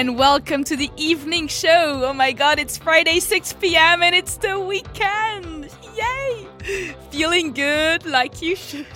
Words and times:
And 0.00 0.16
welcome 0.16 0.64
to 0.64 0.76
the 0.76 0.90
evening 0.96 1.46
show. 1.46 2.06
Oh 2.06 2.14
my 2.14 2.32
god, 2.32 2.58
it's 2.58 2.78
Friday 2.78 3.20
6 3.20 3.52
p.m. 3.60 4.02
and 4.02 4.14
it's 4.14 4.38
the 4.38 4.58
weekend. 4.58 5.68
Yay! 5.94 6.46
Feeling 7.10 7.52
good 7.52 8.06
like 8.06 8.40
you 8.40 8.56
should. 8.56 8.86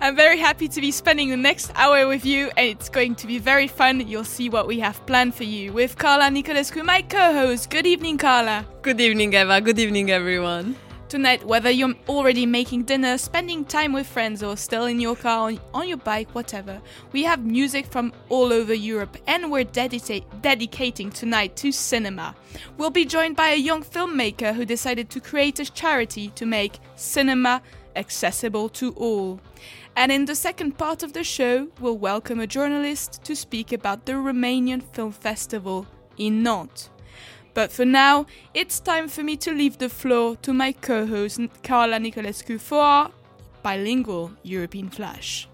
I'm 0.00 0.16
very 0.16 0.38
happy 0.38 0.66
to 0.66 0.80
be 0.80 0.92
spending 0.92 1.28
the 1.28 1.36
next 1.36 1.70
hour 1.74 2.08
with 2.08 2.24
you, 2.24 2.50
and 2.56 2.68
it's 2.68 2.88
going 2.88 3.16
to 3.16 3.26
be 3.26 3.36
very 3.38 3.68
fun. 3.68 4.08
You'll 4.08 4.24
see 4.24 4.48
what 4.48 4.66
we 4.66 4.80
have 4.80 5.04
planned 5.04 5.34
for 5.34 5.44
you 5.44 5.74
with 5.74 5.98
Carla 5.98 6.30
Nicolescu, 6.30 6.86
my 6.86 7.02
co 7.02 7.34
host. 7.34 7.68
Good 7.68 7.86
evening, 7.86 8.16
Carla. 8.16 8.64
Good 8.80 8.98
evening, 8.98 9.34
Eva. 9.34 9.60
Good 9.60 9.78
evening, 9.78 10.10
everyone. 10.10 10.74
Tonight, 11.10 11.44
whether 11.44 11.70
you're 11.70 11.96
already 12.08 12.46
making 12.46 12.84
dinner, 12.84 13.18
spending 13.18 13.64
time 13.64 13.92
with 13.92 14.06
friends, 14.06 14.44
or 14.44 14.56
still 14.56 14.84
in 14.84 15.00
your 15.00 15.16
car, 15.16 15.50
on 15.74 15.88
your 15.88 15.96
bike, 15.96 16.32
whatever, 16.36 16.80
we 17.10 17.24
have 17.24 17.44
music 17.44 17.86
from 17.86 18.12
all 18.28 18.52
over 18.52 18.72
Europe 18.72 19.16
and 19.26 19.50
we're 19.50 19.64
dedica- 19.64 20.22
dedicating 20.40 21.10
tonight 21.10 21.56
to 21.56 21.72
cinema. 21.72 22.36
We'll 22.78 22.90
be 22.90 23.04
joined 23.04 23.34
by 23.34 23.48
a 23.48 23.56
young 23.56 23.82
filmmaker 23.82 24.54
who 24.54 24.64
decided 24.64 25.10
to 25.10 25.20
create 25.20 25.58
a 25.58 25.64
charity 25.64 26.28
to 26.36 26.46
make 26.46 26.78
cinema 26.94 27.60
accessible 27.96 28.68
to 28.68 28.92
all. 28.92 29.40
And 29.96 30.12
in 30.12 30.26
the 30.26 30.36
second 30.36 30.78
part 30.78 31.02
of 31.02 31.12
the 31.12 31.24
show, 31.24 31.66
we'll 31.80 31.98
welcome 31.98 32.38
a 32.38 32.46
journalist 32.46 33.24
to 33.24 33.34
speak 33.34 33.72
about 33.72 34.06
the 34.06 34.12
Romanian 34.12 34.80
Film 34.80 35.10
Festival 35.10 35.88
in 36.18 36.44
Nantes. 36.44 36.88
But 37.54 37.72
for 37.72 37.84
now, 37.84 38.26
it's 38.54 38.80
time 38.80 39.08
for 39.08 39.24
me 39.24 39.36
to 39.38 39.52
leave 39.52 39.78
the 39.78 39.88
floor 39.88 40.36
to 40.42 40.52
my 40.52 40.72
co 40.72 41.04
host 41.06 41.40
Carla 41.62 41.98
Nicolescu 41.98 42.58
for 42.60 42.78
our 42.78 43.10
bilingual 43.62 44.30
European 44.44 44.88
Flash. 44.90 45.48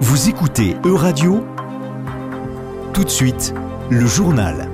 Vous 0.00 0.28
écoutez 0.28 0.76
Euradio 0.84 1.44
Tout 2.94 3.04
de 3.04 3.10
suite, 3.10 3.52
le 3.90 4.06
journal. 4.06 4.70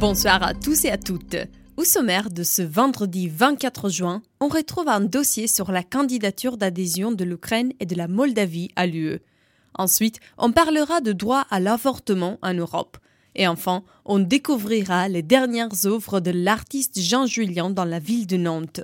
Bonsoir 0.00 0.42
à 0.42 0.54
tous 0.54 0.84
et 0.84 0.90
à 0.90 0.98
toutes. 0.98 1.36
Au 1.76 1.84
sommaire 1.84 2.30
de 2.30 2.42
ce 2.42 2.62
vendredi 2.62 3.28
24 3.28 3.88
juin, 3.88 4.22
on 4.40 4.48
retrouve 4.48 4.88
un 4.88 5.00
dossier 5.00 5.46
sur 5.46 5.70
la 5.70 5.82
candidature 5.82 6.56
d'adhésion 6.56 7.12
de 7.12 7.24
l'Ukraine 7.24 7.72
et 7.78 7.86
de 7.86 7.94
la 7.94 8.08
Moldavie 8.08 8.70
à 8.74 8.86
l'UE. 8.86 9.20
Ensuite, 9.74 10.20
on 10.38 10.52
parlera 10.52 11.00
de 11.00 11.12
droit 11.12 11.46
à 11.50 11.60
l'avortement 11.60 12.38
en 12.42 12.54
Europe. 12.54 12.98
Et 13.34 13.46
enfin, 13.48 13.82
on 14.04 14.18
découvrira 14.18 15.08
les 15.08 15.22
dernières 15.22 15.86
œuvres 15.86 16.20
de 16.20 16.30
l'artiste 16.30 17.00
Jean 17.00 17.26
Julien 17.26 17.70
dans 17.70 17.84
la 17.84 17.98
ville 17.98 18.26
de 18.26 18.36
Nantes. 18.36 18.82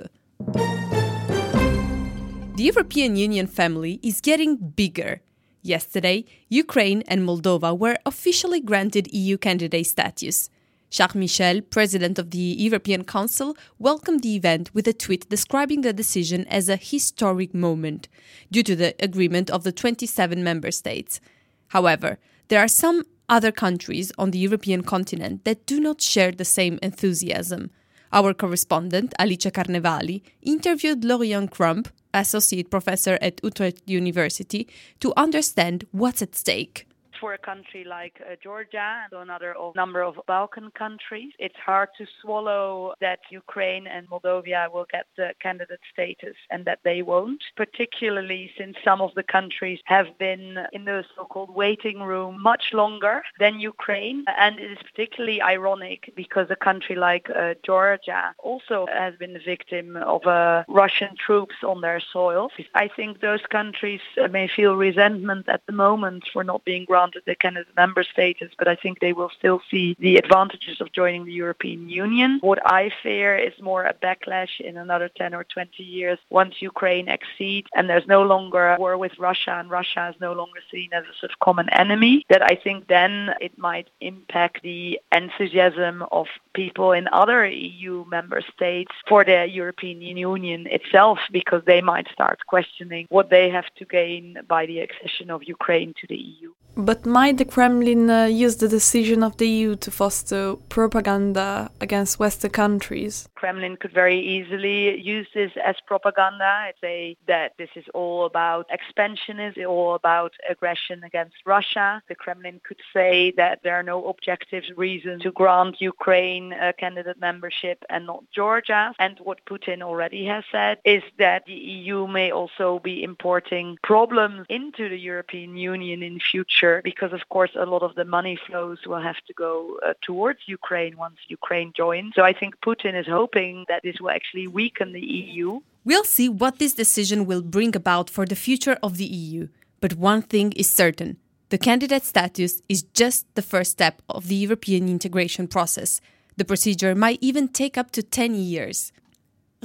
The 2.57 2.75
European 2.75 3.15
Union 3.15 3.47
family 3.47 3.99
is 4.03 4.21
getting 4.23 4.57
bigger. 4.59 5.21
Yesterday, 5.63 6.25
Ukraine 6.49 7.03
and 7.07 7.19
Moldova 7.19 7.77
were 7.77 7.97
officially 8.05 8.61
granted 8.61 9.07
EU 9.13 9.37
candidate 9.37 9.85
status. 9.85 10.49
Charles 10.89 11.15
Michel, 11.15 11.61
president 11.61 12.17
of 12.17 12.31
the 12.31 12.37
European 12.37 13.03
Council, 13.03 13.55
welcomed 13.77 14.23
the 14.23 14.35
event 14.35 14.73
with 14.73 14.87
a 14.87 14.93
tweet 14.93 15.29
describing 15.29 15.81
the 15.81 15.93
decision 15.93 16.47
as 16.47 16.67
a 16.67 16.75
historic 16.75 17.53
moment 17.53 18.07
due 18.51 18.63
to 18.63 18.75
the 18.75 18.95
agreement 18.99 19.49
of 19.51 19.63
the 19.63 19.71
27 19.71 20.43
member 20.43 20.71
states. 20.71 21.21
However, 21.69 22.17
there 22.47 22.59
are 22.59 22.67
some 22.67 23.03
other 23.27 23.51
countries 23.51 24.11
on 24.17 24.31
the 24.31 24.39
European 24.39 24.81
continent 24.81 25.45
that 25.45 25.67
do 25.67 25.79
not 25.79 26.01
share 26.01 26.31
the 26.31 26.45
same 26.45 26.79
enthusiasm. 26.81 27.69
Our 28.11 28.33
correspondent, 28.33 29.13
Alicia 29.19 29.51
Carnevali, 29.51 30.23
interviewed 30.41 31.05
Lorian 31.05 31.47
Crump, 31.47 31.89
associate 32.11 32.71
professor 32.71 33.19
at 33.21 33.39
Utrecht 33.43 33.83
University, 33.85 34.67
to 34.99 35.13
understand 35.15 35.85
what's 35.91 36.23
at 36.23 36.33
stake 36.33 36.88
for 37.19 37.33
a 37.33 37.37
country 37.37 37.83
like 37.83 38.21
uh, 38.21 38.35
Georgia 38.41 39.03
and 39.03 39.21
another 39.21 39.53
of, 39.55 39.75
number 39.75 40.01
of 40.01 40.15
Balkan 40.27 40.71
countries, 40.77 41.31
it's 41.39 41.55
hard 41.57 41.89
to 41.97 42.05
swallow 42.21 42.93
that 43.01 43.19
Ukraine 43.29 43.87
and 43.87 44.09
Moldova 44.09 44.71
will 44.71 44.85
get 44.91 45.05
the 45.17 45.33
candidate 45.41 45.79
status 45.91 46.35
and 46.49 46.65
that 46.65 46.79
they 46.83 47.01
won't, 47.01 47.43
particularly 47.55 48.51
since 48.57 48.77
some 48.83 49.01
of 49.01 49.13
the 49.15 49.23
countries 49.23 49.79
have 49.85 50.17
been 50.17 50.57
in 50.73 50.85
the 50.85 51.03
so-called 51.15 51.53
waiting 51.53 51.99
room 52.01 52.41
much 52.41 52.65
longer 52.73 53.21
than 53.39 53.59
Ukraine. 53.59 54.23
And 54.37 54.59
it 54.59 54.71
is 54.71 54.77
particularly 54.89 55.41
ironic 55.41 56.13
because 56.15 56.47
a 56.49 56.55
country 56.55 56.95
like 56.95 57.29
uh, 57.29 57.55
Georgia 57.65 58.33
also 58.39 58.87
has 58.91 59.15
been 59.15 59.33
the 59.33 59.39
victim 59.39 59.97
of 59.97 60.25
uh, 60.25 60.63
Russian 60.67 61.15
troops 61.15 61.55
on 61.63 61.81
their 61.81 61.99
soil. 61.99 62.49
I 62.75 62.87
think 62.87 63.19
those 63.19 63.41
countries 63.49 64.01
may 64.31 64.47
feel 64.47 64.75
resentment 64.75 65.49
at 65.49 65.65
the 65.65 65.73
moment 65.73 66.23
for 66.31 66.43
not 66.43 66.63
being 66.65 66.85
granted 66.85 67.08
the 67.25 67.35
candidate 67.35 67.75
member 67.75 68.03
status, 68.03 68.51
but 68.57 68.67
I 68.67 68.75
think 68.75 68.99
they 68.99 69.13
will 69.13 69.31
still 69.37 69.61
see 69.69 69.95
the 69.99 70.17
advantages 70.17 70.81
of 70.81 70.91
joining 70.91 71.25
the 71.25 71.33
European 71.33 71.89
Union. 71.89 72.39
What 72.41 72.59
I 72.65 72.91
fear 73.03 73.35
is 73.35 73.53
more 73.61 73.83
a 73.85 73.93
backlash 73.93 74.59
in 74.59 74.77
another 74.77 75.09
10 75.15 75.33
or 75.33 75.43
20 75.43 75.83
years 75.83 76.19
once 76.29 76.55
Ukraine 76.61 77.07
exceeds 77.07 77.67
and 77.75 77.89
there's 77.89 78.07
no 78.07 78.23
longer 78.23 78.73
a 78.73 78.77
war 78.77 78.97
with 78.97 79.17
Russia 79.19 79.53
and 79.59 79.69
Russia 79.69 80.11
is 80.13 80.19
no 80.21 80.33
longer 80.33 80.59
seen 80.71 80.89
as 80.93 81.03
a 81.03 81.15
sort 81.19 81.31
of 81.31 81.39
common 81.39 81.69
enemy, 81.69 82.25
that 82.29 82.43
I 82.43 82.55
think 82.55 82.87
then 82.87 83.31
it 83.41 83.57
might 83.57 83.89
impact 84.01 84.61
the 84.63 84.99
enthusiasm 85.11 86.03
of 86.11 86.27
people 86.53 86.91
in 86.91 87.07
other 87.11 87.45
EU 87.45 88.05
member 88.09 88.41
states 88.55 88.91
for 89.07 89.23
the 89.23 89.45
European 89.45 90.01
Union 90.01 90.67
itself 90.67 91.19
because 91.31 91.63
they 91.65 91.81
might 91.81 92.07
start 92.11 92.39
questioning 92.47 93.07
what 93.09 93.29
they 93.29 93.49
have 93.49 93.65
to 93.77 93.85
gain 93.85 94.37
by 94.47 94.65
the 94.65 94.79
accession 94.79 95.29
of 95.29 95.43
Ukraine 95.43 95.93
to 95.99 96.07
the 96.07 96.15
EU. 96.15 96.51
But 96.75 96.98
might 97.05 97.37
the 97.37 97.45
Kremlin 97.45 98.09
uh, 98.09 98.25
use 98.25 98.57
the 98.57 98.67
decision 98.67 99.23
of 99.23 99.37
the 99.37 99.47
EU 99.47 99.75
to 99.77 99.91
foster 99.91 100.55
propaganda 100.69 101.71
against 101.81 102.19
Western 102.19 102.51
countries? 102.51 103.27
Kremlin 103.35 103.77
could 103.77 103.93
very 103.93 104.19
easily 104.19 104.99
use 104.99 105.27
this 105.33 105.51
as 105.63 105.75
propaganda, 105.85 106.65
and 106.65 106.73
say 106.81 107.17
that 107.27 107.53
this 107.57 107.69
is 107.75 107.85
all 107.93 108.25
about 108.25 108.67
expansionism, 108.69 109.67
all 109.67 109.95
about 109.95 110.33
aggression 110.49 111.03
against 111.03 111.35
Russia. 111.45 112.01
The 112.09 112.15
Kremlin 112.15 112.59
could 112.63 112.81
say 112.93 113.31
that 113.37 113.59
there 113.63 113.75
are 113.75 113.83
no 113.83 114.05
objective 114.07 114.63
reasons 114.75 115.23
to 115.23 115.31
grant 115.31 115.79
Ukraine 115.81 116.53
a 116.53 116.73
candidate 116.73 117.19
membership 117.19 117.83
and 117.89 118.05
not 118.05 118.23
Georgia. 118.33 118.93
And 118.99 119.17
what 119.23 119.45
Putin 119.45 119.81
already 119.81 120.25
has 120.25 120.43
said 120.51 120.79
is 120.85 121.03
that 121.17 121.45
the 121.45 121.53
EU 121.53 122.07
may 122.07 122.31
also 122.31 122.79
be 122.79 123.03
importing 123.03 123.77
problems 123.83 124.45
into 124.49 124.89
the 124.89 124.97
European 124.97 125.57
Union 125.57 126.03
in 126.03 126.19
future 126.19 126.81
because 126.91 127.13
of 127.19 127.23
course 127.35 127.53
a 127.65 127.67
lot 127.73 127.83
of 127.87 127.93
the 127.99 128.07
money 128.17 128.35
flows 128.47 128.79
will 128.89 129.03
have 129.09 129.19
to 129.27 129.33
go 129.45 129.51
uh, 129.85 129.93
towards 130.07 130.39
Ukraine 130.59 130.93
once 131.05 131.19
Ukraine 131.39 131.71
joins. 131.81 132.09
So 132.17 132.21
I 132.31 132.33
think 132.39 132.51
Putin 132.69 132.93
is 133.01 133.07
hoping 133.19 133.53
that 133.69 133.81
this 133.87 133.97
will 134.01 134.13
actually 134.19 134.47
weaken 134.59 134.87
the 134.99 135.05
EU. 135.21 135.47
We'll 135.89 136.11
see 136.17 136.29
what 136.41 136.53
this 136.61 136.73
decision 136.83 137.19
will 137.29 137.45
bring 137.55 137.73
about 137.81 138.07
for 138.15 138.25
the 138.31 138.41
future 138.47 138.77
of 138.85 138.91
the 138.99 139.09
EU. 139.25 139.41
But 139.83 139.93
one 140.11 140.23
thing 140.33 140.47
is 140.61 140.67
certain. 140.83 141.11
The 141.53 141.63
candidate 141.67 142.05
status 142.13 142.51
is 142.73 142.81
just 143.01 143.19
the 143.37 143.47
first 143.53 143.71
step 143.77 143.95
of 144.17 144.21
the 144.29 144.39
European 144.45 144.83
integration 144.95 145.45
process. 145.55 145.91
The 146.39 146.49
procedure 146.51 146.93
might 146.95 147.19
even 147.29 147.47
take 147.61 147.75
up 147.81 147.89
to 147.91 148.01
10 148.03 148.35
years. 148.35 148.77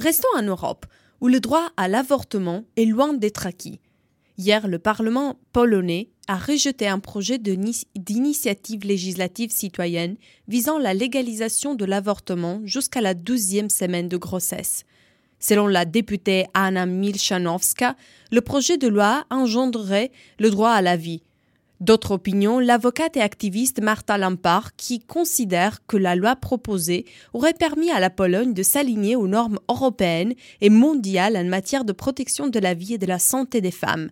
Restons 0.07 0.35
en 0.39 0.47
Europe, 0.53 0.85
où 1.21 1.27
le 1.27 1.39
droit 1.39 1.67
à 1.77 1.87
l'avortement 1.87 2.65
est 2.75 2.89
loin 2.95 3.13
d'être 3.13 3.45
acquis. 3.45 3.79
Hier, 4.37 4.67
le 4.67 4.79
Parlement 4.79 5.39
polonais 5.53 6.09
a 6.27 6.35
rejeté 6.35 6.87
un 6.87 6.99
projet 6.99 7.37
d'initiative 7.37 8.83
législative 8.83 9.51
citoyenne 9.51 10.17
visant 10.49 10.77
la 10.77 10.93
légalisation 10.93 11.73
de 11.73 11.85
l'avortement 11.85 12.59
jusqu'à 12.65 12.99
la 12.99 13.13
douzième 13.13 13.69
semaine 13.69 14.09
de 14.09 14.17
grossesse. 14.17 14.83
Selon 15.39 15.67
la 15.67 15.85
députée 15.85 16.47
Anna 16.53 16.85
Milchanowska, 16.85 17.95
le 18.31 18.41
projet 18.41 18.77
de 18.77 18.89
loi 18.89 19.23
engendrerait 19.29 20.11
le 20.39 20.49
droit 20.49 20.71
à 20.71 20.81
la 20.81 20.97
vie. 20.97 21.23
D'autres 21.79 22.11
opinions, 22.11 22.59
l'avocate 22.59 23.15
et 23.15 23.21
activiste 23.21 23.81
Marta 23.81 24.17
Lampard, 24.17 24.75
qui 24.75 24.99
considère 24.99 25.85
que 25.87 25.97
la 25.97 26.15
loi 26.15 26.35
proposée 26.35 27.05
aurait 27.33 27.53
permis 27.53 27.91
à 27.91 27.99
la 27.99 28.09
Pologne 28.09 28.53
de 28.53 28.63
s'aligner 28.63 29.15
aux 29.15 29.27
normes 29.27 29.59
européennes 29.69 30.33
et 30.61 30.69
mondiales 30.69 31.37
en 31.37 31.45
matière 31.45 31.85
de 31.85 31.93
protection 31.93 32.47
de 32.47 32.59
la 32.59 32.73
vie 32.73 32.95
et 32.95 32.97
de 32.97 33.05
la 33.05 33.19
santé 33.19 33.61
des 33.61 33.71
femmes. 33.71 34.09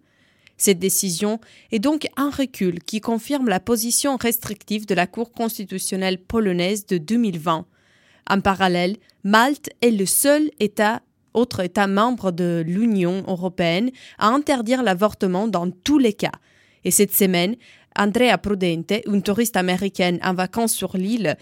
Cette 0.57 0.79
décision 0.79 1.39
est 1.71 1.79
donc 1.79 2.07
un 2.15 2.29
recul 2.29 2.79
qui 2.83 3.01
confirme 3.01 3.49
la 3.49 3.59
position 3.59 4.17
restrictive 4.17 4.85
de 4.85 4.95
la 4.95 5.07
Cour 5.07 5.31
constitutionnelle 5.31 6.19
polonaise 6.19 6.85
de 6.85 6.97
2020. 6.97 7.65
En 8.29 8.41
parallèle, 8.41 8.97
Malte 9.23 9.69
est 9.81 9.91
le 9.91 10.05
seul 10.05 10.51
autre 11.33 11.59
État 11.61 11.87
membre 11.87 12.31
de 12.31 12.63
l'Union 12.65 13.23
européenne 13.27 13.91
à 14.19 14.27
interdire 14.27 14.83
l'avortement 14.83 15.47
dans 15.47 15.69
tous 15.69 15.97
les 15.97 16.13
cas. 16.13 16.31
Et 16.85 16.91
cette 16.91 17.15
semaine, 17.15 17.55
Andrea 17.97 18.37
Prudente, 18.37 18.93
une 19.07 19.23
touriste 19.23 19.57
américaine 19.57 20.19
en 20.23 20.33
vacances 20.33 20.73
sur 20.73 20.95
l'île, 20.97 21.37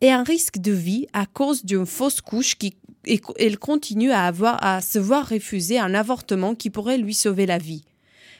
est 0.00 0.10
un 0.10 0.24
risque 0.24 0.58
de 0.58 0.72
vie 0.72 1.06
à 1.12 1.26
cause 1.26 1.64
d'une 1.64 1.86
fausse 1.86 2.20
couche 2.20 2.56
qui 2.56 2.76
elle 3.38 3.58
continue 3.58 4.10
à 4.10 4.32
se 4.80 4.98
voir 4.98 5.28
refuser 5.28 5.78
un 5.78 5.94
avortement 5.94 6.56
qui 6.56 6.70
pourrait 6.70 6.98
lui 6.98 7.14
sauver 7.14 7.46
la 7.46 7.58
vie. 7.58 7.84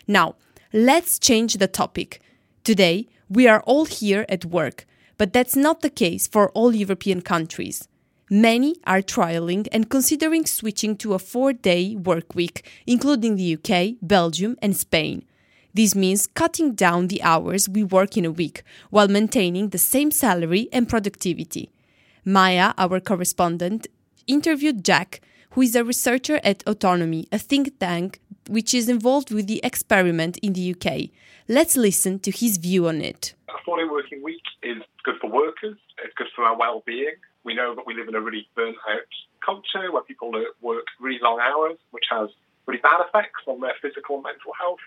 Now, 0.06 0.37
let's 0.73 1.19
change 1.19 1.55
the 1.55 1.69
topic. 1.69 2.20
Today, 2.64 3.08
we 3.29 3.49
are 3.49 3.61
all 3.62 3.87
here 3.87 4.25
at 4.29 4.44
work, 4.44 4.87
but 5.19 5.32
that's 5.32 5.56
not 5.56 5.81
the 5.81 5.91
case 5.91 6.26
for 6.26 6.50
all 6.50 6.75
European 6.75 7.23
countries. 7.23 7.88
Many 8.29 8.76
are 8.85 9.03
trialing 9.03 9.69
and 9.70 9.88
considering 9.88 10.47
switching 10.47 10.97
to 10.97 11.14
a 11.14 11.19
four 11.19 11.53
day 11.53 11.94
work 11.94 12.35
week, 12.35 12.69
including 12.87 13.37
the 13.37 13.55
UK, 13.55 13.99
Belgium, 14.03 14.56
and 14.61 14.76
Spain. 14.76 15.25
This 15.75 15.94
means 15.94 16.26
cutting 16.26 16.75
down 16.75 17.08
the 17.08 17.23
hours 17.23 17.69
we 17.69 17.85
work 17.85 18.17
in 18.17 18.25
a 18.25 18.31
week 18.31 18.62
while 18.91 19.08
maintaining 19.08 19.69
the 19.69 19.79
same 19.79 20.11
salary 20.11 20.69
and 20.73 20.88
productivity. 20.88 21.70
Maya, 22.25 22.73
our 22.79 22.99
correspondent, 22.99 23.87
interviewed 24.26 24.85
Jack, 24.85 25.20
who 25.50 25.62
is 25.62 25.76
a 25.76 25.85
researcher 25.85 26.41
at 26.43 26.67
Autonomy, 26.67 27.29
a 27.31 27.38
think 27.38 27.79
tank 27.79 28.20
which 28.48 28.75
is 28.75 28.88
involved 28.88 29.31
with 29.31 29.46
the 29.46 29.60
experiment 29.62 30.38
in 30.38 30.52
the 30.52 30.75
UK. 30.75 31.10
Let's 31.48 31.76
listen 31.76 32.19
to 32.20 32.31
his 32.31 32.56
view 32.56 32.88
on 32.88 33.00
it. 33.00 33.34
A 33.48 33.52
four 33.64 33.78
day 33.78 33.88
working 33.88 34.22
week 34.22 34.43
is 34.62 34.82
good 35.04 35.16
for 35.20 35.31
workers, 35.31 35.76
it's 36.04 36.14
good 36.16 36.28
for 36.34 36.44
our 36.44 36.56
well 36.56 36.82
being. 36.87 37.14
We 37.44 37.54
know 37.54 37.75
that 37.75 37.87
we 37.87 37.94
live 37.94 38.08
in 38.08 38.14
a 38.14 38.20
really 38.20 38.48
burnt 38.56 38.76
out 38.88 39.06
culture 39.44 39.93
where 39.93 40.02
people 40.02 40.32
work 40.60 40.87
really 41.00 41.20
long 41.22 41.38
hours, 41.40 41.78
which 41.93 42.06
has 42.10 42.28
really 42.66 42.81
bad 42.81 43.00
effects 43.06 43.46
on 43.46 43.60
their 43.60 43.75
physical 43.81 44.16
and 44.16 44.25
mental 44.25 44.52
health. 44.58 44.82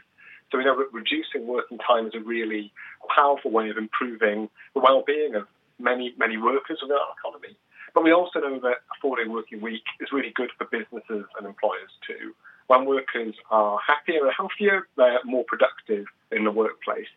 So 0.51 0.57
we 0.57 0.65
know 0.65 0.77
that 0.77 0.91
reducing 0.91 1.47
working 1.47 1.77
time 1.77 2.07
is 2.07 2.13
a 2.15 2.19
really 2.19 2.73
powerful 3.15 3.51
way 3.51 3.69
of 3.69 3.77
improving 3.77 4.49
the 4.73 4.81
well-being 4.81 5.35
of 5.35 5.47
many, 5.79 6.13
many 6.17 6.37
workers 6.37 6.79
within 6.81 6.97
our 6.97 7.13
economy. 7.17 7.55
But 7.93 8.03
we 8.03 8.11
also 8.11 8.39
know 8.39 8.59
that 8.59 8.83
a 8.91 8.95
four-day 9.01 9.27
working 9.27 9.61
week 9.61 9.83
is 9.99 10.11
really 10.11 10.31
good 10.35 10.49
for 10.57 10.65
businesses 10.65 11.25
and 11.37 11.47
employers 11.47 11.91
too. 12.05 12.33
When 12.69 12.85
workers 12.85 13.33
are 13.49 13.79
happier 13.81 14.21
and 14.21 14.31
healthier, 14.37 14.87
they're 14.95 15.17
more 15.25 15.43
productive 15.43 16.05
in 16.31 16.43
the 16.43 16.51
workplace. 16.51 17.09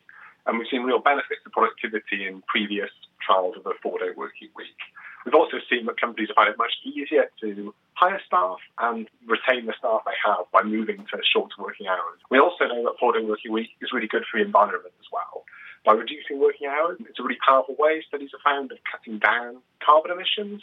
And 0.47 0.59
we've 0.59 0.67
seen 0.71 0.83
real 0.83 0.99
benefits 0.99 1.45
to 1.45 1.51
productivity 1.51 2.27
in 2.27 2.41
previous 2.49 2.89
trials 3.21 3.57
of 3.59 3.67
a 3.67 3.77
four-day 3.83 4.17
working 4.17 4.49
week. 4.57 4.81
We've 5.27 5.35
also 5.35 5.59
seen 5.69 5.85
that 5.87 6.01
companies 6.01 6.31
find 6.35 6.49
it 6.49 6.57
much 6.57 6.73
easier 6.83 7.29
to 7.43 7.75
hire 7.93 8.19
staff 8.27 8.57
and 8.79 9.07
retain 9.29 9.67
the 9.67 9.75
staff 9.79 10.01
they 10.07 10.17
have 10.25 10.49
by 10.53 10.63
moving 10.63 11.05
to 11.13 11.21
shorter 11.23 11.55
working 11.59 11.87
hours. 11.87 12.19
We 12.31 12.39
also 12.39 12.65
know 12.65 12.83
that 12.85 12.97
four-day 12.99 13.23
working 13.23 13.53
week 13.53 13.77
is 13.83 13.93
really 13.93 14.09
good 14.09 14.25
for 14.25 14.41
the 14.41 14.47
environment 14.47 14.95
as 14.99 15.07
well. 15.13 15.45
By 15.85 15.93
reducing 15.93 16.41
working 16.41 16.67
hours, 16.67 16.97
it's 17.05 17.21
a 17.21 17.23
really 17.23 17.39
powerful 17.45 17.77
way 17.79 18.03
studies 18.09 18.31
have 18.33 18.41
found 18.41 18.73
of 18.73 18.79
cutting 18.91 19.19
down 19.19 19.59
carbon 19.85 20.13
emissions. 20.13 20.63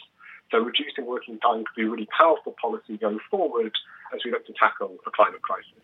So 0.50 0.58
reducing 0.58 1.06
working 1.06 1.38
time 1.38 1.62
could 1.62 1.76
be 1.78 1.86
a 1.86 1.88
really 1.88 2.08
powerful 2.10 2.56
policy 2.60 2.98
going 2.98 3.20
forward 3.30 3.70
as 4.14 4.20
we 4.24 4.30
look 4.30 4.46
to 4.46 4.52
tackle 4.58 4.96
the 5.04 5.10
climate 5.10 5.42
crisis. 5.42 5.82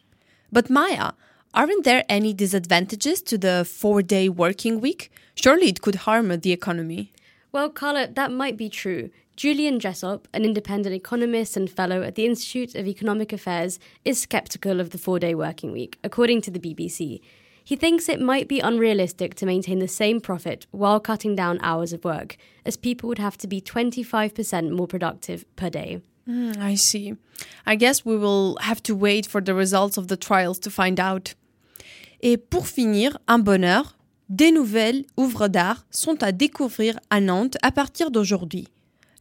But 0.52 0.70
Maya, 0.70 1.12
aren't 1.54 1.84
there 1.84 2.04
any 2.08 2.32
disadvantages 2.32 3.22
to 3.22 3.38
the 3.38 3.64
four-day 3.64 4.28
working 4.28 4.80
week? 4.80 5.10
Surely 5.34 5.68
it 5.68 5.82
could 5.82 5.96
harm 6.06 6.28
the 6.40 6.52
economy. 6.52 7.12
Well, 7.52 7.70
Carla, 7.70 8.08
that 8.08 8.30
might 8.32 8.56
be 8.56 8.68
true. 8.68 9.10
Julian 9.36 9.80
Jessop, 9.80 10.26
an 10.32 10.44
independent 10.44 10.94
economist 10.94 11.56
and 11.56 11.70
fellow 11.70 12.02
at 12.02 12.14
the 12.14 12.24
Institute 12.24 12.74
of 12.74 12.86
Economic 12.86 13.32
Affairs, 13.32 13.78
is 14.04 14.20
skeptical 14.20 14.80
of 14.80 14.90
the 14.90 14.98
four 14.98 15.18
day 15.18 15.34
working 15.34 15.72
week, 15.72 15.98
according 16.02 16.40
to 16.42 16.50
the 16.50 16.58
BBC. 16.58 17.20
He 17.62 17.76
thinks 17.76 18.08
it 18.08 18.20
might 18.20 18.48
be 18.48 18.60
unrealistic 18.60 19.34
to 19.34 19.44
maintain 19.44 19.80
the 19.80 19.88
same 19.88 20.20
profit 20.20 20.66
while 20.70 21.00
cutting 21.00 21.34
down 21.34 21.58
hours 21.62 21.92
of 21.92 22.04
work, 22.04 22.36
as 22.64 22.76
people 22.76 23.08
would 23.08 23.18
have 23.18 23.36
to 23.38 23.46
be 23.46 23.60
25% 23.60 24.70
more 24.70 24.86
productive 24.86 25.44
per 25.56 25.68
day. 25.68 26.00
Mm, 26.26 26.52
I 26.60 26.76
see. 26.76 27.14
I 27.66 27.76
guess 27.76 28.04
we 28.04 28.16
will 28.16 28.56
have 28.60 28.82
to 28.82 28.94
wait 28.94 29.26
for 29.26 29.42
the 29.42 29.54
results 29.54 29.98
of 29.98 30.06
the 30.08 30.16
trials 30.16 30.58
to 30.60 30.70
find 30.70 30.98
out. 30.98 31.34
Et 32.22 32.36
pour 32.36 32.66
finir, 32.66 33.18
un 33.28 33.38
bonheur, 33.38 33.96
Des 34.28 34.50
nouvelles 34.50 35.04
œuvres 35.20 35.46
d'art 35.46 35.86
sont 35.92 36.20
à 36.20 36.32
découvrir 36.32 36.98
à 37.10 37.20
Nantes 37.20 37.56
à 37.62 37.70
partir 37.70 38.10
d'aujourd'hui. 38.10 38.66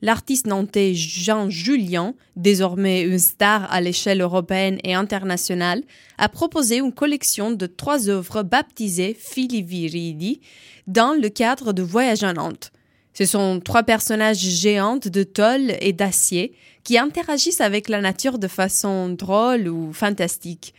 L'artiste 0.02 0.48
nantais 0.48 0.96
Jean 0.96 1.50
Julien, 1.50 2.16
désormais 2.36 3.04
une 3.04 3.20
star 3.20 3.72
à 3.72 3.82
l'échelle 3.82 4.22
européenne 4.22 4.80
et 4.84 4.96
internationale, 4.96 5.84
a 6.18 6.28
proposé 6.28 6.78
une 6.78 6.92
collection 6.92 7.52
de 7.52 7.68
trois 7.68 8.10
œuvres 8.10 8.42
baptisées 8.42 9.16
Filiviridi 9.18 10.42
dans 10.88 11.14
le 11.14 11.30
cadre 11.30 11.72
de 11.72 11.84
Voyage 11.84 12.24
à 12.24 12.34
Nantes. 12.34 12.72
Ce 13.16 13.26
sont 13.26 13.62
trois 13.64 13.84
personnages 13.84 14.38
géantes 14.38 15.08
de 15.08 15.24
tôle 15.24 15.74
et 15.80 15.94
d'acier 15.94 16.54
qui 16.84 16.98
interagissent 16.98 17.62
avec 17.62 17.88
la 17.88 18.02
nature 18.02 18.38
de 18.38 18.50
façon 18.50 19.08
drôle 19.08 19.70
ou 19.70 19.94
fantastique. 19.94 20.74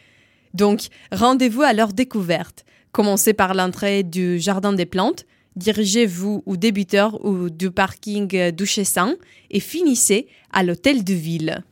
Donc, 0.53 0.89
rendez-vous 1.11 1.63
à 1.63 1.73
leur 1.73 1.95
découverte. 1.95 2.67
Commencez 2.93 3.33
par 3.33 3.55
l'entrée 3.55 4.03
du 4.03 4.39
Jardin 4.39 4.75
des 4.75 4.85
Plantes, 4.85 5.25
dirigez-vous 5.57 6.43
au 6.45 6.59
débuteur 6.59 7.25
ou 7.25 7.49
du 7.49 7.71
parking 7.71 8.51
Duchessin 8.51 9.17
et 9.51 9.61
finissez 9.61 10.29
à 10.53 10.63
l'hôtel 10.63 11.05
de 11.05 11.15
ville. 11.15 11.65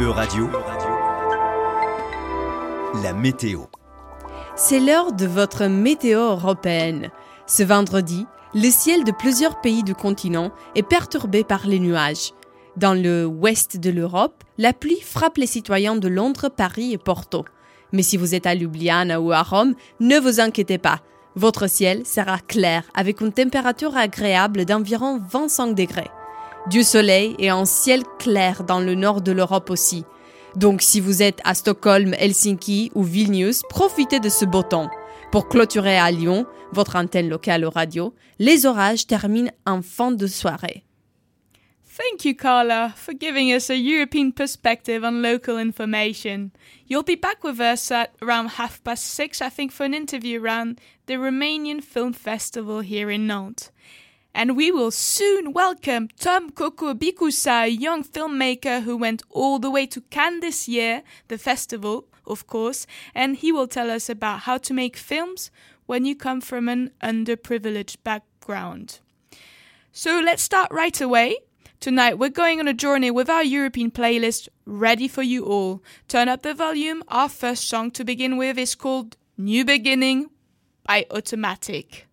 E-Radio, 0.00 0.50
la 3.04 3.12
météo. 3.12 3.60
C'est 4.56 4.80
l'heure 4.80 5.12
de 5.12 5.26
votre 5.26 5.66
météo 5.66 6.18
européenne. 6.18 7.10
Ce 7.50 7.64
vendredi, 7.64 8.26
le 8.54 8.70
ciel 8.70 9.02
de 9.02 9.10
plusieurs 9.10 9.60
pays 9.60 9.82
du 9.82 9.92
continent 9.92 10.52
est 10.76 10.84
perturbé 10.84 11.42
par 11.42 11.66
les 11.66 11.80
nuages. 11.80 12.32
Dans 12.76 12.94
le 12.94 13.26
ouest 13.26 13.76
de 13.76 13.90
l'Europe, 13.90 14.44
la 14.56 14.72
pluie 14.72 15.00
frappe 15.00 15.36
les 15.36 15.48
citoyens 15.48 15.96
de 15.96 16.06
Londres, 16.06 16.48
Paris 16.48 16.92
et 16.92 16.98
Porto. 16.98 17.44
Mais 17.90 18.04
si 18.04 18.16
vous 18.16 18.36
êtes 18.36 18.46
à 18.46 18.54
Ljubljana 18.54 19.20
ou 19.20 19.32
à 19.32 19.42
Rome, 19.42 19.74
ne 19.98 20.16
vous 20.20 20.38
inquiétez 20.38 20.78
pas. 20.78 21.00
Votre 21.34 21.68
ciel 21.68 22.06
sera 22.06 22.38
clair 22.38 22.84
avec 22.94 23.20
une 23.20 23.32
température 23.32 23.96
agréable 23.96 24.64
d'environ 24.64 25.18
25 25.28 25.74
degrés. 25.74 26.10
Du 26.70 26.84
soleil 26.84 27.34
et 27.40 27.50
un 27.50 27.64
ciel 27.64 28.04
clair 28.20 28.62
dans 28.62 28.78
le 28.78 28.94
nord 28.94 29.22
de 29.22 29.32
l'Europe 29.32 29.70
aussi. 29.70 30.04
Donc 30.54 30.82
si 30.82 31.00
vous 31.00 31.20
êtes 31.20 31.40
à 31.42 31.54
Stockholm, 31.54 32.14
Helsinki 32.14 32.92
ou 32.94 33.02
Vilnius, 33.02 33.62
profitez 33.68 34.20
de 34.20 34.28
ce 34.28 34.44
beau 34.44 34.62
temps. 34.62 34.88
Pour 35.30 35.48
clôturer 35.48 35.96
à 35.96 36.10
Lyon, 36.10 36.44
votre 36.72 36.96
antenne 36.96 37.28
locale 37.28 37.64
radio, 37.64 38.12
les 38.40 38.66
orages 38.66 39.06
terminent 39.06 39.52
en 39.64 39.80
fin 39.80 40.10
de 40.10 40.26
soirée. 40.26 40.82
Thank 41.84 42.24
you, 42.24 42.34
Carla, 42.34 42.92
for 42.96 43.14
giving 43.14 43.54
us 43.54 43.70
a 43.70 43.76
European 43.76 44.32
perspective 44.32 45.04
on 45.04 45.22
local 45.22 45.56
information. 45.56 46.50
You'll 46.88 47.04
be 47.04 47.14
back 47.14 47.44
with 47.44 47.60
us 47.60 47.92
at 47.92 48.12
around 48.20 48.58
half 48.58 48.82
past 48.82 49.04
six, 49.06 49.40
I 49.40 49.50
think, 49.50 49.70
for 49.70 49.84
an 49.84 49.94
interview 49.94 50.42
around 50.42 50.80
the 51.06 51.14
Romanian 51.14 51.80
Film 51.80 52.12
Festival 52.12 52.80
here 52.80 53.08
in 53.08 53.28
Nantes. 53.28 53.70
And 54.34 54.56
we 54.56 54.72
will 54.72 54.90
soon 54.90 55.52
welcome 55.52 56.08
Tom 56.18 56.50
Koko 56.50 56.92
Bikusa, 56.94 57.66
a 57.66 57.68
young 57.68 58.02
filmmaker 58.02 58.82
who 58.82 58.96
went 58.96 59.22
all 59.30 59.60
the 59.60 59.70
way 59.70 59.86
to 59.86 60.00
Cannes 60.10 60.40
this 60.40 60.66
year, 60.66 61.02
the 61.28 61.38
festival, 61.38 62.06
of 62.30 62.46
course, 62.46 62.86
and 63.14 63.36
he 63.36 63.52
will 63.52 63.66
tell 63.66 63.90
us 63.90 64.08
about 64.08 64.40
how 64.40 64.58
to 64.58 64.74
make 64.74 64.96
films 64.96 65.50
when 65.86 66.04
you 66.04 66.14
come 66.14 66.40
from 66.40 66.68
an 66.68 66.90
underprivileged 67.02 67.96
background. 68.04 69.00
So 69.92 70.20
let's 70.20 70.42
start 70.42 70.70
right 70.70 71.00
away. 71.00 71.38
Tonight 71.80 72.18
we're 72.18 72.28
going 72.28 72.60
on 72.60 72.68
a 72.68 72.74
journey 72.74 73.10
with 73.10 73.30
our 73.30 73.42
European 73.42 73.90
playlist 73.90 74.48
ready 74.66 75.08
for 75.08 75.22
you 75.22 75.44
all. 75.46 75.82
Turn 76.08 76.28
up 76.28 76.42
the 76.42 76.54
volume. 76.54 77.02
Our 77.08 77.28
first 77.28 77.68
song 77.68 77.90
to 77.92 78.04
begin 78.04 78.36
with 78.36 78.58
is 78.58 78.74
called 78.74 79.16
New 79.38 79.64
Beginning 79.64 80.30
by 80.84 81.06
Automatic. 81.10 82.09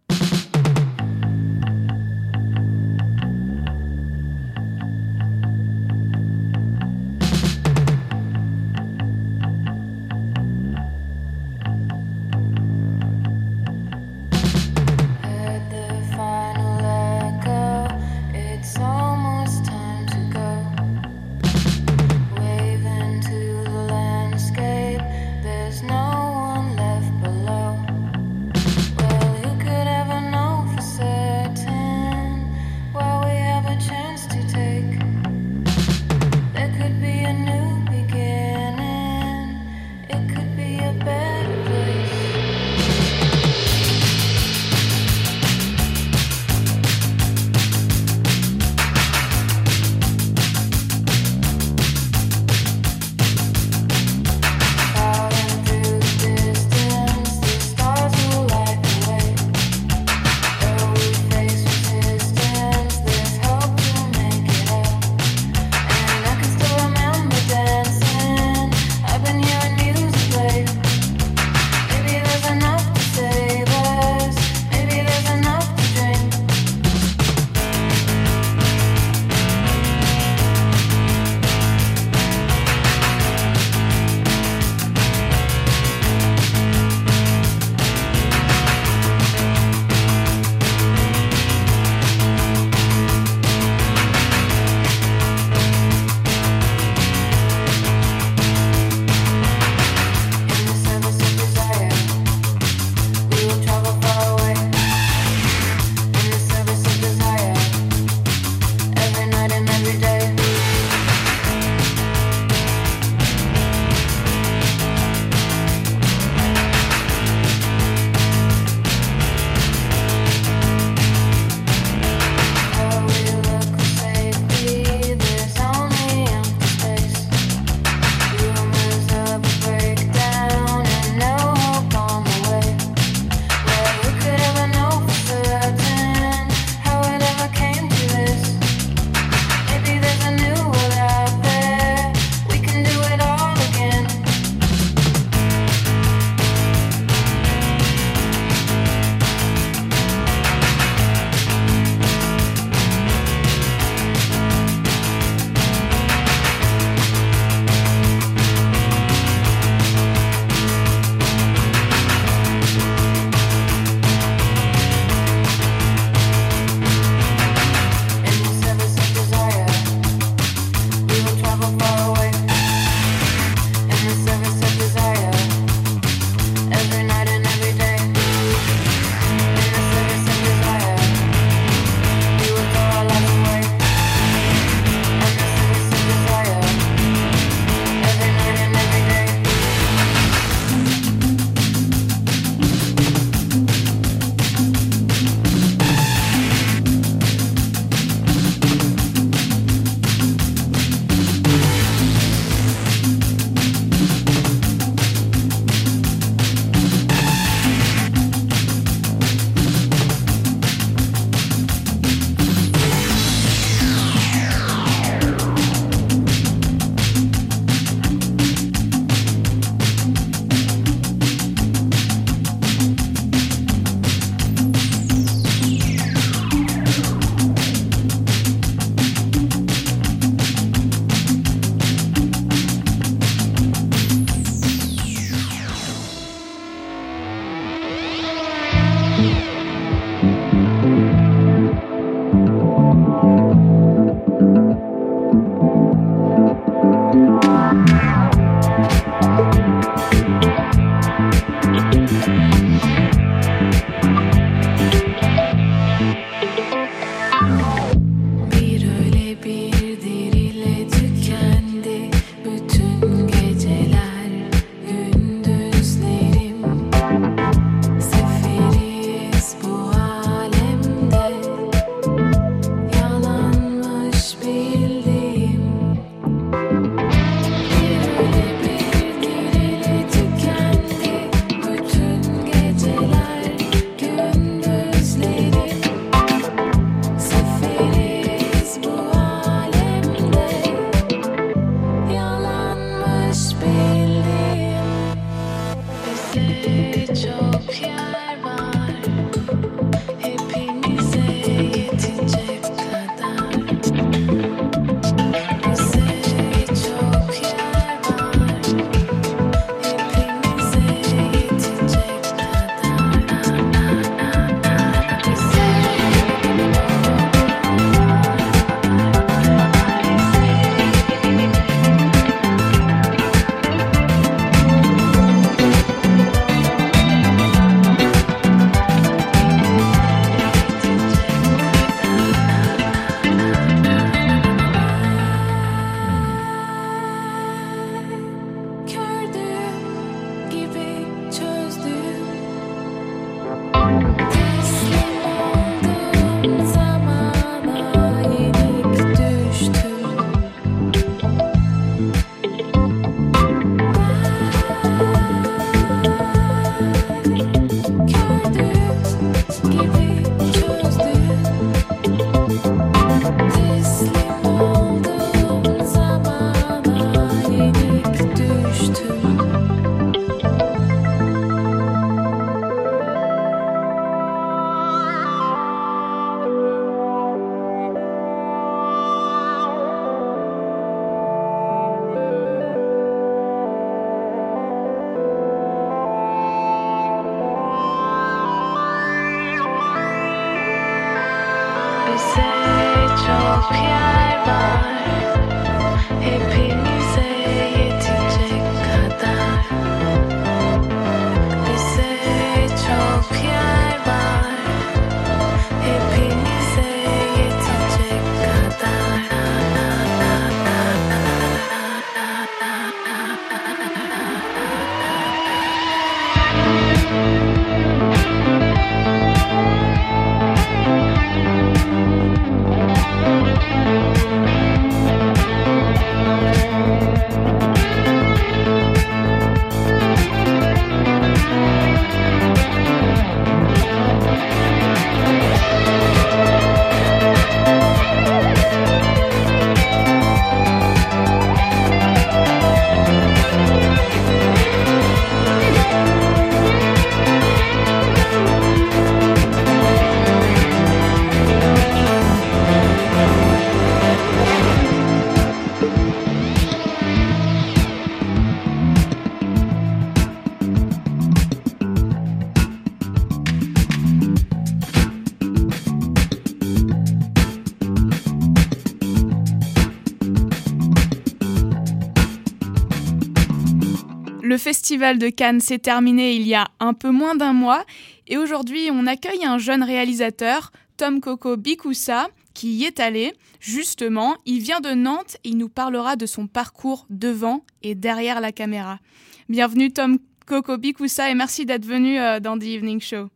Festival 474.67 475.17
de 475.17 475.29
Cannes 475.29 475.61
s'est 475.61 475.79
terminé 475.79 476.35
il 476.35 476.45
y 476.45 476.53
a 476.53 476.67
un 476.81 476.93
peu 476.93 477.09
moins 477.09 477.35
d'un 477.35 477.53
mois 477.53 477.85
et 478.27 478.37
aujourd'hui 478.37 478.89
on 478.91 479.07
accueille 479.07 479.45
un 479.45 479.57
jeune 479.57 479.81
réalisateur, 479.81 480.73
Tom 480.97 481.21
Coco 481.21 481.55
Bikoussa, 481.55 482.27
qui 482.53 482.73
y 482.73 482.83
est 482.83 482.99
allé. 482.99 483.31
Justement, 483.61 484.35
il 484.45 484.59
vient 484.61 484.81
de 484.81 484.89
Nantes 484.89 485.37
et 485.45 485.49
il 485.51 485.57
nous 485.57 485.69
parlera 485.69 486.17
de 486.17 486.25
son 486.25 486.47
parcours 486.47 487.05
devant 487.09 487.63
et 487.81 487.95
derrière 487.95 488.41
la 488.41 488.51
caméra. 488.51 488.99
Bienvenue 489.47 489.93
Tom 489.93 490.19
Coco 490.45 490.77
Bikoussa 490.77 491.31
et 491.31 491.33
merci 491.33 491.65
d'être 491.65 491.85
venu 491.85 492.19
euh, 492.19 492.41
dans 492.41 492.59
The 492.59 492.63
Evening 492.63 492.99
Show. 492.99 493.29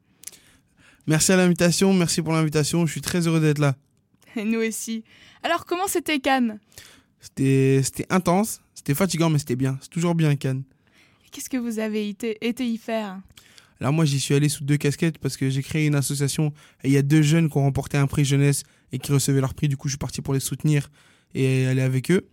Merci 1.08 1.32
à 1.32 1.38
l'invitation, 1.38 1.94
merci 1.94 2.22
pour 2.22 2.34
l'invitation, 2.34 2.86
je 2.86 2.92
suis 2.92 3.00
très 3.00 3.26
heureux 3.26 3.40
d'être 3.40 3.60
là. 3.60 3.78
Et 4.36 4.44
nous 4.44 4.60
aussi. 4.60 5.06
Alors 5.44 5.66
comment 5.66 5.88
c'était 5.88 6.20
Cannes? 6.20 6.60
C'était 7.22 7.82
intense, 8.10 8.60
c'était 8.74 8.96
fatigant 8.96 9.30
mais 9.30 9.40
c'était 9.40 9.56
bien, 9.56 9.78
c'est 9.82 9.92
toujours 9.92 10.14
bien 10.14 10.36
Cannes. 10.36 10.64
Qu'est-ce 11.32 11.50
que 11.50 11.58
vous 11.58 11.80
avez 11.80 12.10
été, 12.10 12.38
été 12.46 12.68
y 12.68 12.78
faire? 12.78 13.22
Alors 13.80 13.94
moi 13.94 14.06
j'y 14.06 14.20
suis 14.20 14.36
allé 14.36 14.50
sous 14.50 14.64
deux 14.64 14.78
casquettes 14.78 15.18
parce 15.18 15.38
que 15.38 15.50
j'ai 15.50 15.64
créé 15.64 15.88
une 15.88 15.96
association 15.96 16.54
et 16.84 16.90
il 16.90 16.92
y 16.92 16.98
a 16.98 17.02
deux 17.02 17.22
jeunes 17.22 17.50
qui 17.50 17.58
ont 17.58 17.64
remporté 17.64 17.98
un 17.98 18.06
prix 18.06 18.26
jeunesse 18.26 18.64
et 18.92 19.00
qui 19.00 19.12
recevaient 19.12 19.42
leur 19.42 19.54
prix. 19.54 19.70
Du 19.70 19.78
coup 19.78 19.88
je 19.88 19.94
suis 19.94 19.98
parti 19.98 20.22
pour 20.22 20.34
les 20.34 20.40
soutenir 20.40 20.90
et 21.34 21.66
aller 21.66 21.82
avec 21.82 22.12
eux. 22.12 22.28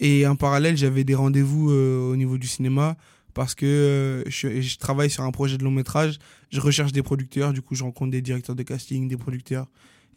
Et 0.00 0.26
en 0.26 0.36
parallèle 0.36 0.76
j'avais 0.76 1.04
des 1.04 1.14
rendez-vous 1.14 1.70
euh, 1.70 2.10
au 2.10 2.16
niveau 2.16 2.36
du 2.36 2.46
cinéma 2.46 2.96
parce 3.32 3.54
que 3.54 3.64
euh, 3.64 4.22
je, 4.26 4.60
je, 4.60 4.76
travaille 4.76 5.08
sur 5.08 5.22
un 5.22 5.30
projet 5.30 5.56
de 5.56 5.64
long 5.64 5.70
métrage. 5.70 6.18
Je 6.50 6.60
recherche 6.60 6.92
des 6.92 7.02
producteurs, 7.02 7.52
du 7.52 7.62
coup 7.62 7.74
je 7.74 7.84
rencontre 7.84 8.10
des 8.10 8.20
directeurs 8.20 8.56
de 8.56 8.62
casting, 8.62 9.08
des 9.08 9.16
producteurs 9.16 9.68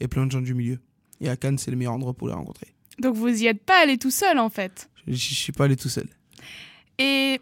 et 0.01 0.07
plein 0.07 0.25
de 0.25 0.31
gens 0.31 0.41
du 0.41 0.55
milieu. 0.55 0.79
Et 1.21 1.29
à 1.29 1.37
Cannes 1.37 1.57
c'est 1.57 1.71
le 1.71 1.77
meilleur 1.77 1.93
endroit 1.93 2.13
pour 2.13 2.27
les 2.27 2.33
rencontrer. 2.33 2.73
Donc 2.99 3.15
vous 3.15 3.29
y 3.29 3.45
êtes 3.45 3.63
pas 3.63 3.81
allé 3.83 3.97
tout 3.97 4.11
seul 4.11 4.39
en 4.39 4.49
fait? 4.49 4.89
Je, 5.07 5.13
je 5.13 5.35
suis 5.35 5.53
pas 5.53 5.65
allé 5.65 5.77
tout 5.77 5.89
seul. 5.89 6.09
Et 6.97 7.39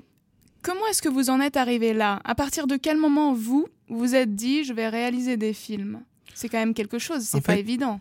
Comment 0.64 0.88
est-ce 0.90 1.02
que 1.02 1.10
vous 1.10 1.30
en 1.30 1.42
êtes 1.42 1.58
arrivé 1.58 1.94
là? 1.94 2.22
À 2.24 2.36
partir 2.36 2.68
de 2.68 2.78
quel 2.78 2.98
moment 2.98 3.34
vous 3.34 3.68
vous 3.90 4.16
êtes 4.16 4.34
dit 4.34 4.64
je 4.64 4.74
vais 4.74 4.88
réaliser 4.88 5.36
des 5.36 5.54
films? 5.54 6.00
C'est 6.34 6.48
quand 6.48 6.58
même 6.58 6.74
quelque 6.74 7.00
chose, 7.00 7.24
c'est 7.24 7.42
pas 7.42 7.58
évident. 7.58 8.00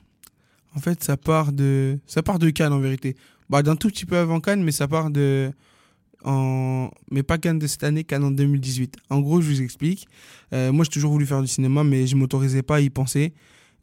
En 0.74 0.78
fait, 0.78 1.02
ça 1.02 1.16
part 1.16 1.52
de 1.52 1.98
ça 2.06 2.22
part 2.22 2.38
de 2.38 2.48
Cannes 2.50 2.72
en 2.72 2.78
vérité. 2.78 3.16
Bah 3.50 3.62
d'un 3.62 3.74
tout 3.74 3.88
petit 3.88 4.06
peu 4.06 4.16
avant 4.16 4.40
Cannes, 4.40 4.62
mais 4.62 4.70
ça 4.70 4.86
part 4.86 5.10
de 5.10 5.50
en 6.24 6.88
mais 7.10 7.24
pas 7.24 7.36
Cannes 7.36 7.58
de 7.58 7.66
cette 7.66 7.82
année, 7.82 8.04
Cannes 8.04 8.24
en 8.24 8.30
2018. 8.30 8.96
En 9.10 9.20
gros, 9.20 9.40
je 9.40 9.48
vous 9.48 9.60
explique. 9.60 10.06
Euh, 10.54 10.70
moi, 10.72 10.84
j'ai 10.84 10.90
toujours 10.92 11.10
voulu 11.10 11.26
faire 11.26 11.42
du 11.42 11.48
cinéma, 11.48 11.82
mais 11.82 12.06
je 12.06 12.14
m'autorisais 12.14 12.62
pas 12.62 12.76
à 12.76 12.80
y 12.80 12.90
penser. 12.90 13.34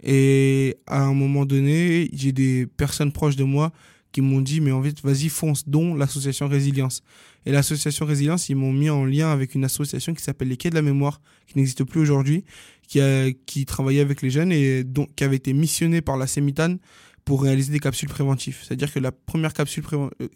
Et 0.01 0.77
à 0.87 1.03
un 1.03 1.13
moment 1.13 1.45
donné, 1.45 2.09
j'ai 2.13 2.31
des 2.31 2.65
personnes 2.65 3.11
proches 3.11 3.35
de 3.35 3.43
moi 3.43 3.73
qui 4.11 4.21
m'ont 4.21 4.41
dit 4.41 4.61
mais 4.61 4.71
en 4.71 4.81
fait 4.81 4.99
vas-y 5.03 5.29
fonce 5.29 5.67
dont 5.67 5.93
l'association 5.93 6.47
Résilience 6.47 7.03
et 7.45 7.51
l'association 7.51 8.05
Résilience 8.05 8.49
ils 8.49 8.55
m'ont 8.55 8.73
mis 8.73 8.89
en 8.89 9.05
lien 9.05 9.31
avec 9.31 9.55
une 9.55 9.63
association 9.63 10.13
qui 10.13 10.23
s'appelle 10.23 10.49
les 10.49 10.57
Quais 10.57 10.69
de 10.69 10.75
la 10.75 10.81
mémoire 10.81 11.21
qui 11.47 11.57
n'existe 11.57 11.83
plus 11.83 11.99
aujourd'hui 11.99 12.43
qui 12.87 12.99
qui 13.45 13.65
travaillait 13.65 14.01
avec 14.01 14.21
les 14.21 14.29
jeunes 14.29 14.51
et 14.51 14.83
donc 14.83 15.13
qui 15.15 15.23
avait 15.23 15.37
été 15.37 15.53
missionné 15.53 16.01
par 16.01 16.17
la 16.17 16.27
Sémitane 16.27 16.79
pour 17.25 17.43
réaliser 17.43 17.71
des 17.71 17.79
capsules 17.79 18.09
préventives. 18.09 18.57
C'est-à-dire 18.63 18.91
que 18.91 18.99
la 18.99 19.11
première 19.11 19.53
capsule 19.53 19.83
préven... 19.83 20.09
euh, 20.21 20.27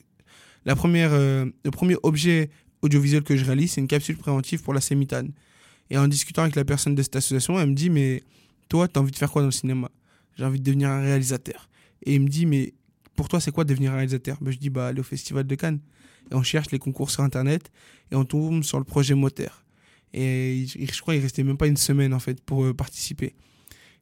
la 0.66 0.76
première 0.76 1.12
euh, 1.14 1.46
le 1.66 1.72
premier 1.72 1.96
objet 2.04 2.50
audiovisuel 2.82 3.24
que 3.24 3.36
je 3.36 3.44
réalise 3.44 3.72
c'est 3.74 3.82
une 3.82 3.88
capsule 3.88 4.18
préventive 4.18 4.62
pour 4.62 4.74
la 4.74 4.82
Sémitane. 4.82 5.32
Et 5.90 5.98
en 5.98 6.08
discutant 6.08 6.44
avec 6.44 6.56
la 6.56 6.66
personne 6.66 6.96
de 6.96 7.02
cette 7.04 7.16
association 7.16 7.60
elle 7.60 7.70
me 7.70 7.76
dit 7.76 7.90
mais 7.90 8.24
toi 8.70 8.88
tu 8.88 8.98
as 8.98 9.02
envie 9.02 9.12
de 9.12 9.18
faire 9.18 9.32
quoi 9.32 9.42
dans 9.42 9.48
le 9.48 9.52
cinéma? 9.52 9.90
J'ai 10.38 10.46
envie 10.46 10.60
de 10.60 10.64
devenir 10.64 10.90
un 10.90 11.02
réalisateur. 11.02 11.70
Et 12.06 12.16
il 12.16 12.22
me 12.22 12.28
dit 12.28 12.46
mais 12.46 12.74
pour 13.16 13.28
toi, 13.28 13.40
c'est 13.40 13.52
quoi 13.52 13.64
devenir 13.64 13.94
réalisateur? 13.94 14.38
Ben, 14.42 14.52
Je 14.52 14.58
dis, 14.58 14.70
bah, 14.70 14.88
aller 14.88 15.00
au 15.00 15.04
Festival 15.04 15.46
de 15.46 15.56
Cannes. 15.56 15.80
Et 16.32 16.36
on 16.36 16.44
cherche 16.44 16.72
les 16.72 16.80
concours 16.80 17.12
sur 17.12 17.24
Internet 17.24 17.70
et 18.12 18.16
on 18.16 18.24
tombe 18.24 18.64
sur 18.64 18.80
le 18.80 18.86
projet 18.86 19.14
Moteur. 19.14 19.64
Et 20.14 20.66
je 20.68 21.02
crois 21.02 21.16
qu'il 21.16 21.24
restait 21.24 21.44
même 21.44 21.58
pas 21.58 21.68
une 21.68 21.78
semaine 21.78 22.14
en 22.14 22.20
fait 22.20 22.40
pour 22.42 22.64
euh, 22.64 22.74
participer. 22.74 23.34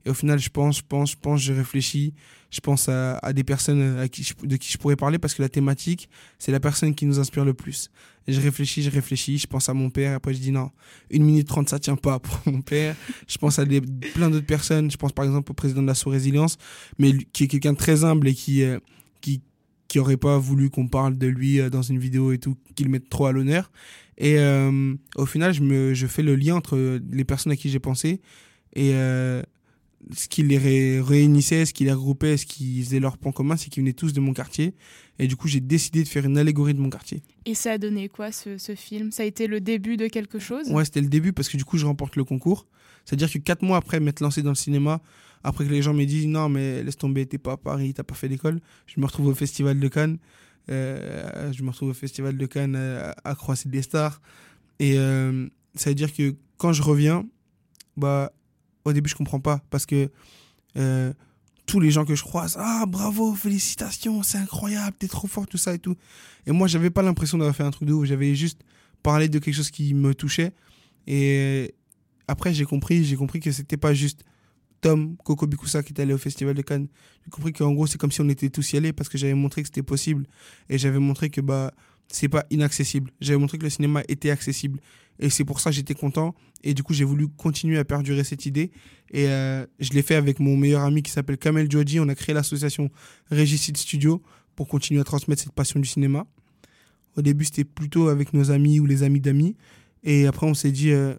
Et 0.05 0.09
au 0.09 0.13
final, 0.13 0.39
je 0.39 0.49
pense, 0.49 0.77
je 0.77 0.83
pense, 0.87 1.11
je 1.11 1.15
pense, 1.15 1.41
je 1.41 1.53
réfléchis. 1.53 2.13
Je 2.49 2.59
pense 2.59 2.89
à, 2.89 3.17
des 3.33 3.45
personnes 3.45 3.97
à 3.97 4.09
qui 4.09 4.29
de 4.43 4.57
qui 4.57 4.73
je 4.73 4.77
pourrais 4.77 4.97
parler 4.97 5.17
parce 5.19 5.33
que 5.33 5.41
la 5.41 5.47
thématique, 5.47 6.09
c'est 6.37 6.51
la 6.51 6.59
personne 6.59 6.93
qui 6.93 7.05
nous 7.05 7.17
inspire 7.17 7.45
le 7.45 7.53
plus. 7.53 7.89
Je 8.27 8.41
réfléchis, 8.41 8.83
je 8.83 8.89
réfléchis, 8.89 9.37
je 9.37 9.47
pense 9.47 9.69
à 9.69 9.73
mon 9.73 9.89
père. 9.89 10.15
Après, 10.15 10.33
je 10.33 10.39
dis 10.39 10.51
non, 10.51 10.69
une 11.11 11.23
minute 11.23 11.47
trente, 11.47 11.69
ça 11.69 11.79
tient 11.79 11.95
pas 11.95 12.19
pour 12.19 12.39
mon 12.51 12.61
père. 12.61 12.95
Je 13.27 13.37
pense 13.37 13.57
à 13.57 13.63
des, 13.63 13.79
plein 13.79 14.29
d'autres 14.29 14.45
personnes. 14.45 14.91
Je 14.91 14.97
pense 14.97 15.13
par 15.13 15.23
exemple 15.23 15.51
au 15.51 15.53
président 15.53 15.81
de 15.81 15.87
la 15.87 15.95
Sous-Résilience, 15.95 16.57
mais 16.97 17.13
qui 17.31 17.45
est 17.45 17.47
quelqu'un 17.47 17.71
de 17.71 17.77
très 17.77 18.03
humble 18.03 18.27
et 18.27 18.33
qui, 18.33 18.63
euh, 18.63 18.79
qui, 19.21 19.41
qui 19.87 19.99
aurait 19.99 20.17
pas 20.17 20.37
voulu 20.37 20.69
qu'on 20.69 20.87
parle 20.87 21.17
de 21.17 21.27
lui 21.27 21.59
euh, 21.59 21.69
dans 21.69 21.81
une 21.81 21.99
vidéo 21.99 22.31
et 22.31 22.37
tout, 22.37 22.57
qu'il 22.75 22.89
mette 22.89 23.09
trop 23.09 23.27
à 23.27 23.31
l'honneur. 23.31 23.71
Et 24.17 24.37
euh, 24.37 24.93
au 25.15 25.25
final, 25.25 25.53
je, 25.53 25.61
me, 25.61 25.93
je 25.93 26.07
fais 26.07 26.23
le 26.23 26.35
lien 26.35 26.55
entre 26.55 26.99
les 27.11 27.23
personnes 27.23 27.51
à 27.51 27.55
qui 27.55 27.69
j'ai 27.69 27.79
pensé 27.79 28.21
et 28.73 28.93
euh, 28.93 29.41
ce 30.13 30.27
qui 30.27 30.43
les 30.43 30.57
ré- 30.57 31.01
réunissait, 31.01 31.65
ce 31.65 31.73
qui 31.73 31.83
les 31.85 31.91
regroupait, 31.91 32.37
ce 32.37 32.45
qui 32.45 32.83
faisait 32.83 32.99
leur 32.99 33.17
point 33.17 33.31
commun, 33.31 33.57
c'est 33.57 33.69
qu'ils 33.69 33.83
venaient 33.83 33.93
tous 33.93 34.13
de 34.13 34.19
mon 34.19 34.33
quartier. 34.33 34.73
Et 35.19 35.27
du 35.27 35.35
coup, 35.35 35.47
j'ai 35.47 35.59
décidé 35.59 36.03
de 36.03 36.07
faire 36.07 36.25
une 36.25 36.37
allégorie 36.37 36.73
de 36.73 36.79
mon 36.79 36.89
quartier. 36.89 37.21
Et 37.45 37.53
ça 37.53 37.73
a 37.73 37.77
donné 37.77 38.09
quoi 38.09 38.31
ce, 38.31 38.57
ce 38.57 38.75
film? 38.75 39.11
Ça 39.11 39.23
a 39.23 39.25
été 39.25 39.45
le 39.47 39.59
début 39.59 39.97
de 39.97 40.07
quelque 40.07 40.39
chose? 40.39 40.69
Ouais, 40.71 40.85
c'était 40.85 41.01
le 41.01 41.09
début 41.09 41.33
parce 41.33 41.49
que 41.49 41.57
du 41.57 41.65
coup, 41.65 41.77
je 41.77 41.85
remporte 41.85 42.15
le 42.15 42.23
concours. 42.23 42.67
C'est-à-dire 43.05 43.31
que 43.31 43.37
quatre 43.39 43.63
mois 43.63 43.77
après 43.77 43.99
m'être 43.99 44.19
lancé 44.19 44.41
dans 44.41 44.49
le 44.51 44.55
cinéma, 44.55 45.01
après 45.43 45.65
que 45.65 45.71
les 45.71 45.81
gens 45.81 45.93
m'aient 45.93 46.05
dit 46.05 46.27
non, 46.27 46.49
mais 46.49 46.83
laisse 46.83 46.97
tomber, 46.97 47.25
t'es 47.25 47.37
pas 47.37 47.53
à 47.53 47.57
Paris, 47.57 47.93
t'as 47.93 48.03
pas 48.03 48.15
fait 48.15 48.29
d'école, 48.29 48.59
je 48.87 48.99
me 48.99 49.05
retrouve 49.05 49.27
au 49.27 49.35
Festival 49.35 49.79
de 49.79 49.87
Cannes. 49.87 50.17
Euh, 50.69 51.51
je 51.51 51.63
me 51.63 51.71
retrouve 51.71 51.89
au 51.89 51.93
Festival 51.93 52.37
de 52.37 52.45
Cannes 52.45 52.75
euh, 52.75 53.11
à 53.23 53.35
Croisser 53.35 53.69
des 53.69 53.81
Stars. 53.81 54.21
Et 54.79 54.97
euh, 54.97 55.47
ça 55.75 55.89
veut 55.89 55.95
dire 55.95 56.13
que 56.13 56.35
quand 56.57 56.73
je 56.73 56.81
reviens, 56.81 57.25
bah, 57.97 58.31
au 58.85 58.93
début, 58.93 59.09
je 59.09 59.15
comprends 59.15 59.39
pas 59.39 59.61
parce 59.69 59.85
que 59.85 60.09
tous 61.65 61.79
les 61.79 61.91
gens 61.91 62.05
que 62.05 62.15
je 62.15 62.23
croise, 62.23 62.57
ah 62.59 62.85
bravo, 62.87 63.33
félicitations, 63.33 64.23
c'est 64.23 64.37
incroyable, 64.37 64.95
t'es 64.97 65.07
trop 65.07 65.27
fort, 65.27 65.47
tout 65.47 65.57
ça 65.57 65.73
et 65.73 65.79
tout. 65.79 65.95
Et 66.45 66.51
moi, 66.51 66.67
j'avais 66.67 66.89
pas 66.89 67.01
l'impression 67.01 67.37
d'avoir 67.37 67.55
fait 67.55 67.63
un 67.63 67.71
truc 67.71 67.87
de 67.87 67.93
ouf, 67.93 68.05
j'avais 68.05 68.35
juste 68.35 68.61
parlé 69.03 69.29
de 69.29 69.39
quelque 69.39 69.53
chose 69.53 69.71
qui 69.71 69.93
me 69.93 70.13
touchait. 70.13 70.53
Et 71.07 71.73
après, 72.27 72.53
j'ai 72.53 72.65
compris, 72.65 73.03
j'ai 73.03 73.15
compris 73.15 73.39
que 73.39 73.51
c'était 73.51 73.77
pas 73.77 73.93
juste 73.93 74.23
Tom 74.81 75.15
Coco 75.23 75.47
qui 75.47 75.77
était 75.77 76.01
allé 76.01 76.13
au 76.13 76.17
Festival 76.17 76.55
de 76.55 76.61
Cannes. 76.61 76.87
J'ai 77.23 77.29
compris 77.29 77.53
qu'en 77.53 77.71
gros, 77.71 77.87
c'est 77.87 77.99
comme 77.99 78.11
si 78.11 78.19
on 78.21 78.29
était 78.29 78.49
tous 78.49 78.73
y 78.73 78.77
allés 78.77 78.93
parce 78.93 79.09
que 79.09 79.17
j'avais 79.17 79.35
montré 79.35 79.61
que 79.61 79.67
c'était 79.67 79.83
possible. 79.83 80.25
Et 80.69 80.77
j'avais 80.77 80.99
montré 80.99 81.29
que 81.29 81.39
bah, 81.39 81.71
c'est 82.07 82.27
pas 82.27 82.45
inaccessible. 82.49 83.11
J'avais 83.21 83.39
montré 83.39 83.57
que 83.57 83.63
le 83.63 83.69
cinéma 83.69 84.01
était 84.07 84.31
accessible. 84.31 84.79
Et 85.19 85.29
c'est 85.29 85.45
pour 85.45 85.59
ça 85.59 85.69
que 85.69 85.75
j'étais 85.75 85.93
content. 85.93 86.35
Et 86.63 86.73
du 86.73 86.81
coup, 86.83 86.93
j'ai 86.93 87.03
voulu 87.03 87.27
continuer 87.27 87.77
à 87.77 87.85
perdurer 87.85 88.23
cette 88.23 88.45
idée. 88.47 88.71
Et 89.11 89.27
euh, 89.27 89.65
je 89.79 89.91
l'ai 89.91 90.01
fait 90.01 90.15
avec 90.15 90.39
mon 90.39 90.57
meilleur 90.57 90.81
ami 90.81 91.03
qui 91.03 91.11
s'appelle 91.11 91.37
Kamel 91.37 91.69
Joji. 91.71 91.99
On 91.99 92.09
a 92.09 92.15
créé 92.15 92.33
l'association 92.33 92.89
Régicide 93.29 93.77
Studio 93.77 94.21
pour 94.55 94.67
continuer 94.67 94.99
à 94.99 95.03
transmettre 95.03 95.43
cette 95.43 95.53
passion 95.53 95.79
du 95.79 95.87
cinéma. 95.87 96.25
Au 97.17 97.21
début, 97.21 97.45
c'était 97.45 97.65
plutôt 97.65 98.07
avec 98.07 98.33
nos 98.33 98.49
amis 98.51 98.79
ou 98.79 98.85
les 98.85 99.03
amis 99.03 99.19
d'amis. 99.19 99.55
Et 100.03 100.25
après, 100.25 100.47
on 100.47 100.55
s'est 100.55 100.71
dit, 100.71 100.91
euh, 100.91 101.13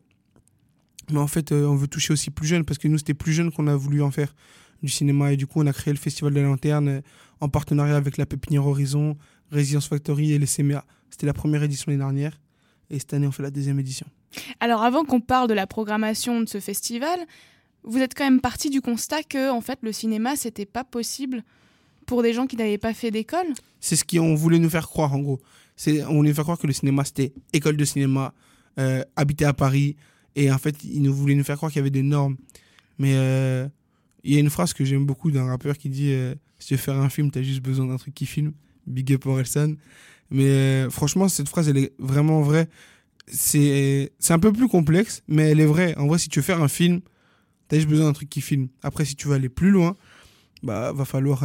mais 1.10 1.18
en 1.18 1.26
fait, 1.26 1.52
euh, 1.52 1.66
on 1.66 1.74
veut 1.74 1.88
toucher 1.88 2.12
aussi 2.12 2.30
plus 2.30 2.46
jeune 2.46 2.64
parce 2.64 2.78
que 2.78 2.88
nous, 2.88 2.98
c'était 2.98 3.14
plus 3.14 3.32
jeune 3.32 3.50
qu'on 3.50 3.66
a 3.66 3.76
voulu 3.76 4.02
en 4.02 4.10
faire 4.10 4.34
du 4.82 4.88
cinéma. 4.88 5.32
Et 5.32 5.36
du 5.36 5.46
coup, 5.46 5.60
on 5.60 5.66
a 5.66 5.72
créé 5.72 5.92
le 5.92 5.98
Festival 5.98 6.32
de 6.32 6.40
la 6.40 6.46
Lanterne 6.46 6.88
euh, 6.88 7.00
en 7.40 7.48
partenariat 7.48 7.96
avec 7.96 8.16
la 8.16 8.26
Pépinière 8.26 8.66
Horizon, 8.66 9.16
Residence 9.50 9.88
Factory 9.88 10.32
et 10.32 10.38
les 10.38 10.46
CMA. 10.46 10.84
C'était 11.10 11.26
la 11.26 11.34
première 11.34 11.62
édition 11.62 11.90
l'année 11.90 12.02
dernière. 12.02 12.40
Et 12.90 12.98
cette 12.98 13.14
année, 13.14 13.26
on 13.26 13.32
fait 13.32 13.42
la 13.42 13.50
deuxième 13.50 13.78
édition. 13.80 14.06
Alors 14.60 14.82
avant 14.82 15.04
qu'on 15.04 15.20
parle 15.20 15.48
de 15.48 15.54
la 15.54 15.66
programmation 15.66 16.40
de 16.40 16.48
ce 16.48 16.60
festival, 16.60 17.18
vous 17.84 17.98
êtes 17.98 18.14
quand 18.14 18.24
même 18.24 18.40
parti 18.40 18.70
du 18.70 18.80
constat 18.80 19.22
que 19.22 19.50
en 19.50 19.60
fait 19.60 19.78
le 19.82 19.92
cinéma 19.92 20.36
c'était 20.36 20.64
pas 20.64 20.84
possible 20.84 21.42
pour 22.06 22.22
des 22.22 22.32
gens 22.32 22.46
qui 22.46 22.56
n'avaient 22.56 22.78
pas 22.78 22.94
fait 22.94 23.10
d'école. 23.10 23.46
C'est 23.80 23.96
ce 23.96 24.04
qu'on 24.04 24.34
voulait 24.34 24.58
nous 24.58 24.70
faire 24.70 24.88
croire, 24.88 25.14
en 25.14 25.20
gros. 25.20 25.40
On 25.86 26.16
voulait 26.16 26.30
nous 26.30 26.34
faire 26.34 26.44
croire 26.44 26.58
que 26.58 26.66
le 26.66 26.72
cinéma, 26.72 27.04
c'était 27.04 27.32
école 27.52 27.76
de 27.76 27.84
cinéma, 27.84 28.34
euh, 28.78 29.04
habiter 29.16 29.44
à 29.44 29.52
Paris. 29.52 29.96
Et 30.36 30.50
en 30.50 30.58
fait, 30.58 30.82
ils 30.84 31.02
nous 31.02 31.14
voulaient 31.14 31.34
nous 31.34 31.44
faire 31.44 31.56
croire 31.56 31.70
qu'il 31.70 31.80
y 31.80 31.82
avait 31.82 31.90
des 31.90 32.02
normes. 32.02 32.36
Mais 32.98 33.14
euh, 33.14 33.68
il 34.24 34.34
y 34.34 34.36
a 34.36 34.40
une 34.40 34.50
phrase 34.50 34.72
que 34.72 34.84
j'aime 34.84 35.04
beaucoup 35.04 35.30
d'un 35.30 35.46
rappeur 35.46 35.76
qui 35.76 35.88
dit 35.88 36.12
euh, 36.12 36.34
Si 36.58 36.68
tu 36.68 36.74
veux 36.74 36.80
faire 36.80 36.96
un 36.98 37.08
film, 37.08 37.30
t'as 37.30 37.42
juste 37.42 37.62
besoin 37.62 37.86
d'un 37.86 37.96
truc 37.96 38.14
qui 38.14 38.26
filme. 38.26 38.52
Big 38.86 39.12
up 39.12 39.26
Orelsan. 39.26 39.74
Mais 40.30 40.44
euh, 40.44 40.90
franchement, 40.90 41.28
cette 41.28 41.48
phrase, 41.48 41.68
elle 41.68 41.78
est 41.78 41.92
vraiment 41.98 42.40
vraie. 42.42 42.68
C'est, 43.28 44.12
un 44.30 44.38
peu 44.38 44.52
plus 44.52 44.68
complexe, 44.68 45.22
mais 45.28 45.50
elle 45.50 45.60
est 45.60 45.66
vraie. 45.66 45.96
En 45.96 46.06
vrai, 46.06 46.18
si 46.18 46.28
tu 46.28 46.38
veux 46.38 46.44
faire 46.44 46.62
un 46.62 46.68
film, 46.68 47.00
t'as 47.68 47.76
juste 47.76 47.88
besoin 47.88 48.06
d'un 48.06 48.12
truc 48.12 48.28
qui 48.28 48.40
filme. 48.40 48.68
Après, 48.82 49.04
si 49.04 49.14
tu 49.14 49.28
veux 49.28 49.34
aller 49.34 49.48
plus 49.48 49.70
loin, 49.70 49.96
bah, 50.62 50.92
va 50.92 51.04
falloir 51.04 51.44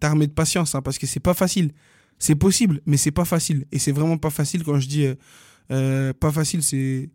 t'armer 0.00 0.26
de 0.26 0.32
patience, 0.32 0.74
hein, 0.74 0.82
parce 0.82 0.98
que 0.98 1.06
c'est 1.06 1.20
pas 1.20 1.34
facile. 1.34 1.72
C'est 2.18 2.34
possible, 2.34 2.80
mais 2.86 2.96
c'est 2.96 3.10
pas 3.10 3.24
facile. 3.24 3.66
Et 3.70 3.78
c'est 3.78 3.92
vraiment 3.92 4.18
pas 4.18 4.30
facile 4.30 4.64
quand 4.64 4.80
je 4.80 4.88
dis 4.88 5.06
pas 5.68 6.32
facile, 6.32 6.62
c'est 6.62 7.10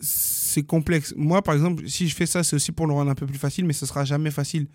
c'est 0.00 0.62
complexe. 0.62 1.14
Moi, 1.16 1.42
par 1.42 1.54
exemple, 1.54 1.88
si 1.88 2.08
je 2.08 2.14
fais 2.14 2.26
ça, 2.26 2.44
c'est 2.44 2.56
aussi 2.56 2.72
pour 2.72 2.86
le 2.86 2.92
rendre 2.92 3.10
un 3.10 3.14
peu 3.14 3.26
plus 3.26 3.38
facile, 3.38 3.64
mais 3.64 3.72
ce 3.72 3.86
sera 3.86 4.04
jamais 4.04 4.30
facile. 4.30 4.66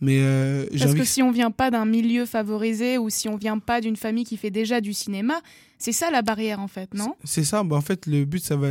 Mais 0.00 0.18
euh, 0.20 0.66
Parce 0.78 0.94
que 0.94 1.04
si 1.04 1.22
on 1.22 1.30
vient 1.30 1.50
pas 1.50 1.70
d'un 1.70 1.86
milieu 1.86 2.26
favorisé 2.26 2.98
ou 2.98 3.08
si 3.08 3.28
on 3.28 3.36
vient 3.36 3.58
pas 3.58 3.80
d'une 3.80 3.96
famille 3.96 4.24
qui 4.24 4.36
fait 4.36 4.50
déjà 4.50 4.80
du 4.80 4.92
cinéma, 4.92 5.40
c'est 5.78 5.92
ça 5.92 6.10
la 6.10 6.20
barrière 6.22 6.60
en 6.60 6.68
fait, 6.68 6.92
non? 6.92 7.14
C'est 7.24 7.44
ça, 7.44 7.62
bah, 7.64 7.76
en 7.76 7.80
fait, 7.80 8.06
le 8.06 8.24
but, 8.24 8.42
ça 8.44 8.56
va, 8.56 8.68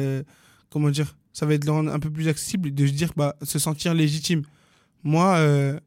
comment 0.70 0.90
dire, 0.90 1.18
ça 1.34 1.46
va 1.46 1.56
être 1.56 1.62
de 1.62 1.68
le 1.68 1.72
rendre 1.72 1.92
un 1.92 2.00
peu 2.00 2.12
plus 2.12 2.28
accessible, 2.28 2.74
de 2.74 2.86
se 2.88 2.92
dire, 2.92 3.12
bah, 3.16 3.36
se 3.42 3.58
sentir 3.58 3.94
légitime. 3.94 4.44
Moi, 5.04 5.36
euh, 5.38 5.80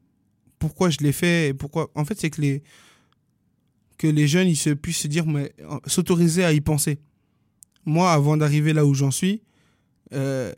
pourquoi 0.58 0.90
je 0.90 0.98
l'ai 1.00 1.12
fait 1.12 1.48
et 1.48 1.54
pourquoi, 1.54 1.90
en 1.94 2.04
fait, 2.04 2.18
c'est 2.18 2.30
que 2.30 2.40
les, 2.40 2.62
que 3.96 4.08
les 4.08 4.26
jeunes, 4.26 4.48
ils 4.48 4.56
se 4.56 4.70
puissent 4.70 4.98
se 4.98 5.08
dire, 5.08 5.26
mais 5.26 5.52
s'autoriser 5.86 6.44
à 6.44 6.52
y 6.52 6.60
penser. 6.60 6.98
Moi, 7.84 8.10
avant 8.12 8.36
d'arriver 8.36 8.72
là 8.72 8.84
où 8.84 8.92
j'en 8.92 9.10
suis, 9.10 9.40
euh, 10.12 10.52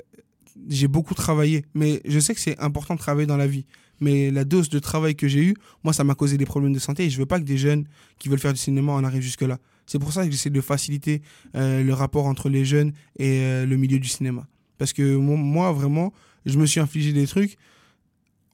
j'ai 0.69 0.89
beaucoup 0.89 1.15
travaillé, 1.15 1.65
mais 1.75 2.01
je 2.05 2.19
sais 2.19 2.35
que 2.35 2.41
c'est 2.41 2.59
important 2.59 2.95
de 2.95 2.99
travailler 2.99 3.27
dans 3.27 3.37
la 3.37 3.47
vie. 3.47 3.65
Mais 4.01 4.31
la 4.31 4.45
dose 4.45 4.71
de 4.71 4.79
travail 4.79 5.15
que 5.15 5.29
j'ai 5.29 5.43
eue, 5.45 5.55
moi, 5.85 5.93
ça 5.93 6.05
m'a 6.05 6.15
causé 6.15 6.39
des 6.39 6.47
problèmes 6.47 6.73
de 6.73 6.79
santé 6.79 7.05
et 7.05 7.11
je 7.11 7.19
veux 7.19 7.27
pas 7.27 7.39
que 7.39 7.45
des 7.45 7.59
jeunes 7.59 7.85
qui 8.19 8.29
veulent 8.31 8.39
faire 8.39 8.53
du 8.55 8.59
cinéma 8.59 8.93
en 8.93 9.05
arrivent 9.05 9.23
jusque-là. 9.23 9.59
C'est 9.87 9.99
pour 9.99 10.13
ça 10.13 10.25
que 10.25 10.31
j'essaie 10.31 10.49
de 10.51 10.61
faciliter 10.61 11.21
euh, 11.55 11.83
le 11.83 11.93
rapport 11.93 12.27
entre 12.27 12.49
les 12.49 12.65
jeunes 12.65 12.93
et 13.19 13.41
euh, 13.43 13.67
le 13.67 13.77
milieu 13.77 13.99
du 13.99 14.09
cinéma. 14.09 14.47
Parce 14.79 14.93
que 14.95 15.17
mo- 15.17 15.37
moi, 15.37 15.73
vraiment, 15.73 16.13
je 16.47 16.59
me 16.59 16.65
suis 16.65 16.81
infligé 16.81 17.13
des 17.13 17.27
trucs 17.27 17.57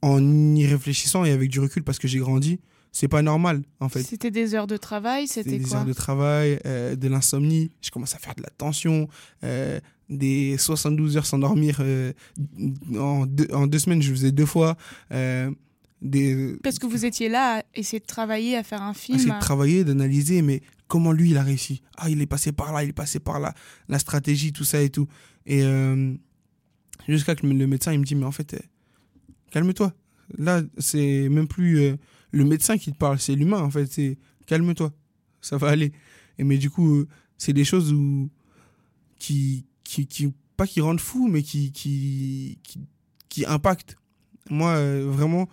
en 0.03 0.55
y 0.57 0.67
réfléchissant 0.67 1.25
et 1.25 1.31
avec 1.31 1.51
du 1.51 1.61
recul 1.61 1.83
parce 1.85 1.99
que 1.99 2.09
j'ai 2.09 2.19
grandi. 2.19 2.59
C'est 2.99 3.09
pas 3.09 3.21
normal, 3.21 3.61
en 3.79 3.91
fait. 3.91 4.03
C'était 4.03 4.31
des 4.31 4.55
heures 4.55 4.67
de 4.67 4.79
travail, 4.79 5.29
C'était 5.29 5.51
c'était 5.51 5.63
des 5.63 5.69
quoi 5.69 5.81
heures 5.81 5.85
de 5.85 5.93
travail, 5.93 6.59
euh, 6.65 6.97
de 6.97 7.09
l'insomnie. 7.09 7.71
Je 7.83 7.91
commence 7.91 8.15
à 8.15 8.19
faire 8.19 8.35
de 8.35 8.41
la 8.41 8.49
tension, 8.49 9.07
euh, 9.45 9.79
des 10.09 10.57
72 10.57 11.19
heures 11.19 11.27
sans 11.27 11.39
dormir. 11.39 11.77
euh, 11.81 12.15
en, 12.99 13.27
deux, 13.27 13.49
en 13.53 13.67
deux 13.67 13.79
semaines, 13.81 14.01
je 14.01 14.11
faisais 14.11 14.33
deux 14.33 14.47
fois. 14.47 14.79
euh, 15.13 15.51
des, 16.01 16.57
Parce 16.63 16.79
que 16.79 16.87
vous 16.87 17.05
étiez 17.05 17.29
là 17.29 17.59
à 17.59 17.63
essayer 17.75 18.01
de 18.01 18.07
travailler, 18.07 18.57
à 18.57 18.63
faire 18.63 18.81
un 18.81 18.95
film. 18.95 19.19
essayer 19.19 19.35
de 19.35 19.41
travailler, 19.41 19.85
d'analyser, 19.85 20.41
mais 20.41 20.63
comment 20.89 21.13
lui, 21.13 21.33
il 21.33 21.37
a 21.37 21.43
réussi? 21.43 21.83
Ah, 21.99 22.09
il 22.09 22.23
est 22.23 22.27
passé 22.27 22.51
par 22.53 22.73
là, 22.73 22.83
il 22.83 22.89
est 22.89 22.93
passé 22.95 23.21
par 23.21 23.41
là, 23.41 23.53
la 23.91 23.99
stratégie, 23.99 24.55
tout 24.55 24.65
ça 24.65 24.81
et 24.81 24.89
tout. 24.89 25.07
Et 25.45 25.63
jusqu'à 27.09 27.35
que 27.35 27.47
le 27.47 27.67
médecin, 27.67 27.93
il 27.93 28.01
me 28.01 28.05
dit, 28.07 28.15
mais 28.15 28.25
en 28.25 28.33
fait, 28.33 28.57
calme-toi. 29.51 29.93
Là, 30.39 30.63
c'est 30.79 31.29
même 31.29 31.47
plus 31.47 31.95
le 32.33 32.45
médecin 32.45 32.79
qui 32.79 32.93
te 32.93 32.97
parle, 32.97 33.19
c'est 33.19 33.35
l'humain, 33.35 33.61
en 33.61 33.71
fait. 33.71 33.87
C'est 33.87 34.19
calme-toi, 34.47 34.93
ça 35.41 35.57
va 35.57 35.69
aller. 35.69 35.93
Et 36.39 36.45
mais 36.45 36.59
du 36.59 36.71
coup, 36.71 36.97
euh, 36.97 37.09
c'est 37.39 37.53
des 37.53 37.65
choses 37.65 37.93
où, 37.93 38.31
qui, 39.19 39.65
qui, 39.85 40.07
qui, 40.07 40.33
pas 40.57 40.67
qui 40.67 40.81
rendent 40.81 41.01
fou, 41.01 41.29
mais 41.29 41.43
qui, 41.43 41.73
qui, 41.73 42.59
qui, 42.63 42.81
qui 43.29 43.47
impactent. 43.47 43.97
Moi, 44.51 44.71
euh, 44.71 45.07
vraiment, 45.09 45.49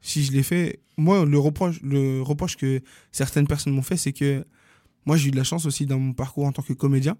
si 0.00 0.24
je 0.24 0.32
l'ai 0.32 0.42
fait, 0.42 0.80
moi, 0.96 1.24
le 1.24 1.38
reproche, 1.38 1.80
le 1.82 2.22
reproche 2.22 2.56
que 2.56 2.80
certaines 3.12 3.46
personnes 3.46 3.72
m'ont 3.74 3.82
fait, 3.82 3.96
c'est 3.96 4.12
que 4.12 4.44
moi, 5.06 5.16
j'ai 5.16 5.28
eu 5.28 5.30
de 5.30 5.36
la 5.36 5.44
chance 5.44 5.64
aussi 5.66 5.86
dans 5.86 5.98
mon 5.98 6.12
parcours 6.12 6.44
en 6.44 6.52
tant 6.52 6.62
que 6.62 6.72
comédien. 6.72 7.16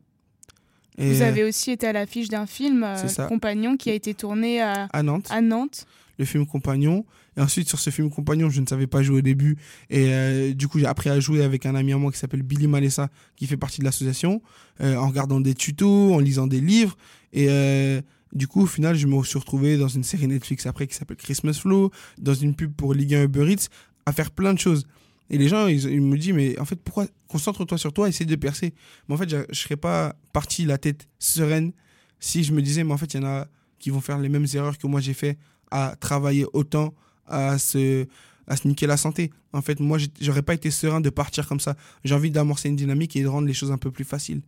Et, 0.99 1.13
Vous 1.13 1.23
avez 1.23 1.45
aussi 1.45 1.71
été 1.71 1.87
à 1.87 1.93
l'affiche 1.93 2.29
d'un 2.29 2.47
film, 2.47 2.83
euh. 2.83 3.27
Compagnon, 3.29 3.77
qui 3.77 3.91
a 3.91 3.95
été 3.95 4.15
tourné 4.15 4.61
à, 4.61 4.89
à 4.93 5.03
Nantes, 5.03 5.29
à 5.31 5.41
Nantes. 5.41 5.87
le 6.19 6.25
film 6.25 6.45
Compagnon. 6.45 7.07
Et 7.39 7.41
ensuite, 7.41 7.69
sur 7.69 7.79
ce 7.79 7.91
film 7.91 8.11
Compagnon, 8.11 8.51
je 8.51 8.61
ne 8.61 8.67
savais 8.67 8.89
pas 8.89 9.01
jouer 9.05 9.19
au 9.19 9.23
début. 9.23 9.57
Et 9.91 10.09
euh, 10.09 10.53
du 10.53 10.67
coup, 10.67 10.81
j'ai 10.81 10.87
appris 10.87 11.09
à 11.09 11.21
jouer 11.21 11.45
avec 11.45 11.67
un 11.67 11.77
ami 11.77 11.93
à 11.93 11.97
moi 11.97 12.11
qui 12.11 12.19
s'appelle 12.19 12.43
Billy 12.43 12.67
Malessa, 12.67 13.11
qui 13.37 13.47
fait 13.47 13.57
partie 13.57 13.79
de 13.79 13.85
l'association, 13.85 14.43
euh, 14.81 14.97
en 14.97 15.07
regardant 15.07 15.41
des 15.41 15.55
tutos, 15.55 16.15
en 16.15 16.19
lisant 16.19 16.49
des 16.49 16.61
livres. 16.61 16.97
Et 17.33 17.47
euh, 17.49 18.03
du 18.33 18.49
coup, 18.49 18.63
au 18.63 18.67
final, 18.67 18.97
je 18.97 19.07
me 19.07 19.23
suis 19.23 19.39
retrouvé 19.39 19.79
dans 19.79 19.87
une 19.87 20.03
série 20.03 20.27
Netflix 20.27 20.67
après 20.67 20.89
qui 20.89 20.97
s'appelle 20.97 21.17
Christmas 21.17 21.55
Flow, 21.55 21.93
dans 22.19 22.35
une 22.35 22.57
pub 22.57 22.75
pour 22.75 22.93
Ligue 22.93 23.15
1 23.15 23.23
Uber 23.25 23.53
Eats, 23.53 23.69
à 24.05 24.13
faire 24.13 24.33
plein 24.33 24.53
de 24.53 24.59
choses. 24.59 24.85
Et 25.31 25.39
les 25.39 25.47
gens, 25.47 25.69
ils, 25.69 26.01
me 26.01 26.19
disent, 26.19 26.35
mais 26.35 26.59
en 26.59 26.65
fait, 26.65 26.77
pourquoi 26.83 27.07
concentre-toi 27.29 27.79
sur 27.79 27.93
toi, 27.93 28.09
essaie 28.09 28.25
de 28.25 28.35
percer. 28.35 28.75
Mais 29.09 29.15
en 29.15 29.19
fait, 29.19 29.31
je 29.31 29.37
ne 29.37 29.55
serais 29.55 29.77
pas 29.77 30.17
parti 30.33 30.65
la 30.65 30.77
tête 30.77 31.07
sereine 31.21 31.71
si 32.19 32.43
je 32.43 32.53
me 32.53 32.63
disais, 32.63 32.83
mais 32.83 32.95
en 32.95 32.99
fait, 32.99 33.15
il 33.15 33.21
y 33.21 33.25
en 33.25 33.29
a 33.29 33.47
qui 33.79 33.91
vont 33.91 34.01
faire 34.01 34.19
les 34.19 34.29
mêmes 34.29 34.47
erreurs 34.55 34.77
que 34.77 34.89
moi 34.89 35.01
j'ai 35.01 35.15
fait 35.15 35.39
à 35.71 35.95
travailler 36.01 36.47
autant, 36.53 36.95
à 37.29 37.59
se, 37.59 38.07
à 38.47 38.57
se 38.57 38.67
niquer 38.69 38.87
la 38.87 38.97
santé. 38.97 39.31
En 39.53 39.63
fait, 39.63 39.81
moi, 39.81 39.99
j'aurais 40.21 40.43
pas 40.43 40.55
été 40.55 40.71
serein 40.71 41.01
de 41.01 41.11
partir 41.11 41.47
comme 41.49 41.61
ça. 41.61 41.77
J'ai 42.05 42.15
envie 42.15 42.31
d'amorcer 42.31 42.69
une 42.69 42.77
dynamique 42.77 43.17
et 43.17 43.23
de 43.23 43.29
rendre 43.29 43.47
les 43.47 43.55
choses 43.55 43.73
un 43.73 43.79
peu 43.79 43.91
plus 43.91 44.05
faciles. 44.05 44.43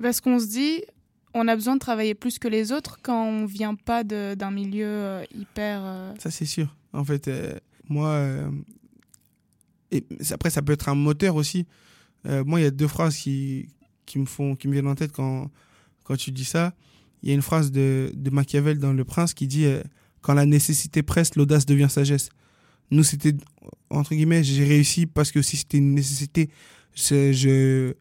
Parce 0.00 0.20
qu'on 0.20 0.38
se 0.38 0.46
dit, 0.46 0.82
on 1.34 1.48
a 1.48 1.54
besoin 1.56 1.74
de 1.74 1.80
travailler 1.80 2.14
plus 2.14 2.38
que 2.38 2.46
les 2.48 2.70
autres 2.70 2.98
quand 3.02 3.24
on 3.26 3.44
vient 3.46 3.74
pas 3.74 4.04
d'un 4.04 4.50
milieu 4.50 4.86
euh, 4.86 5.24
hyper. 5.34 5.80
euh, 5.82 6.14
Ça, 6.18 6.30
c'est 6.30 6.44
sûr. 6.46 6.74
En 6.92 7.04
fait, 7.04 7.26
euh, 7.26 7.58
moi. 7.88 8.20
et 9.90 10.04
après, 10.30 10.50
ça 10.50 10.62
peut 10.62 10.72
être 10.72 10.88
un 10.88 10.94
moteur 10.94 11.36
aussi. 11.36 11.66
Moi, 12.24 12.60
il 12.60 12.62
y 12.62 12.66
a 12.66 12.70
deux 12.70 12.88
phrases 12.88 13.16
qui, 13.16 13.68
qui, 14.06 14.18
me, 14.18 14.24
font, 14.24 14.56
qui 14.56 14.66
me 14.66 14.72
viennent 14.72 14.86
en 14.86 14.94
tête 14.94 15.12
quand, 15.12 15.50
quand 16.04 16.16
tu 16.16 16.30
dis 16.32 16.46
ça. 16.46 16.72
Il 17.22 17.28
y 17.28 17.32
a 17.32 17.34
une 17.34 17.42
phrase 17.42 17.70
de, 17.70 18.10
de 18.14 18.30
Machiavel 18.30 18.78
dans 18.78 18.92
Le 18.94 19.04
Prince 19.04 19.34
qui 19.34 19.46
dit 19.46 19.66
Quand 20.24 20.32
la 20.32 20.46
nécessité 20.46 21.02
presse, 21.02 21.36
l'audace 21.36 21.66
devient 21.66 21.88
sagesse. 21.90 22.30
Nous, 22.90 23.04
c'était, 23.04 23.34
entre 23.90 24.14
guillemets, 24.14 24.42
j'ai 24.42 24.64
réussi 24.64 25.04
parce 25.04 25.30
que 25.30 25.42
si 25.42 25.58
c'était 25.58 25.76
une 25.76 25.92
nécessité, 25.94 26.48
je 26.94 27.92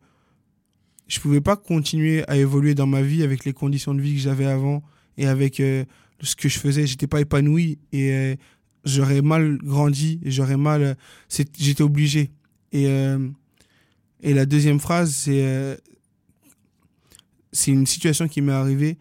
je 1.05 1.19
pouvais 1.19 1.41
pas 1.41 1.57
continuer 1.57 2.23
à 2.29 2.37
évoluer 2.37 2.75
dans 2.75 2.87
ma 2.87 3.01
vie 3.01 3.23
avec 3.23 3.43
les 3.43 3.51
conditions 3.51 3.93
de 3.93 4.01
vie 4.01 4.15
que 4.15 4.21
j'avais 4.21 4.45
avant 4.45 4.81
et 5.17 5.27
avec 5.27 5.59
euh, 5.59 5.83
ce 6.21 6.37
que 6.37 6.47
je 6.47 6.59
faisais. 6.59 6.87
J'étais 6.87 7.07
pas 7.07 7.19
épanoui 7.19 7.77
et 7.91 8.13
euh, 8.13 8.35
j'aurais 8.85 9.21
mal 9.21 9.57
grandi 9.57 10.21
j'aurais 10.23 10.55
mal. 10.55 10.81
euh, 10.81 10.93
J'étais 11.59 11.83
obligé. 11.83 12.31
Et, 12.71 12.85
et 14.21 14.33
la 14.33 14.45
deuxième 14.45 14.79
phrase, 14.79 15.13
c'est 15.13 15.77
c'est 17.51 17.71
une 17.71 17.85
situation 17.85 18.27
qui 18.29 18.41
m'est 18.41 18.53
arrivée 18.53 18.97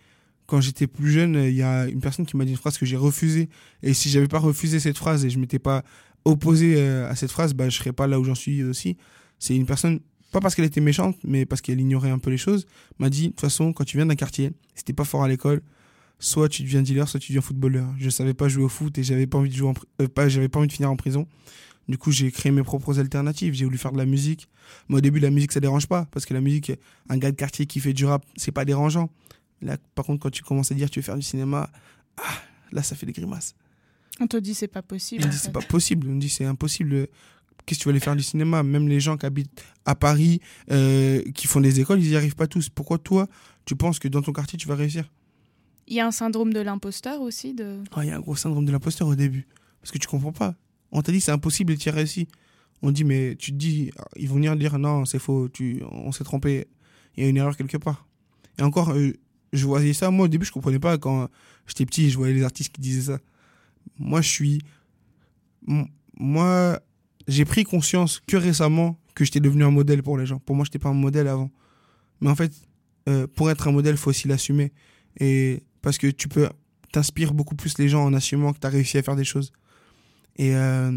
quand 0.52 0.60
j'étais 0.60 0.86
plus 0.86 1.10
jeune. 1.10 1.34
Il 1.34 1.54
y 1.54 1.62
a 1.62 1.86
une 1.86 2.02
personne 2.02 2.26
qui 2.26 2.36
m'a 2.36 2.44
dit 2.44 2.50
une 2.50 2.58
phrase 2.58 2.76
que 2.76 2.84
j'ai 2.84 2.98
refusée. 2.98 3.48
Et 3.82 3.94
si 3.94 4.10
j'avais 4.10 4.28
pas 4.28 4.38
refusé 4.38 4.80
cette 4.80 4.98
phrase 4.98 5.24
et 5.24 5.30
je 5.30 5.38
m'étais 5.38 5.58
pas 5.58 5.82
opposé 6.26 6.74
euh, 6.76 7.08
à 7.08 7.16
cette 7.16 7.30
phrase, 7.30 7.54
bah, 7.54 7.70
je 7.70 7.78
serais 7.78 7.94
pas 7.94 8.06
là 8.06 8.20
où 8.20 8.24
j'en 8.24 8.34
suis 8.34 8.62
aussi. 8.62 8.98
C'est 9.38 9.56
une 9.56 9.64
personne, 9.64 10.00
pas 10.30 10.40
parce 10.40 10.54
qu'elle 10.54 10.66
était 10.66 10.82
méchante, 10.82 11.16
mais 11.24 11.46
parce 11.46 11.62
qu'elle 11.62 11.80
ignorait 11.80 12.10
un 12.10 12.18
peu 12.18 12.28
les 12.28 12.36
choses, 12.36 12.66
m'a 12.98 13.08
dit, 13.08 13.22
de 13.22 13.28
toute 13.28 13.40
façon, 13.40 13.72
quand 13.72 13.84
tu 13.84 13.96
viens 13.96 14.04
d'un 14.04 14.14
quartier, 14.14 14.52
si 14.74 14.84
t'es 14.84 14.92
pas 14.92 15.04
fort 15.04 15.24
à 15.24 15.28
l'école, 15.28 15.62
soit 16.18 16.50
tu 16.50 16.64
deviens 16.64 16.82
dealer, 16.82 17.08
soit 17.08 17.18
tu 17.18 17.32
deviens 17.32 17.40
footballeur. 17.40 17.88
Je 17.96 18.10
savais 18.10 18.34
pas 18.34 18.48
jouer 18.48 18.64
au 18.64 18.68
foot 18.68 18.98
et 18.98 19.02
j'avais 19.02 19.26
pas 19.26 19.38
envie 19.38 19.48
de 19.48 19.54
jouer 19.54 19.70
en 19.70 19.74
euh, 20.02 20.06
pas, 20.06 20.28
j'avais 20.28 20.50
pas 20.50 20.58
envie 20.58 20.68
de 20.68 20.72
finir 20.74 20.90
en 20.90 20.96
prison. 20.96 21.26
Du 21.88 21.96
coup, 21.96 22.12
j'ai 22.12 22.30
créé 22.30 22.52
mes 22.52 22.62
propres 22.62 23.00
alternatives. 23.00 23.54
J'ai 23.54 23.64
voulu 23.64 23.78
faire 23.78 23.92
de 23.92 23.98
la 23.98 24.06
musique. 24.06 24.48
Mais 24.90 24.96
au 24.96 25.00
début, 25.00 25.18
la 25.18 25.30
musique, 25.30 25.50
ça 25.50 25.60
dérange 25.60 25.88
pas. 25.88 26.06
Parce 26.12 26.26
que 26.26 26.34
la 26.34 26.42
musique, 26.42 26.72
un 27.08 27.16
gars 27.16 27.30
de 27.30 27.36
quartier 27.36 27.64
qui 27.64 27.80
fait 27.80 27.94
du 27.94 28.04
rap, 28.04 28.24
c'est 28.36 28.52
pas 28.52 28.66
dérangeant. 28.66 29.10
Là, 29.62 29.76
par 29.94 30.04
contre, 30.04 30.20
quand 30.20 30.30
tu 30.30 30.42
commences 30.42 30.72
à 30.72 30.74
dire 30.74 30.90
tu 30.90 30.98
veux 30.98 31.04
faire 31.04 31.16
du 31.16 31.22
cinéma, 31.22 31.70
ah, 32.18 32.22
là, 32.72 32.82
ça 32.82 32.96
fait 32.96 33.06
des 33.06 33.12
grimaces. 33.12 33.54
On 34.20 34.26
te 34.26 34.36
dit, 34.36 34.54
c'est 34.54 34.68
pas 34.68 34.82
possible. 34.82 35.24
On 35.24 35.28
dit 35.28 35.38
c'est 35.38 35.52
pas 35.52 35.60
possible. 35.60 36.08
On 36.10 36.16
dit 36.16 36.28
c'est 36.28 36.44
impossible. 36.44 37.08
Qu'est-ce 37.64 37.78
que 37.78 37.82
tu 37.82 37.88
vas 37.88 37.92
aller 37.92 38.00
faire 38.00 38.16
du 38.16 38.22
cinéma? 38.22 38.62
Même 38.62 38.88
les 38.88 39.00
gens 39.00 39.16
qui 39.16 39.24
habitent 39.24 39.64
à 39.84 39.94
Paris, 39.94 40.40
euh, 40.70 41.22
qui 41.32 41.46
font 41.46 41.60
des 41.60 41.80
écoles, 41.80 42.00
ils 42.00 42.10
y 42.10 42.16
arrivent 42.16 42.34
pas 42.34 42.48
tous. 42.48 42.68
Pourquoi 42.68 42.98
toi, 42.98 43.28
tu 43.64 43.76
penses 43.76 43.98
que 43.98 44.08
dans 44.08 44.20
ton 44.20 44.32
quartier, 44.32 44.58
tu 44.58 44.66
vas 44.66 44.74
réussir? 44.74 45.10
Il 45.86 45.94
y 45.94 46.00
a 46.00 46.06
un 46.06 46.10
syndrome 46.10 46.52
de 46.52 46.60
l'imposteur 46.60 47.20
aussi. 47.20 47.54
De... 47.54 47.82
Ah, 47.92 48.04
Il 48.04 48.08
y 48.08 48.10
a 48.10 48.16
un 48.16 48.20
gros 48.20 48.36
syndrome 48.36 48.64
de 48.64 48.72
l'imposteur 48.72 49.06
au 49.06 49.14
début. 49.14 49.46
Parce 49.80 49.92
que 49.92 49.98
tu 49.98 50.08
comprends 50.08 50.32
pas. 50.32 50.56
On 50.90 51.02
t'a 51.02 51.12
dit 51.12 51.20
c'est 51.20 51.32
impossible 51.32 51.72
et 51.72 51.76
tu 51.76 51.88
as 51.88 51.92
réussi. 51.92 52.28
On 52.82 52.90
dit, 52.90 53.04
mais 53.04 53.36
tu 53.36 53.52
te 53.52 53.56
dis, 53.56 53.92
ils 54.16 54.28
vont 54.28 54.34
venir 54.34 54.56
dire 54.56 54.76
non, 54.78 55.04
c'est 55.04 55.20
faux, 55.20 55.48
tu, 55.48 55.82
on 55.90 56.10
s'est 56.10 56.24
trompé. 56.24 56.66
Il 57.16 57.22
y 57.22 57.26
a 57.26 57.30
une 57.30 57.36
erreur 57.36 57.56
quelque 57.56 57.76
part. 57.76 58.06
Et 58.58 58.62
encore, 58.62 58.90
euh, 58.90 59.12
je 59.52 59.66
voyais 59.66 59.92
ça. 59.92 60.10
Moi, 60.10 60.26
au 60.26 60.28
début, 60.28 60.46
je 60.46 60.52
comprenais 60.52 60.78
pas 60.78 60.98
quand 60.98 61.28
j'étais 61.66 61.86
petit, 61.86 62.10
je 62.10 62.16
voyais 62.16 62.34
les 62.34 62.42
artistes 62.42 62.72
qui 62.72 62.80
disaient 62.80 63.12
ça. 63.12 63.18
Moi, 63.98 64.20
je 64.20 64.28
suis. 64.28 64.60
Moi, 66.18 66.80
j'ai 67.28 67.44
pris 67.44 67.64
conscience 67.64 68.20
que 68.26 68.36
récemment 68.36 68.98
que 69.14 69.24
j'étais 69.24 69.40
devenu 69.40 69.64
un 69.64 69.70
modèle 69.70 70.02
pour 70.02 70.18
les 70.18 70.26
gens. 70.26 70.38
Pour 70.38 70.56
moi, 70.56 70.64
je 70.64 70.70
n'étais 70.70 70.78
pas 70.78 70.88
un 70.88 70.94
modèle 70.94 71.28
avant. 71.28 71.50
Mais 72.20 72.30
en 72.30 72.34
fait, 72.34 72.52
euh, 73.08 73.26
pour 73.26 73.50
être 73.50 73.68
un 73.68 73.72
modèle, 73.72 73.96
faut 73.96 74.10
aussi 74.10 74.28
l'assumer. 74.28 74.72
Et 75.18 75.62
parce 75.82 75.98
que 75.98 76.06
tu 76.08 76.28
peux 76.28 76.48
t'inspires 76.92 77.32
beaucoup 77.32 77.56
plus 77.56 77.78
les 77.78 77.88
gens 77.88 78.04
en 78.04 78.12
assumant 78.12 78.52
que 78.52 78.58
tu 78.58 78.66
as 78.66 78.70
réussi 78.70 78.98
à 78.98 79.02
faire 79.02 79.16
des 79.16 79.24
choses. 79.24 79.52
Et 80.36 80.54
euh, 80.54 80.92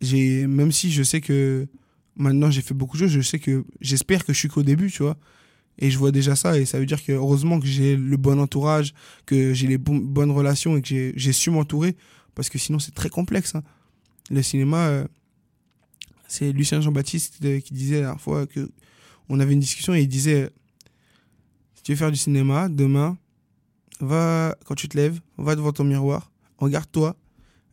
même 0.00 0.72
si 0.72 0.90
je 0.90 1.02
sais 1.02 1.20
que 1.20 1.66
maintenant 2.16 2.50
j'ai 2.50 2.62
fait 2.62 2.74
beaucoup 2.74 2.96
de 2.96 3.02
choses, 3.02 3.10
je 3.10 3.20
sais 3.20 3.38
que 3.38 3.64
j'espère 3.80 4.24
que 4.24 4.32
je 4.32 4.38
suis 4.38 4.48
qu'au 4.48 4.62
début, 4.62 4.90
tu 4.90 5.02
vois. 5.02 5.16
Et 5.78 5.90
je 5.90 5.98
vois 5.98 6.12
déjà 6.12 6.36
ça 6.36 6.58
et 6.58 6.64
ça 6.64 6.78
veut 6.78 6.86
dire 6.86 7.02
que 7.02 7.12
heureusement 7.12 7.58
que 7.58 7.66
j'ai 7.66 7.96
le 7.96 8.16
bon 8.16 8.38
entourage, 8.38 8.92
que 9.26 9.54
j'ai 9.54 9.66
les 9.66 9.78
bon- 9.78 9.96
bonnes 9.96 10.30
relations 10.30 10.76
et 10.76 10.82
que 10.82 11.12
j'ai- 11.16 11.32
su 11.32 11.50
m'entourer 11.50 11.96
parce 12.34 12.48
que 12.48 12.58
sinon 12.58 12.78
c'est 12.78 12.94
très 12.94 13.08
complexe. 13.08 13.54
hein. 13.54 13.62
Le 14.30 14.42
cinéma, 14.42 14.86
euh, 14.88 15.06
c'est 16.28 16.52
Lucien 16.52 16.80
Jean-Baptiste 16.80 17.38
euh, 17.44 17.60
qui 17.60 17.74
disait 17.74 17.96
la 17.96 18.00
dernière 18.02 18.20
fois 18.20 18.46
que 18.46 18.70
on 19.28 19.40
avait 19.40 19.52
une 19.54 19.60
discussion 19.60 19.94
et 19.94 20.02
il 20.02 20.08
disait 20.08 20.50
si 21.74 21.82
tu 21.82 21.92
veux 21.92 21.96
faire 21.98 22.10
du 22.10 22.16
cinéma 22.18 22.68
demain, 22.68 23.16
va 24.00 24.56
quand 24.66 24.74
tu 24.74 24.88
te 24.88 24.96
lèves, 24.96 25.20
va 25.38 25.56
devant 25.56 25.72
ton 25.72 25.84
miroir, 25.84 26.30
regarde-toi 26.58 27.16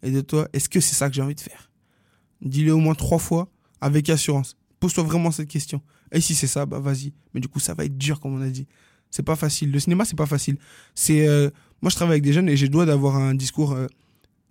et 0.03 0.11
de 0.11 0.21
toi, 0.21 0.47
est-ce 0.53 0.69
que 0.69 0.79
c'est 0.79 0.95
ça 0.95 1.09
que 1.09 1.15
j'ai 1.15 1.21
envie 1.21 1.35
de 1.35 1.41
faire? 1.41 1.69
Dis-le 2.41 2.73
au 2.73 2.77
moins 2.79 2.95
trois 2.95 3.19
fois 3.19 3.49
avec 3.81 4.09
assurance. 4.09 4.55
Pose-toi 4.79 5.03
vraiment 5.03 5.31
cette 5.31 5.49
question. 5.49 5.81
Et 6.11 6.21
si 6.21 6.35
c'est 6.35 6.47
ça, 6.47 6.65
bah 6.65 6.79
vas-y. 6.79 7.13
Mais 7.33 7.39
du 7.41 7.47
coup, 7.47 7.59
ça 7.59 7.73
va 7.73 7.85
être 7.85 7.97
dur, 7.97 8.19
comme 8.19 8.35
on 8.35 8.41
a 8.41 8.49
dit. 8.49 8.67
C'est 9.11 9.23
pas 9.23 9.35
facile. 9.35 9.71
Le 9.71 9.79
cinéma, 9.79 10.05
c'est 10.05 10.15
pas 10.17 10.25
facile. 10.25 10.57
C'est 10.95 11.27
euh, 11.27 11.49
moi, 11.81 11.89
je 11.89 11.95
travaille 11.95 12.13
avec 12.13 12.23
des 12.23 12.33
jeunes 12.33 12.49
et 12.49 12.57
j'ai 12.57 12.65
le 12.67 12.71
droit 12.71 12.85
d'avoir 12.85 13.15
un 13.17 13.33
discours, 13.35 13.73
euh, 13.73 13.87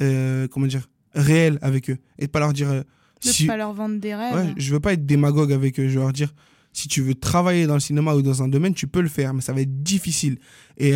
euh, 0.03 0.49
comment 0.49 0.67
dire, 0.67 0.89
réel 1.15 1.59
avec 1.63 1.91
eux 1.91 1.99
et 2.19 2.27
de 2.27 2.31
pas 2.31 2.41
leur 2.41 2.53
dire. 2.53 2.71
De 2.71 2.83
si- 3.21 3.47
pas 3.47 3.57
leur 3.57 3.73
vendre 3.73 3.99
des 4.01 4.15
rêves. 4.15 4.35
Ouais, 4.35 4.55
je 4.57 4.73
veux 4.73 4.81
pas 4.81 4.93
être 4.93 5.05
démagogue 5.07 5.53
avec 5.53 5.79
eux. 5.81 5.89
Je 5.89 5.95
veux 5.99 6.05
leur 6.05 6.13
dire, 6.13 6.33
si 6.73 6.87
tu 6.89 7.03
veux 7.03 7.15
travailler 7.15 7.67
dans 7.67 7.75
le 7.75 7.81
cinéma 7.81 8.15
ou 8.15 8.23
dans 8.23 8.43
un 8.43 8.49
domaine, 8.49 8.75
tu 8.75 8.87
peux 8.87 9.01
le 9.01 9.09
faire, 9.09 9.35
mais 9.35 9.41
ça 9.41 9.53
va 9.53 9.61
être 9.61 9.83
difficile. 9.83 10.39
Et 10.77 10.93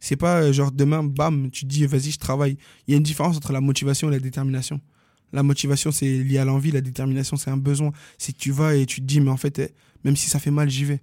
c'est 0.00 0.16
pas 0.16 0.50
genre 0.52 0.70
demain, 0.72 1.02
bam, 1.04 1.50
tu 1.50 1.64
dis, 1.64 1.86
vas-y, 1.86 2.10
je 2.10 2.18
travaille. 2.18 2.56
Il 2.86 2.92
y 2.92 2.94
a 2.94 2.96
une 2.96 3.02
différence 3.04 3.36
entre 3.36 3.52
la 3.52 3.60
motivation 3.60 4.08
et 4.08 4.12
la 4.12 4.18
détermination. 4.20 4.80
La 5.32 5.42
motivation, 5.42 5.90
c'est 5.90 6.18
lié 6.18 6.38
à 6.38 6.44
l'envie. 6.44 6.70
La 6.70 6.80
détermination, 6.80 7.36
c'est 7.36 7.50
un 7.50 7.56
besoin. 7.56 7.90
Que 7.90 8.32
tu 8.32 8.52
vas 8.52 8.74
et 8.74 8.86
tu 8.86 9.00
te 9.00 9.06
dis, 9.06 9.20
mais 9.20 9.30
en 9.30 9.36
fait, 9.36 9.58
eh, 9.58 9.74
même 10.04 10.16
si 10.16 10.28
ça 10.30 10.38
fait 10.38 10.50
mal, 10.50 10.70
j'y 10.70 10.84
vais. 10.84 11.00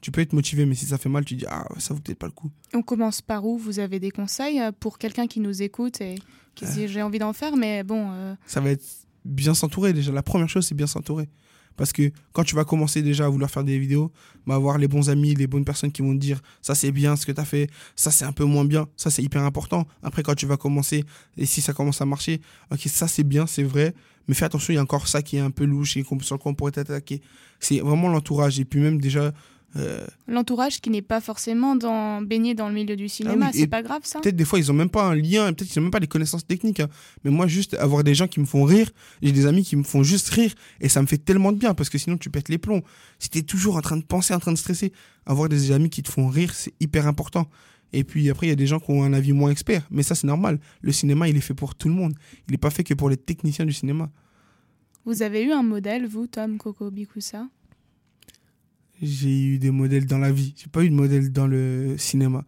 Tu 0.00 0.10
peux 0.10 0.20
être 0.20 0.32
motivé, 0.32 0.66
mais 0.66 0.74
si 0.74 0.86
ça 0.86 0.98
fait 0.98 1.08
mal, 1.08 1.24
tu 1.24 1.34
te 1.36 1.40
dis, 1.40 1.46
ah, 1.48 1.64
ça 1.78 1.94
vaut 1.94 2.00
peut-être 2.00 2.18
pas 2.18 2.26
le 2.26 2.32
coup. 2.32 2.50
On 2.74 2.82
commence 2.82 3.22
par 3.22 3.44
où? 3.44 3.56
Vous 3.56 3.78
avez 3.78 4.00
des 4.00 4.10
conseils 4.10 4.60
euh, 4.60 4.72
pour 4.72 4.98
quelqu'un 4.98 5.28
qui 5.28 5.38
nous 5.38 5.62
écoute 5.62 6.00
et 6.00 6.16
qui 6.54 6.66
se 6.66 6.72
dit 6.72 6.88
j'ai 6.88 7.02
envie 7.02 7.18
d'en 7.18 7.32
faire, 7.32 7.56
mais 7.56 7.82
bon, 7.82 8.10
euh, 8.10 8.34
ça 8.46 8.60
va 8.60 8.70
être 8.70 8.84
bien 9.24 9.54
s'entourer 9.54 9.92
déjà. 9.92 10.12
La 10.12 10.22
première 10.22 10.48
chose, 10.48 10.66
c'est 10.66 10.74
bien 10.74 10.86
s'entourer. 10.88 11.28
Parce 11.76 11.92
que 11.92 12.10
quand 12.32 12.44
tu 12.44 12.54
vas 12.54 12.64
commencer 12.64 13.02
déjà 13.02 13.26
à 13.26 13.28
vouloir 13.28 13.50
faire 13.50 13.64
des 13.64 13.78
vidéos, 13.78 14.12
bah, 14.46 14.54
avoir 14.54 14.78
les 14.78 14.88
bons 14.88 15.10
amis, 15.10 15.34
les 15.34 15.46
bonnes 15.46 15.64
personnes 15.64 15.92
qui 15.92 16.02
vont 16.02 16.14
te 16.14 16.18
dire 16.18 16.40
ça 16.60 16.74
c'est 16.74 16.92
bien 16.92 17.16
ce 17.16 17.26
que 17.26 17.32
tu 17.32 17.40
as 17.40 17.44
fait, 17.44 17.70
ça 17.96 18.10
c'est 18.10 18.24
un 18.24 18.32
peu 18.32 18.44
moins 18.44 18.64
bien, 18.64 18.86
ça 18.96 19.10
c'est 19.10 19.22
hyper 19.22 19.42
important. 19.42 19.86
Après, 20.02 20.22
quand 20.22 20.34
tu 20.34 20.46
vas 20.46 20.56
commencer, 20.56 21.04
et 21.36 21.46
si 21.46 21.60
ça 21.60 21.72
commence 21.72 22.00
à 22.00 22.06
marcher, 22.06 22.40
ok, 22.70 22.80
ça 22.86 23.08
c'est 23.08 23.24
bien, 23.24 23.46
c'est 23.46 23.62
vrai, 23.62 23.94
mais 24.28 24.34
fais 24.34 24.44
attention, 24.44 24.72
il 24.72 24.76
y 24.76 24.78
a 24.78 24.82
encore 24.82 25.08
ça 25.08 25.22
qui 25.22 25.36
est 25.36 25.40
un 25.40 25.50
peu 25.50 25.64
louche 25.64 25.96
et 25.96 26.04
sur 26.04 26.16
lequel 26.36 26.38
on 26.44 26.54
pourrait 26.54 26.72
t'attaquer. 26.72 27.20
C'est 27.60 27.80
vraiment 27.80 28.08
l'entourage. 28.08 28.58
Et 28.60 28.64
puis 28.64 28.80
même 28.80 29.00
déjà, 29.00 29.32
euh, 29.76 30.06
l'entourage 30.28 30.80
qui 30.80 30.90
n'est 30.90 31.00
pas 31.02 31.20
forcément 31.20 31.76
dans, 31.76 32.20
baigné 32.20 32.54
dans 32.54 32.68
le 32.68 32.74
milieu 32.74 32.94
du 32.94 33.08
cinéma, 33.08 33.46
oui, 33.52 33.58
c'est 33.58 33.66
pas 33.66 33.82
grave 33.82 34.02
ça 34.04 34.20
Peut-être 34.20 34.36
des 34.36 34.44
fois 34.44 34.58
ils 34.58 34.70
ont 34.70 34.74
même 34.74 34.90
pas 34.90 35.04
un 35.04 35.14
lien, 35.14 35.52
peut-être 35.52 35.74
ils 35.74 35.78
ont 35.78 35.82
même 35.82 35.90
pas 35.90 35.98
les 35.98 36.06
connaissances 36.06 36.46
techniques. 36.46 36.80
hein. 36.80 36.88
Mais 37.24 37.30
moi 37.30 37.46
juste 37.46 37.74
avoir 37.74 38.04
des 38.04 38.14
gens 38.14 38.28
qui 38.28 38.38
me 38.40 38.44
font 38.44 38.64
rire, 38.64 38.90
j'ai 39.22 39.32
des 39.32 39.46
amis 39.46 39.64
qui 39.64 39.76
me 39.76 39.82
font 39.82 40.02
juste 40.02 40.28
rire 40.28 40.52
et 40.80 40.88
ça 40.90 41.00
me 41.00 41.06
fait 41.06 41.18
tellement 41.18 41.52
de 41.52 41.58
bien 41.58 41.72
parce 41.74 41.88
que 41.88 41.96
sinon 41.96 42.18
tu 42.18 42.28
pètes 42.28 42.50
les 42.50 42.58
plombs. 42.58 42.82
Si 43.18 43.30
t'es 43.30 43.42
toujours 43.42 43.76
en 43.76 43.80
train 43.80 43.96
de 43.96 44.04
penser, 44.04 44.34
en 44.34 44.38
train 44.40 44.52
de 44.52 44.58
stresser, 44.58 44.92
avoir 45.24 45.48
des 45.48 45.72
amis 45.72 45.88
qui 45.88 46.02
te 46.02 46.10
font 46.10 46.28
rire 46.28 46.52
c'est 46.54 46.74
hyper 46.80 47.06
important. 47.06 47.48
Et 47.94 48.04
puis 48.04 48.28
après 48.30 48.46
il 48.46 48.50
y 48.50 48.52
a 48.52 48.56
des 48.56 48.66
gens 48.66 48.78
qui 48.78 48.90
ont 48.90 49.02
un 49.04 49.12
avis 49.14 49.32
moins 49.32 49.50
expert, 49.50 49.86
mais 49.90 50.02
ça 50.02 50.14
c'est 50.14 50.26
normal. 50.26 50.58
Le 50.82 50.92
cinéma 50.92 51.28
il 51.28 51.36
est 51.36 51.40
fait 51.40 51.54
pour 51.54 51.74
tout 51.74 51.88
le 51.88 51.94
monde. 51.94 52.14
Il 52.48 52.54
est 52.54 52.58
pas 52.58 52.70
fait 52.70 52.84
que 52.84 52.94
pour 52.94 53.08
les 53.08 53.16
techniciens 53.16 53.64
du 53.64 53.72
cinéma. 53.72 54.10
Vous 55.04 55.22
avez 55.22 55.42
eu 55.42 55.50
un 55.50 55.62
modèle, 55.64 56.06
vous, 56.06 56.26
Tom 56.28 56.58
Coco 56.58 56.90
Bikusa? 56.90 57.48
J'ai 59.02 59.46
eu 59.46 59.58
des 59.58 59.72
modèles 59.72 60.06
dans 60.06 60.18
la 60.18 60.30
vie. 60.30 60.54
J'ai 60.56 60.68
pas 60.68 60.84
eu 60.84 60.88
de 60.88 60.94
modèle 60.94 61.32
dans 61.32 61.48
le 61.48 61.96
cinéma. 61.98 62.44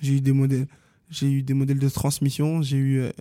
J'ai 0.00 0.14
eu 0.14 0.20
des 0.20 0.32
modèles. 0.32 0.66
J'ai 1.10 1.30
eu 1.30 1.42
des 1.44 1.54
modèles 1.54 1.78
de 1.78 1.88
transmission. 1.88 2.60
J'ai 2.60 2.76
eu, 2.76 2.98
euh, 2.98 3.12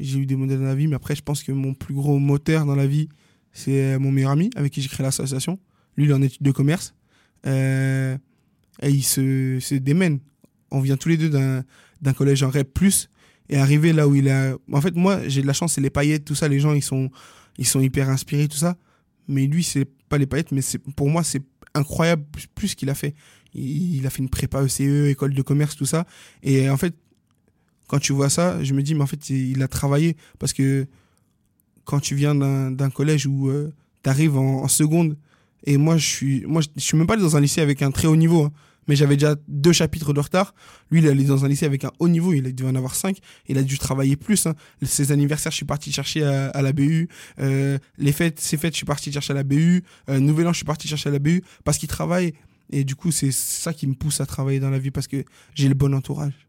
eu 0.00 0.26
des 0.26 0.34
modèles 0.34 0.58
dans 0.58 0.64
la 0.64 0.74
vie. 0.74 0.88
Mais 0.88 0.96
après, 0.96 1.14
je 1.14 1.22
pense 1.22 1.44
que 1.44 1.52
mon 1.52 1.72
plus 1.72 1.94
gros 1.94 2.18
moteur 2.18 2.66
dans 2.66 2.74
la 2.74 2.88
vie, 2.88 3.08
c'est 3.52 3.94
euh, 3.94 3.98
mon 4.00 4.10
meilleur 4.10 4.32
ami 4.32 4.50
avec 4.56 4.72
qui 4.72 4.82
j'ai 4.82 4.88
créé 4.88 5.04
l'association. 5.04 5.60
Lui, 5.96 6.06
il 6.06 6.10
est 6.10 6.14
en 6.14 6.22
études 6.22 6.42
de 6.42 6.50
commerce. 6.50 6.94
Euh, 7.46 8.18
et 8.82 8.90
il 8.90 9.04
se, 9.04 9.74
démène. 9.76 10.18
On 10.72 10.80
vient 10.80 10.96
tous 10.96 11.10
les 11.10 11.16
deux 11.16 11.30
d'un, 11.30 12.12
collège 12.12 12.42
en 12.42 12.50
REP+. 12.50 12.76
Et 13.48 13.56
arrivé 13.56 13.92
là 13.92 14.08
où 14.08 14.16
il 14.16 14.28
a... 14.28 14.56
En 14.72 14.80
fait, 14.80 14.96
moi, 14.96 15.28
j'ai 15.28 15.42
de 15.42 15.46
la 15.46 15.52
chance, 15.52 15.74
c'est 15.74 15.80
les 15.80 15.90
paillettes, 15.90 16.24
tout 16.24 16.34
ça. 16.34 16.48
Les 16.48 16.58
gens, 16.58 16.72
ils 16.72 16.82
sont, 16.82 17.08
ils 17.56 17.66
sont 17.66 17.80
hyper 17.80 18.08
inspirés, 18.08 18.48
tout 18.48 18.56
ça. 18.56 18.76
Mais 19.28 19.46
lui, 19.46 19.62
c'est 19.62 19.84
pas 20.08 20.18
les 20.18 20.26
paillettes, 20.26 20.50
mais 20.50 20.62
pour 20.96 21.08
moi, 21.08 21.22
c'est 21.22 21.42
incroyable 21.74 22.24
plus 22.54 22.74
qu'il 22.74 22.90
a 22.90 22.94
fait. 22.94 23.14
Il, 23.54 24.06
a 24.06 24.10
fait 24.10 24.20
une 24.20 24.30
prépa 24.30 24.62
ECE, 24.62 25.10
école 25.10 25.34
de 25.34 25.42
commerce, 25.42 25.76
tout 25.76 25.84
ça. 25.84 26.06
Et 26.42 26.70
en 26.70 26.76
fait, 26.76 26.94
quand 27.86 27.98
tu 27.98 28.12
vois 28.12 28.30
ça, 28.30 28.62
je 28.64 28.72
me 28.72 28.82
dis, 28.82 28.94
mais 28.94 29.02
en 29.02 29.06
fait, 29.06 29.28
il 29.28 29.62
a 29.62 29.68
travaillé 29.68 30.16
parce 30.38 30.52
que 30.52 30.86
quand 31.84 32.00
tu 32.00 32.14
viens 32.14 32.34
d'un 32.34 32.90
collège 32.90 33.26
où 33.26 33.48
euh, 33.50 33.72
tu 34.02 34.08
arrives 34.08 34.38
en, 34.38 34.68
seconde, 34.68 35.16
et 35.64 35.76
moi, 35.76 35.96
je 35.98 36.06
suis, 36.06 36.46
moi, 36.46 36.62
je, 36.62 36.80
suis 36.80 36.96
même 36.96 37.06
pas 37.06 37.16
dans 37.16 37.36
un 37.36 37.40
lycée 37.40 37.60
avec 37.60 37.82
un 37.82 37.90
très 37.90 38.08
haut 38.08 38.16
niveau. 38.16 38.44
Hein 38.44 38.52
mais 38.88 38.96
j'avais 38.96 39.16
déjà 39.16 39.36
deux 39.48 39.72
chapitres 39.72 40.12
de 40.12 40.20
retard. 40.20 40.54
Lui, 40.90 41.00
il 41.00 41.08
allait 41.08 41.24
dans 41.24 41.44
un 41.44 41.48
lycée 41.48 41.66
avec 41.66 41.84
un 41.84 41.92
haut 41.98 42.08
niveau, 42.08 42.32
il 42.32 42.54
devait 42.54 42.70
en 42.70 42.74
avoir 42.74 42.94
cinq. 42.94 43.18
Il 43.48 43.58
a 43.58 43.62
dû 43.62 43.78
travailler 43.78 44.16
plus. 44.16 44.46
Hein. 44.46 44.54
Ses 44.82 45.12
anniversaires, 45.12 45.52
je 45.52 45.56
suis 45.56 45.66
parti 45.66 45.92
chercher 45.92 46.24
à, 46.24 46.62
la 46.62 46.72
BU. 46.72 47.08
Euh, 47.40 47.78
les 47.98 48.12
fêtes, 48.12 48.40
ses 48.40 48.56
fêtes, 48.56 48.74
je 48.74 48.78
suis 48.78 48.86
parti 48.86 49.12
chercher 49.12 49.32
à 49.32 49.36
la 49.36 49.44
BU. 49.44 49.82
Euh, 50.08 50.18
Nouvel 50.18 50.48
An, 50.48 50.52
je 50.52 50.58
suis 50.58 50.66
parti 50.66 50.88
chercher 50.88 51.08
à 51.08 51.12
la 51.12 51.18
BU 51.18 51.42
parce 51.64 51.78
qu'il 51.78 51.88
travaille. 51.88 52.32
Et 52.70 52.84
du 52.84 52.94
coup, 52.94 53.12
c'est 53.12 53.32
ça 53.32 53.72
qui 53.72 53.86
me 53.86 53.94
pousse 53.94 54.20
à 54.20 54.26
travailler 54.26 54.58
dans 54.60 54.70
la 54.70 54.78
vie 54.78 54.90
parce 54.90 55.06
que 55.06 55.24
j'ai 55.54 55.68
le 55.68 55.74
bon 55.74 55.94
entourage. 55.94 56.48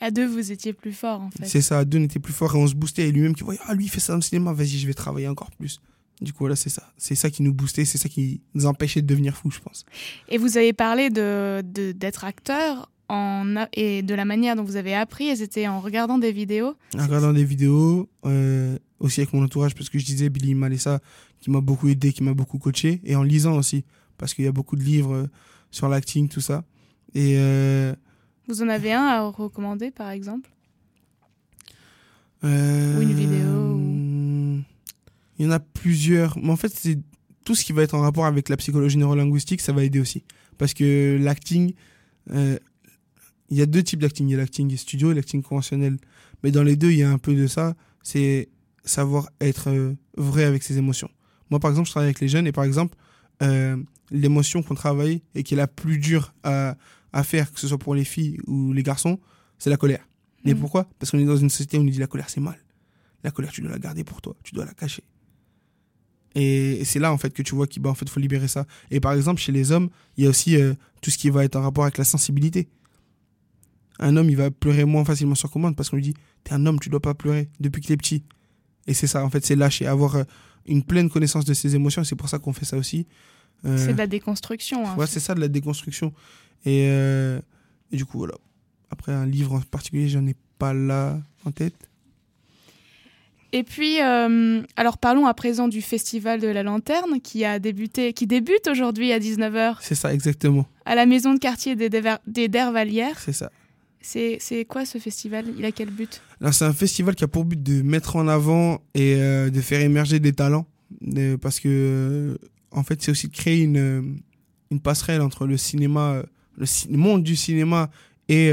À 0.00 0.10
deux, 0.12 0.26
vous 0.26 0.52
étiez 0.52 0.72
plus 0.72 0.92
fort 0.92 1.20
en 1.20 1.30
fait. 1.30 1.44
C'est 1.44 1.60
ça, 1.60 1.80
à 1.80 1.84
deux, 1.84 1.98
on 1.98 2.04
était 2.04 2.20
plus 2.20 2.32
fort 2.32 2.54
et 2.54 2.58
on 2.58 2.66
se 2.66 2.74
boostait. 2.74 3.08
Et 3.08 3.12
lui-même 3.12 3.34
qui 3.34 3.42
voyait, 3.42 3.60
ah 3.66 3.74
lui, 3.74 3.86
il 3.86 3.88
fait 3.88 4.00
ça 4.00 4.12
dans 4.12 4.18
le 4.18 4.22
cinéma, 4.22 4.52
vas-y, 4.52 4.78
je 4.78 4.86
vais 4.86 4.94
travailler 4.94 5.26
encore 5.26 5.50
plus. 5.50 5.80
Du 6.20 6.32
coup, 6.32 6.40
voilà, 6.40 6.56
c'est 6.56 6.70
ça. 6.70 6.92
C'est 6.96 7.14
ça 7.14 7.30
qui 7.30 7.42
nous 7.42 7.52
boostait, 7.52 7.84
c'est 7.84 7.98
ça 7.98 8.08
qui 8.08 8.40
nous 8.54 8.66
empêchait 8.66 9.02
de 9.02 9.06
devenir 9.06 9.36
fous, 9.36 9.50
je 9.50 9.60
pense. 9.60 9.84
Et 10.28 10.38
vous 10.38 10.56
avez 10.56 10.72
parlé 10.72 11.10
d'être 11.10 11.72
de, 11.72 11.92
d'être 11.92 12.24
acteur 12.24 12.90
et 13.72 14.02
de 14.02 14.14
la 14.14 14.24
manière 14.24 14.54
dont 14.56 14.64
vous 14.64 14.76
avez 14.76 14.94
appris, 14.94 15.28
et 15.28 15.36
c'était 15.36 15.66
en 15.66 15.80
regardant 15.80 16.18
des 16.18 16.32
vidéos 16.32 16.74
En 16.96 17.04
regardant 17.04 17.32
des 17.32 17.44
vidéos, 17.44 18.08
euh, 18.26 18.78
aussi 19.00 19.20
avec 19.20 19.32
mon 19.32 19.42
entourage, 19.42 19.74
parce 19.74 19.88
que 19.88 19.98
je 19.98 20.04
disais 20.04 20.28
Billy 20.28 20.54
Malessa, 20.54 21.00
qui 21.40 21.50
m'a 21.50 21.60
beaucoup 21.60 21.88
aidé, 21.88 22.12
qui 22.12 22.22
m'a 22.22 22.34
beaucoup 22.34 22.58
coaché, 22.58 23.00
et 23.04 23.16
en 23.16 23.22
lisant 23.22 23.56
aussi, 23.56 23.84
parce 24.18 24.34
qu'il 24.34 24.44
y 24.44 24.48
a 24.48 24.52
beaucoup 24.52 24.76
de 24.76 24.82
livres 24.82 25.14
euh, 25.14 25.26
sur 25.70 25.88
l'acting, 25.88 26.28
tout 26.28 26.40
ça. 26.40 26.64
Et. 27.14 27.36
Euh, 27.38 27.94
vous 28.46 28.62
en 28.62 28.68
avez 28.68 28.92
un 28.92 29.04
à 29.04 29.22
recommander, 29.22 29.90
par 29.90 30.10
exemple? 30.10 30.50
Ou 32.42 32.46
une 32.46 33.14
vidéo. 33.14 34.07
Il 35.38 35.46
y 35.46 35.48
en 35.48 35.52
a 35.52 35.60
plusieurs. 35.60 36.36
Mais 36.38 36.50
en 36.50 36.56
fait, 36.56 36.72
c'est 36.74 36.98
tout 37.44 37.54
ce 37.54 37.64
qui 37.64 37.72
va 37.72 37.82
être 37.82 37.94
en 37.94 38.00
rapport 38.00 38.26
avec 38.26 38.48
la 38.48 38.56
psychologie 38.56 38.98
neurolinguistique, 38.98 39.60
ça 39.60 39.72
va 39.72 39.84
aider 39.84 40.00
aussi. 40.00 40.24
Parce 40.58 40.74
que 40.74 41.18
l'acting, 41.20 41.72
euh, 42.32 42.58
il 43.50 43.56
y 43.56 43.62
a 43.62 43.66
deux 43.66 43.82
types 43.82 44.00
d'acting. 44.00 44.28
Il 44.28 44.32
y 44.32 44.34
a 44.34 44.38
l'acting 44.38 44.76
studio 44.76 45.12
et 45.12 45.14
l'acting 45.14 45.42
conventionnel. 45.42 45.96
Mais 46.42 46.50
dans 46.50 46.62
les 46.62 46.76
deux, 46.76 46.90
il 46.90 46.98
y 46.98 47.02
a 47.02 47.10
un 47.10 47.18
peu 47.18 47.34
de 47.34 47.46
ça. 47.46 47.74
C'est 48.02 48.48
savoir 48.84 49.30
être 49.40 49.70
euh, 49.70 49.94
vrai 50.16 50.44
avec 50.44 50.62
ses 50.62 50.78
émotions. 50.78 51.10
Moi, 51.50 51.60
par 51.60 51.70
exemple, 51.70 51.86
je 51.86 51.92
travaille 51.92 52.08
avec 52.08 52.20
les 52.20 52.28
jeunes 52.28 52.46
et 52.46 52.52
par 52.52 52.64
exemple, 52.64 52.96
euh, 53.42 53.76
l'émotion 54.10 54.62
qu'on 54.62 54.74
travaille 54.74 55.22
et 55.34 55.42
qui 55.42 55.54
est 55.54 55.56
la 55.56 55.66
plus 55.66 55.98
dure 55.98 56.34
à, 56.42 56.76
faire, 57.24 57.52
que 57.52 57.58
ce 57.58 57.68
soit 57.68 57.78
pour 57.78 57.94
les 57.94 58.04
filles 58.04 58.38
ou 58.46 58.72
les 58.72 58.82
garçons, 58.82 59.18
c'est 59.58 59.70
la 59.70 59.76
colère. 59.76 60.06
Mais 60.44 60.54
mmh. 60.54 60.60
pourquoi? 60.60 60.88
Parce 60.98 61.10
qu'on 61.10 61.18
est 61.18 61.24
dans 61.24 61.36
une 61.36 61.50
société 61.50 61.78
où 61.78 61.80
on 61.80 61.84
nous 61.84 61.90
dit 61.90 61.98
la 61.98 62.06
colère, 62.06 62.30
c'est 62.30 62.40
mal. 62.40 62.58
La 63.24 63.30
colère, 63.30 63.50
tu 63.50 63.60
dois 63.60 63.70
la 63.70 63.78
garder 63.78 64.04
pour 64.04 64.20
toi, 64.20 64.36
tu 64.44 64.54
dois 64.54 64.64
la 64.64 64.74
cacher. 64.74 65.02
Et, 66.40 66.84
c'est 66.84 67.00
là, 67.00 67.12
en 67.12 67.18
fait, 67.18 67.30
que 67.34 67.42
tu 67.42 67.56
vois 67.56 67.66
qu'il 67.66 67.82
bah, 67.82 67.92
faut 67.94 68.20
libérer 68.20 68.46
ça. 68.46 68.64
Et 68.92 69.00
par 69.00 69.12
exemple, 69.12 69.40
chez 69.40 69.50
les 69.50 69.72
hommes, 69.72 69.90
il 70.16 70.24
y 70.24 70.26
a 70.26 70.30
aussi 70.30 70.56
euh, 70.56 70.74
tout 71.02 71.10
ce 71.10 71.18
qui 71.18 71.30
va 71.30 71.44
être 71.44 71.56
en 71.56 71.62
rapport 71.62 71.82
avec 71.82 71.98
la 71.98 72.04
sensibilité. 72.04 72.68
Un 73.98 74.16
homme, 74.16 74.30
il 74.30 74.36
va 74.36 74.52
pleurer 74.52 74.84
moins 74.84 75.04
facilement 75.04 75.34
sur 75.34 75.50
commande 75.50 75.74
parce 75.74 75.90
qu'on 75.90 75.96
lui 75.96 76.04
dit 76.04 76.14
T'es 76.44 76.52
un 76.52 76.64
homme, 76.66 76.78
tu 76.78 76.90
dois 76.90 77.00
pas 77.00 77.14
pleurer 77.14 77.48
depuis 77.58 77.82
que 77.82 77.88
t'es 77.88 77.96
petit. 77.96 78.22
Et 78.86 78.94
c'est 78.94 79.08
ça, 79.08 79.24
en 79.24 79.30
fait, 79.30 79.44
c'est 79.44 79.56
lâcher, 79.56 79.86
avoir 79.86 80.14
euh, 80.14 80.22
une 80.66 80.84
pleine 80.84 81.10
connaissance 81.10 81.44
de 81.44 81.54
ses 81.54 81.74
émotions. 81.74 82.04
C'est 82.04 82.14
pour 82.14 82.28
ça 82.28 82.38
qu'on 82.38 82.52
fait 82.52 82.64
ça 82.64 82.76
aussi. 82.76 83.08
Euh, 83.64 83.76
c'est 83.76 83.94
de 83.94 83.98
la 83.98 84.06
déconstruction. 84.06 84.86
Hein, 84.86 84.96
ouais, 84.96 85.08
c'est 85.08 85.20
ça, 85.20 85.34
de 85.34 85.40
la 85.40 85.48
déconstruction. 85.48 86.14
Et, 86.64 86.88
du 87.90 88.04
coup, 88.04 88.18
voilà. 88.18 88.34
Après, 88.90 89.12
un 89.12 89.26
livre 89.26 89.54
en 89.54 89.60
particulier, 89.60 90.08
j'en 90.08 90.24
ai 90.26 90.36
pas 90.58 90.72
là 90.72 91.20
en 91.44 91.50
tête. 91.50 91.74
Et 93.52 93.62
puis, 93.62 94.00
euh, 94.02 94.62
alors 94.76 94.98
parlons 94.98 95.26
à 95.26 95.32
présent 95.32 95.68
du 95.68 95.80
Festival 95.80 96.40
de 96.40 96.48
la 96.48 96.62
Lanterne 96.62 97.20
qui 97.22 97.44
a 97.44 97.58
débuté, 97.58 98.12
qui 98.12 98.26
débute 98.26 98.68
aujourd'hui 98.68 99.12
à 99.12 99.18
19h. 99.18 99.76
C'est 99.80 99.94
ça, 99.94 100.12
exactement. 100.12 100.66
À 100.84 100.94
la 100.94 101.06
maison 101.06 101.32
de 101.32 101.38
quartier 101.38 101.74
des, 101.74 102.48
Dervalières. 102.48 103.18
C'est 103.18 103.32
ça. 103.32 103.50
C'est 104.00 104.66
quoi 104.68 104.84
ce 104.84 104.98
festival? 104.98 105.46
Il 105.58 105.64
a 105.64 105.72
quel 105.72 105.90
but? 105.90 106.20
C'est 106.52 106.64
un 106.64 106.72
festival 106.72 107.14
qui 107.14 107.24
a 107.24 107.28
pour 107.28 107.44
but 107.44 107.62
de 107.62 107.82
mettre 107.82 108.16
en 108.16 108.28
avant 108.28 108.80
et 108.94 109.16
euh, 109.16 109.50
de 109.50 109.60
faire 109.60 109.80
émerger 109.80 110.20
des 110.20 110.32
talents. 110.32 110.66
Parce 111.40 111.60
que, 111.60 112.38
en 112.70 112.82
fait, 112.82 113.02
c'est 113.02 113.10
aussi 113.10 113.28
de 113.28 113.34
créer 113.34 113.62
une, 113.62 114.20
une 114.70 114.80
passerelle 114.80 115.20
entre 115.20 115.46
le 115.46 115.56
cinéma, 115.56 116.12
euh, 116.12 116.22
le 116.58 116.96
monde 116.96 117.22
du 117.22 117.36
cinéma 117.36 117.90
et 118.28 118.52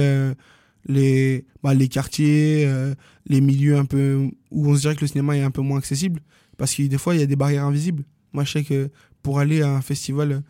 les, 0.85 1.45
bah, 1.63 1.73
les 1.73 1.87
quartiers, 1.87 2.65
euh, 2.65 2.93
les 3.27 3.41
milieux 3.41 3.77
un 3.77 3.85
peu 3.85 4.29
où 4.51 4.69
on 4.69 4.75
se 4.75 4.81
dirait 4.81 4.95
que 4.95 5.01
le 5.01 5.07
cinéma 5.07 5.37
est 5.37 5.43
un 5.43 5.51
peu 5.51 5.61
moins 5.61 5.77
accessible. 5.77 6.21
Parce 6.57 6.73
que 6.73 6.83
des 6.83 6.97
fois, 6.97 7.15
il 7.15 7.19
y 7.19 7.23
a 7.23 7.27
des 7.27 7.35
barrières 7.35 7.65
invisibles. 7.65 8.03
Moi, 8.33 8.43
je 8.43 8.51
sais 8.51 8.63
que 8.63 8.89
pour 9.23 9.39
aller 9.39 9.61
à 9.61 9.69
un 9.69 9.81
festival 9.81 10.43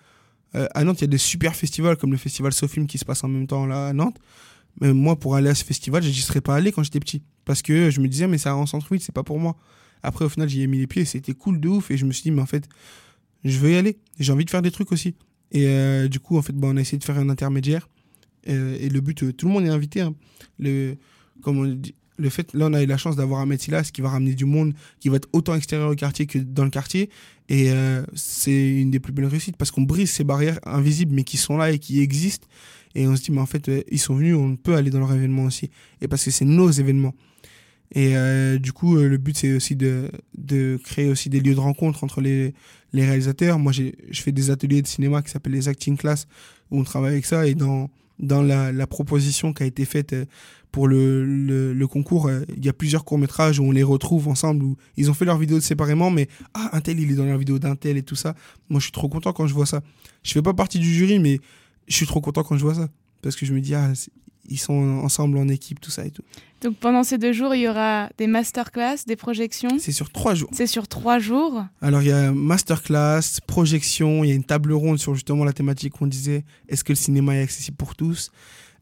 euh, 0.56 0.68
à 0.74 0.84
Nantes, 0.84 1.02
il 1.02 1.06
y 1.06 1.06
a 1.06 1.08
des 1.08 1.18
super 1.18 1.56
festivals 1.56 1.98
comme 1.98 2.12
le 2.12 2.18
festival 2.18 2.54
Sofilm 2.54 2.88
qui 2.88 2.98
se 2.98 3.06
passe 3.06 3.24
en 3.24 3.28
même 3.28 3.48
temps 3.48 3.66
là 3.66 3.88
à 3.88 3.94
Nantes. 3.94 4.18
Mais 4.82 4.94
moi, 4.94 5.18
pour 5.18 5.36
aller 5.36 5.50
à 5.50 5.56
ce 5.56 5.64
festival, 5.64 6.04
je 6.04 6.10
n'y 6.10 6.16
serais 6.16 6.42
pas 6.42 6.56
allé 6.56 6.72
quand 6.72 6.84
j'étais 6.84 7.00
petit. 7.00 7.24
Parce 7.46 7.62
que 7.62 7.90
je 7.90 8.02
me 8.02 8.08
disais, 8.08 8.28
mais 8.28 8.38
c'est 8.38 8.50
en 8.50 8.66
centre-ville, 8.66 9.02
c'est 9.02 9.16
pas 9.16 9.24
pour 9.24 9.40
moi. 9.40 9.56
Après, 10.04 10.26
au 10.26 10.30
final, 10.30 10.50
j'y 10.50 10.62
ai 10.62 10.68
mis 10.68 10.78
les 10.78 10.88
pieds, 10.88 11.06
c'était 11.06 11.34
cool 11.34 11.60
de 11.60 11.70
ouf. 11.70 11.92
Et 11.92 11.98
je 11.98 12.06
me 12.06 12.12
suis 12.12 12.24
dit, 12.24 12.32
mais 12.32 12.42
en 12.42 12.46
fait, 12.46 12.68
je 13.44 13.58
veux 13.58 13.72
y 13.72 13.76
aller. 13.76 13.98
J'ai 14.20 14.34
envie 14.34 14.46
de 14.46 14.50
faire 14.50 14.62
des 14.62 14.72
trucs 14.72 14.92
aussi. 14.92 15.16
Et 15.52 15.68
euh, 15.68 16.08
du 16.08 16.20
coup, 16.20 16.38
en 16.38 16.42
fait, 16.42 16.54
bah, 16.54 16.68
on 16.70 16.78
a 16.78 16.82
essayé 16.82 16.98
de 16.98 17.04
faire 17.04 17.18
un 17.18 17.30
intermédiaire 17.30 17.88
euh, 18.50 18.78
et 18.80 18.90
le 18.90 19.02
but, 19.02 19.24
euh, 19.24 19.34
tout 19.34 19.48
le 19.48 19.54
monde 19.54 19.66
est 19.66 19.70
invité. 19.70 20.02
Hein. 20.02 20.14
Le, 20.60 20.96
comme 21.42 21.60
on 21.60 21.66
dit, 21.66 21.96
le 22.18 22.30
fait, 22.30 22.54
là, 22.54 22.68
on 22.68 22.74
a 22.74 22.82
eu 22.82 22.86
la 22.86 22.98
chance 22.98 23.16
d'avoir 23.16 23.42
Ahmed 23.42 23.60
Silas 23.60 23.90
qui 23.94 24.02
va 24.02 24.10
ramener 24.10 24.36
du 24.36 24.46
monde, 24.46 24.74
qui 25.00 25.10
va 25.10 25.18
être 25.18 25.28
autant 25.34 25.56
extérieur 25.56 25.92
au 25.92 25.96
quartier 25.96 26.26
que 26.28 26.40
dans 26.40 26.64
le 26.64 26.70
quartier. 26.70 27.10
Et 27.50 27.72
euh, 27.72 28.04
c'est 28.14 28.82
une 28.82 28.90
des 28.90 29.00
plus 29.00 29.12
belles 29.12 29.26
réussites 29.26 29.58
parce 29.58 29.72
qu'on 29.72 29.82
brise 29.82 30.12
ces 30.12 30.24
barrières 30.24 30.60
invisibles 30.66 31.14
mais 31.14 31.24
qui 31.24 31.38
sont 31.38 31.58
là 31.58 31.72
et 31.72 31.80
qui 31.80 32.00
existent. 32.00 32.48
Et 32.96 33.08
on 33.08 33.16
se 33.16 33.24
dit, 33.24 33.32
mais 33.32 33.42
en 33.42 33.46
fait, 33.46 33.70
ils 33.92 34.00
sont 34.00 34.16
venus, 34.16 34.36
on 34.36 34.56
peut 34.56 34.76
aller 34.76 34.90
dans 34.90 35.00
leur 35.00 35.12
événement 35.12 35.44
aussi. 35.44 35.70
Et 36.00 36.08
parce 36.08 36.24
que 36.24 36.32
c'est 36.32 36.46
nos 36.46 36.72
événements. 36.72 37.14
Et 37.94 38.16
du 38.58 38.72
coup, 38.72 38.96
le 38.96 39.18
but, 39.18 39.38
c'est 39.38 39.54
aussi 39.54 39.76
de, 39.76 40.10
de, 40.38 40.80
créer 40.82 41.10
aussi 41.10 41.30
des 41.30 41.42
lieux 41.42 41.54
de 41.54 41.60
rencontre 41.60 42.06
entre 42.06 42.22
les, 42.22 42.54
les 42.94 43.06
réalisateurs. 43.06 43.60
Moi, 43.60 43.74
je 43.74 44.22
fais 44.22 44.32
des 44.32 44.50
ateliers 44.50 44.82
de 44.82 44.88
cinéma 44.88 45.22
qui 45.22 45.30
s'appellent 45.30 45.54
les 45.54 45.68
Acting 45.68 45.98
Class 45.98 46.26
où 46.72 46.80
on 46.80 46.84
travaille 46.84 47.12
avec 47.12 47.26
ça. 47.26 47.46
Et 47.48 47.54
dans 47.54 47.90
dans 48.20 48.42
la, 48.42 48.88
proposition 48.88 49.54
qui 49.54 49.64
a 49.64 49.66
été 49.66 49.86
faite 49.86 50.14
euh, 50.14 50.26
pour 50.72 50.88
le, 50.88 51.74
le, 51.74 51.88
concours, 51.88 52.28
euh, 52.28 52.42
il 52.56 52.66
y 52.66 52.70
a 52.70 52.74
plusieurs 52.74 53.06
courts-métrages 53.06 53.60
où 53.60 53.64
on 53.64 53.72
les 53.72 53.84
retrouve 53.84 54.28
ensemble, 54.28 54.64
où 54.64 54.78
ils 54.98 55.10
ont 55.10 55.14
fait 55.14 55.26
leurs 55.26 55.38
vidéos 55.38 55.60
séparément, 55.60 56.12
mais 56.12 56.28
ah, 56.54 56.70
un 56.74 56.82
tel, 56.82 57.00
il 57.00 57.12
est 57.12 57.16
dans 57.16 57.26
la 57.26 57.38
vidéo 57.38 57.60
d'un 57.60 57.76
tel 57.76 57.98
et 57.98 58.04
tout 58.04 58.16
ça. 58.16 58.36
Moi, 58.70 58.80
je 58.80 58.86
suis 58.86 58.92
trop 58.92 59.10
content 59.10 59.34
quand 59.34 59.48
je 59.48 59.54
vois 59.54 59.66
ça. 59.66 59.82
Je 60.24 60.34
fais 60.34 60.42
pas 60.42 60.54
partie 60.54 60.80
du 60.80 60.94
jury, 60.94 61.20
mais 61.20 61.40
je 61.88 61.96
suis 61.96 62.06
trop 62.06 62.22
content 62.22 62.44
quand 62.44 62.58
je 62.58 62.64
vois 62.64 62.76
ça. 62.76 62.90
Parce 63.22 63.36
que 63.36 63.46
je 63.46 63.54
me 63.54 63.62
dis, 63.62 63.74
ah, 63.74 63.92
ils 64.50 64.60
sont 64.60 65.00
ensemble 65.04 65.38
en 65.38 65.48
équipe, 65.48 65.80
tout 65.80 65.92
ça 65.92 66.06
et 66.06 66.12
tout. 66.12 66.24
Donc 66.62 66.78
pendant 66.78 67.04
ces 67.04 67.18
deux 67.18 67.34
jours, 67.34 67.54
il 67.54 67.62
y 67.62 67.68
aura 67.68 68.10
des 68.18 68.28
masterclass, 68.28 68.98
des 69.06 69.16
projections 69.16 69.70
C'est 69.80 69.92
sur 69.92 70.10
trois 70.12 70.34
jours. 70.34 70.50
C'est 70.52 70.68
sur 70.68 70.88
trois 70.88 71.20
jours. 71.20 71.66
Alors 71.82 72.02
il 72.02 72.08
y 72.08 72.12
a 72.12 72.32
masterclass, 72.32 73.22
projection, 73.46 74.24
il 74.24 74.30
y 74.30 74.32
a 74.32 74.36
une 74.36 74.44
table 74.44 74.74
ronde 74.74 74.98
sur 74.98 75.14
justement 75.14 75.44
la 75.44 75.54
thématique 75.54 75.94
qu'on 75.94 76.08
disait, 76.08 76.44
est-ce 76.68 76.84
que 76.84 76.92
le 76.92 76.98
cinéma 76.98 77.36
est 77.36 77.42
accessible 77.42 77.78
pour 77.78 77.96
tous 77.96 78.32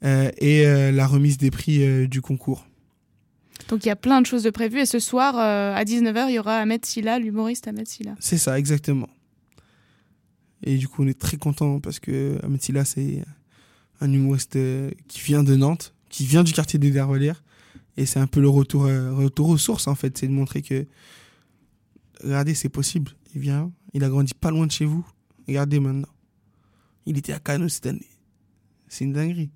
euh, 0.04 0.30
Et 0.38 0.66
euh, 0.66 0.92
la 0.92 1.08
remise 1.08 1.38
des 1.38 1.52
prix 1.52 1.84
euh, 1.84 2.08
du 2.08 2.22
concours. 2.22 2.66
Donc 3.70 3.86
il 3.86 3.88
y 3.88 3.92
a 3.92 3.96
plein 3.96 4.22
de 4.22 4.26
choses 4.26 4.44
de 4.44 4.50
prévues 4.50 4.80
et 4.80 4.86
ce 4.86 5.00
soir, 5.00 5.38
à 5.38 5.84
19h, 5.84 6.28
il 6.30 6.36
y 6.36 6.40
aura 6.40 6.58
Ahmed 6.58 6.86
Silla, 6.86 7.18
l'humoriste 7.20 7.68
Ahmed 7.68 7.88
Silla. 7.88 8.16
C'est 8.20 8.38
ça, 8.38 8.60
exactement. 8.60 9.10
Et 10.64 10.78
du 10.78 10.88
coup, 10.88 11.04
on 11.04 11.08
est 11.08 11.20
très 11.20 11.38
content 11.38 11.80
parce 11.80 12.00
que 12.00 12.40
Ahmed 12.44 12.62
Silla, 12.62 12.86
c'est 12.86 13.24
un 14.02 14.12
humoriste 14.12 14.56
euh, 14.56 14.92
qui 15.08 15.22
vient 15.22 15.44
de 15.44 15.56
Nantes, 15.56 15.94
qui 16.10 16.26
vient 16.26 16.44
du 16.44 16.54
quartier 16.54 16.80
des 16.80 16.92
Dervalières. 16.92 17.44
Et 17.96 18.06
c'est 18.06 18.20
un 18.20 18.28
peu 18.28 18.40
le 18.40 18.50
retour, 18.50 18.86
euh, 18.86 19.14
retour 19.14 19.50
aux 19.50 19.58
sources, 19.58 19.88
en 19.88 19.96
fait. 19.96 20.18
C'est 20.18 20.28
de 20.28 20.32
montrer 20.32 20.62
que, 20.62 20.86
regardez, 22.24 22.56
c'est 22.56 22.70
possible. 22.70 23.12
Il 23.36 23.42
vient, 23.42 23.72
il 23.94 24.04
a 24.04 24.10
grandi 24.10 24.34
pas 24.34 24.52
loin 24.52 24.66
de 24.68 24.72
chez 24.72 24.86
vous. 24.86 25.06
Regardez 25.48 25.80
maintenant. 25.80 26.08
Il 27.06 27.18
était 27.18 27.34
à 27.34 27.40
Cannes 27.40 27.70
cette 27.70 27.86
année. 27.86 28.08
C'est 28.88 29.06
une 29.06 29.14
dinguerie. 29.14 29.50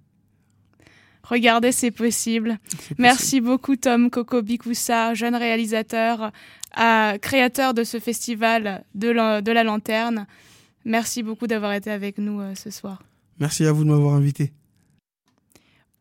Regardez, 1.29 1.71
c'est 1.73 1.91
possible. 1.91 2.57
Merci 2.97 3.41
beaucoup, 3.41 3.75
Tom 3.75 4.09
Coco 4.09 4.41
Bikoussa, 4.41 5.13
jeune 5.13 5.35
réalisateur, 5.35 6.31
créateur 7.21 7.73
de 7.73 7.83
ce 7.83 7.99
festival 7.99 8.85
de 8.95 9.09
la, 9.09 9.63
lanterne. 9.63 10.25
Merci 10.85 11.23
beaucoup 11.23 11.47
d'avoir 11.47 11.73
été 11.73 11.91
avec 11.91 12.17
nous 12.17 12.39
euh, 12.39 12.55
ce 12.55 12.69
soir. 12.69 13.03
Merci 13.39 13.65
à 13.65 13.71
vous 13.71 13.83
de 13.83 13.89
m'avoir 13.89 14.15
invité. 14.15 14.51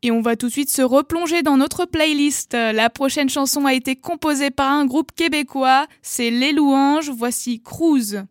Et 0.02 0.10
on 0.10 0.20
va 0.20 0.36
tout 0.36 0.46
de 0.46 0.52
suite 0.52 0.70
se 0.70 0.82
replonger 0.82 1.42
dans 1.42 1.56
notre 1.56 1.84
playlist. 1.84 2.52
La 2.52 2.90
prochaine 2.90 3.28
chanson 3.28 3.66
a 3.66 3.74
été 3.74 3.96
composée 3.96 4.50
par 4.50 4.70
un 4.70 4.86
groupe 4.86 5.12
québécois, 5.12 5.86
c'est 6.02 6.30
Les 6.30 6.52
Louanges, 6.52 7.10
voici 7.10 7.60
Cruz. 7.60 8.22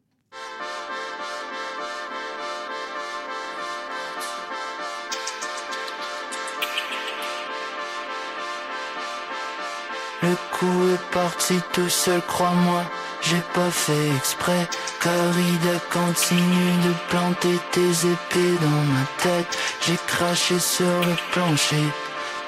Le 10.23 10.35
coup 10.57 10.93
est 10.93 11.11
parti 11.13 11.55
tout 11.73 11.89
seul, 11.89 12.21
crois-moi. 12.21 12.83
J'ai 13.27 13.41
pas 13.55 13.71
fait 13.71 14.15
exprès, 14.17 14.67
Corrida 15.01 15.79
continue 15.91 16.73
de 16.85 16.93
planter 17.09 17.57
tes 17.71 18.07
épées 18.07 18.57
dans 18.61 18.83
ma 18.93 19.03
tête. 19.17 19.57
J'ai 19.81 19.97
craché 20.05 20.59
sur 20.59 20.85
le 20.85 21.15
plancher, 21.31 21.87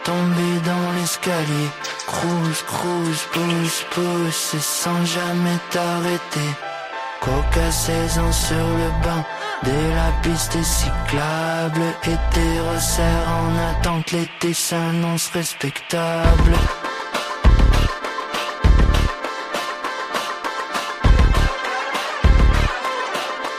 tombé 0.04 0.50
dans 0.66 0.92
l'escalier. 0.92 1.70
Cruise, 2.06 2.64
cruise, 2.68 3.24
pousse, 3.34 3.86
pousse, 3.90 4.54
et 4.54 4.60
sans 4.60 5.04
jamais 5.04 5.58
t'arrêter. 5.72 6.52
Coca 7.22 7.72
16 7.72 8.20
ans 8.20 8.32
sur 8.32 8.56
le 8.56 8.90
banc 9.04 9.26
de 9.64 9.96
la 9.96 10.12
piste 10.22 10.62
cyclable. 10.62 11.82
Été 12.04 12.60
resserre 12.70 13.30
en 13.30 13.72
attente 13.72 14.12
l'été 14.12 14.54
s'annonce 14.54 15.32
respectable. 15.34 16.54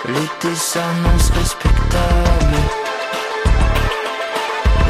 L'été 0.09 0.55
s'annonce 0.55 1.31
respectable. 1.33 2.57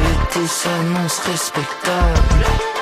L'été 0.01 0.47
s'annonce 0.47 1.19
respectable. 1.19 2.78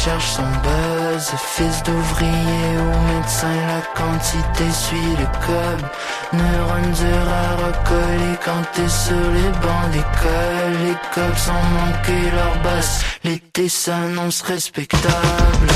Recherche 0.00 0.30
son 0.36 0.50
buzz. 0.62 1.32
Fils 1.56 1.82
d'ouvrier 1.82 2.70
ou 2.78 3.14
médecin, 3.14 3.54
la 3.68 3.82
quantité 3.94 4.64
suit 4.72 5.16
le 5.18 5.26
code. 5.46 5.84
Neurones 6.32 6.92
durs 6.92 7.28
à 7.28 7.56
recoller 7.66 8.34
quand 8.44 8.62
t'es 8.72 8.88
sur 8.88 9.26
les 9.36 9.50
bancs 9.62 9.90
d'école. 9.92 10.72
Les 10.84 10.96
cops 11.14 11.48
ont 11.48 11.66
manqué 11.78 12.30
leur 12.34 12.62
basse, 12.62 13.04
l'été 13.24 13.68
s'annonce 13.68 14.42
respectable. 14.42 15.68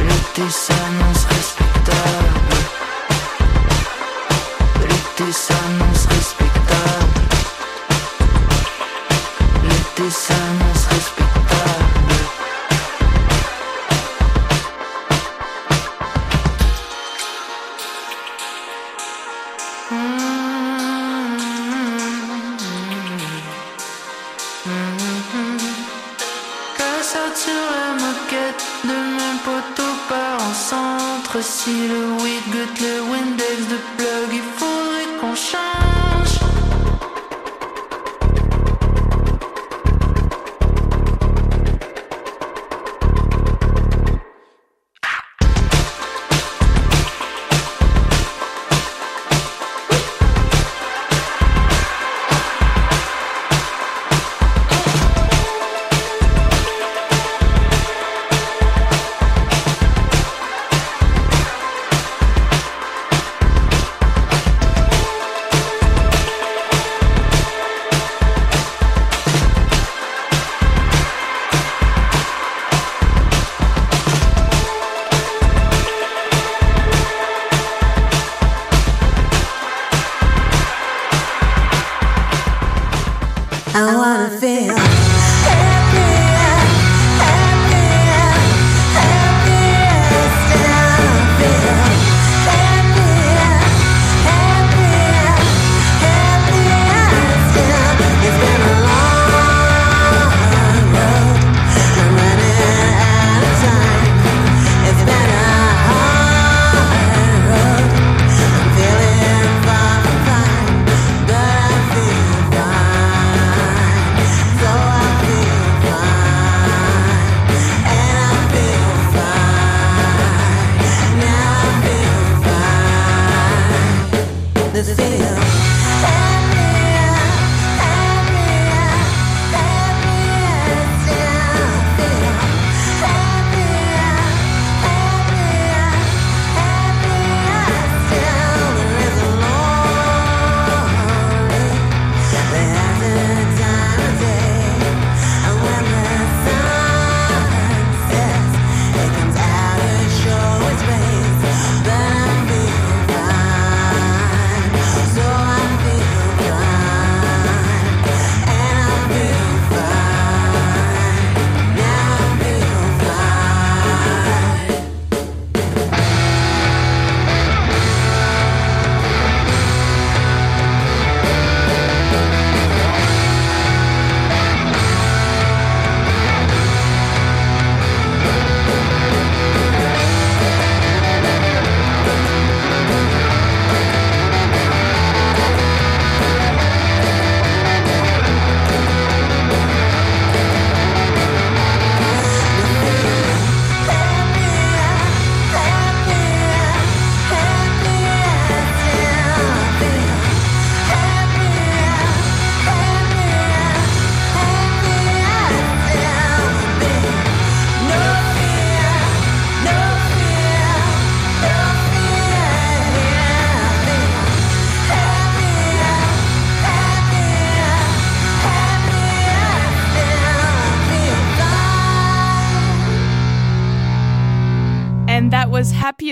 L'été 0.00 0.50
s'annonce 0.50 1.31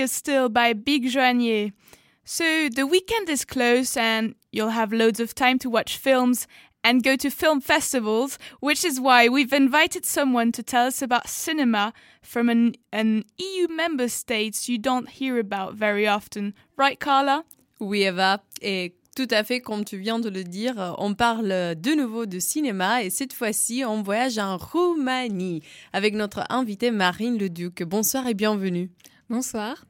Still 0.07 0.49
by 0.49 0.73
Big 0.73 1.05
Joanier. 1.05 1.73
So 2.23 2.69
the 2.69 2.85
weekend 2.85 3.29
is 3.29 3.43
close 3.45 3.97
and 3.97 4.35
you'll 4.51 4.69
have 4.69 4.93
loads 4.93 5.19
of 5.19 5.33
time 5.33 5.59
to 5.59 5.69
watch 5.69 5.97
films 5.97 6.47
and 6.83 7.03
go 7.03 7.15
to 7.15 7.29
film 7.29 7.61
festivals, 7.61 8.37
which 8.59 8.83
is 8.83 8.99
why 8.99 9.27
we've 9.27 9.53
invited 9.53 10.05
someone 10.05 10.51
to 10.53 10.63
tell 10.63 10.87
us 10.87 11.01
about 11.01 11.27
cinema 11.27 11.93
from 12.21 12.49
an, 12.49 12.73
an 12.91 13.23
EU 13.37 13.67
member 13.67 14.07
state 14.07 14.67
you 14.67 14.77
don't 14.77 15.09
hear 15.09 15.39
about 15.39 15.75
very 15.75 16.07
often. 16.07 16.53
Right, 16.77 16.99
Carla? 16.99 17.43
Oui, 17.79 18.03
Eva. 18.03 18.41
Et 18.61 18.93
tout 19.15 19.27
à 19.31 19.43
fait, 19.43 19.59
comme 19.59 19.83
tu 19.83 19.97
viens 19.97 20.19
de 20.19 20.29
le 20.29 20.43
dire, 20.43 20.95
on 20.97 21.13
parle 21.13 21.75
de 21.75 21.95
nouveau 21.95 22.25
de 22.25 22.39
cinéma 22.39 23.03
et 23.03 23.09
cette 23.09 23.33
fois-ci, 23.33 23.83
on 23.85 24.01
voyage 24.01 24.37
en 24.37 24.57
Roumanie 24.57 25.61
avec 25.91 26.15
notre 26.15 26.45
invitée 26.49 26.91
Marine 26.91 27.37
Leduc. 27.37 27.83
Bonsoir 27.83 28.27
et 28.27 28.33
bienvenue. 28.33 28.89
Bonsoir. 29.29 29.85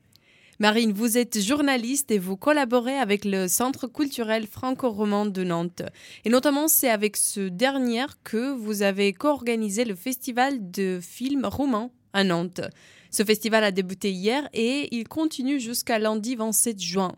Marine, 0.61 0.93
vous 0.93 1.17
êtes 1.17 1.41
journaliste 1.41 2.11
et 2.11 2.19
vous 2.19 2.37
collaborez 2.37 2.95
avec 2.95 3.25
le 3.25 3.47
Centre 3.47 3.87
culturel 3.87 4.45
franco-roman 4.45 5.25
de 5.25 5.43
Nantes. 5.43 5.81
Et 6.23 6.29
notamment, 6.29 6.67
c'est 6.67 6.91
avec 6.91 7.17
ce 7.17 7.49
dernier 7.49 8.05
que 8.23 8.53
vous 8.53 8.83
avez 8.83 9.11
co-organisé 9.11 9.85
le 9.85 9.95
festival 9.95 10.69
de 10.69 10.99
films 11.01 11.47
roumains 11.47 11.89
à 12.13 12.23
Nantes. 12.23 12.61
Ce 13.09 13.23
festival 13.23 13.63
a 13.63 13.71
débuté 13.71 14.11
hier 14.11 14.47
et 14.53 14.87
il 14.95 15.07
continue 15.07 15.59
jusqu'à 15.59 15.97
lundi 15.97 16.35
27 16.35 16.79
juin. 16.79 17.15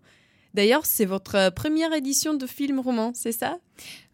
D'ailleurs, 0.54 0.86
c'est 0.86 1.04
votre 1.04 1.52
première 1.54 1.94
édition 1.94 2.36
de 2.36 2.48
film 2.48 2.80
roman, 2.80 3.12
c'est 3.14 3.34
ça? 3.34 3.58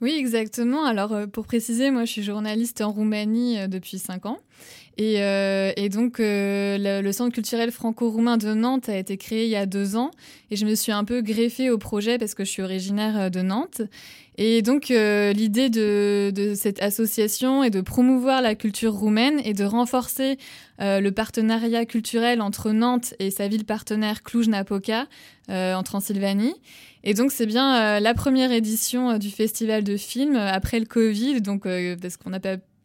Oui, 0.02 0.16
exactement. 0.18 0.86
Alors, 0.86 1.14
euh, 1.14 1.28
pour 1.28 1.46
préciser, 1.46 1.92
moi, 1.92 2.06
je 2.06 2.14
suis 2.14 2.24
journaliste 2.24 2.82
en 2.82 2.92
Roumanie 2.92 3.60
euh, 3.60 3.68
depuis 3.68 4.00
5 4.00 4.26
ans. 4.26 4.40
Et, 5.00 5.24
euh, 5.24 5.72
et 5.78 5.88
donc, 5.88 6.20
euh, 6.20 6.78
le, 6.78 7.02
le, 7.02 7.12
Centre 7.14 7.34
culturel 7.34 7.72
franco-roumain 7.72 8.36
de 8.36 8.54
Nantes 8.54 8.90
a 8.90 8.98
été 8.98 9.16
créé 9.16 9.46
il 9.46 9.50
y 9.50 9.56
a 9.56 9.66
deux 9.66 9.96
ans. 9.96 10.12
Et 10.52 10.58
je 10.58 10.66
me 10.66 10.76
suis 10.76 10.92
un 10.92 11.06
peu 11.06 11.22
greffée 11.22 11.70
au 11.70 11.78
projet 11.78 12.18
parce 12.18 12.34
que 12.34 12.44
je 12.44 12.50
suis 12.50 12.62
originaire 12.62 13.18
euh, 13.18 13.30
de 13.30 13.42
Nantes. 13.42 13.82
Et 14.38 14.62
donc, 14.62 14.92
euh, 14.92 15.32
l'idée 15.32 15.70
de, 15.70 16.34
de, 16.36 16.54
cette 16.54 16.82
association 16.82 17.64
est 17.64 17.70
de 17.70 17.80
promouvoir 17.80 18.42
la 18.42 18.56
culture 18.56 18.92
roumaine 18.92 19.40
et 19.46 19.54
de 19.54 19.64
renforcer 19.64 20.38
euh, 20.82 21.00
le 21.00 21.14
partenariat 21.14 21.86
culturel 21.86 22.42
entre 22.42 22.72
Nantes 22.72 23.14
et 23.20 23.32
sa 23.32 23.48
ville 23.48 23.64
partenaire 23.64 24.22
Cluj-Napoca 24.22 25.08
en 25.50 25.82
Transylvanie. 25.82 26.56
Et 27.06 27.14
donc, 27.14 27.32
c'est 27.32 27.48
bien 27.48 28.00
la 28.00 28.14
première 28.14 28.52
édition 28.52 29.18
du 29.18 29.32
festival 29.32 29.84
de 29.84 29.98
films 29.98 30.36
après 30.36 30.80
le 30.80 30.86
Covid, 30.86 31.42
donc 31.42 31.64
parce 32.00 32.18
qu'on 32.18 32.30
n'a 32.30 32.40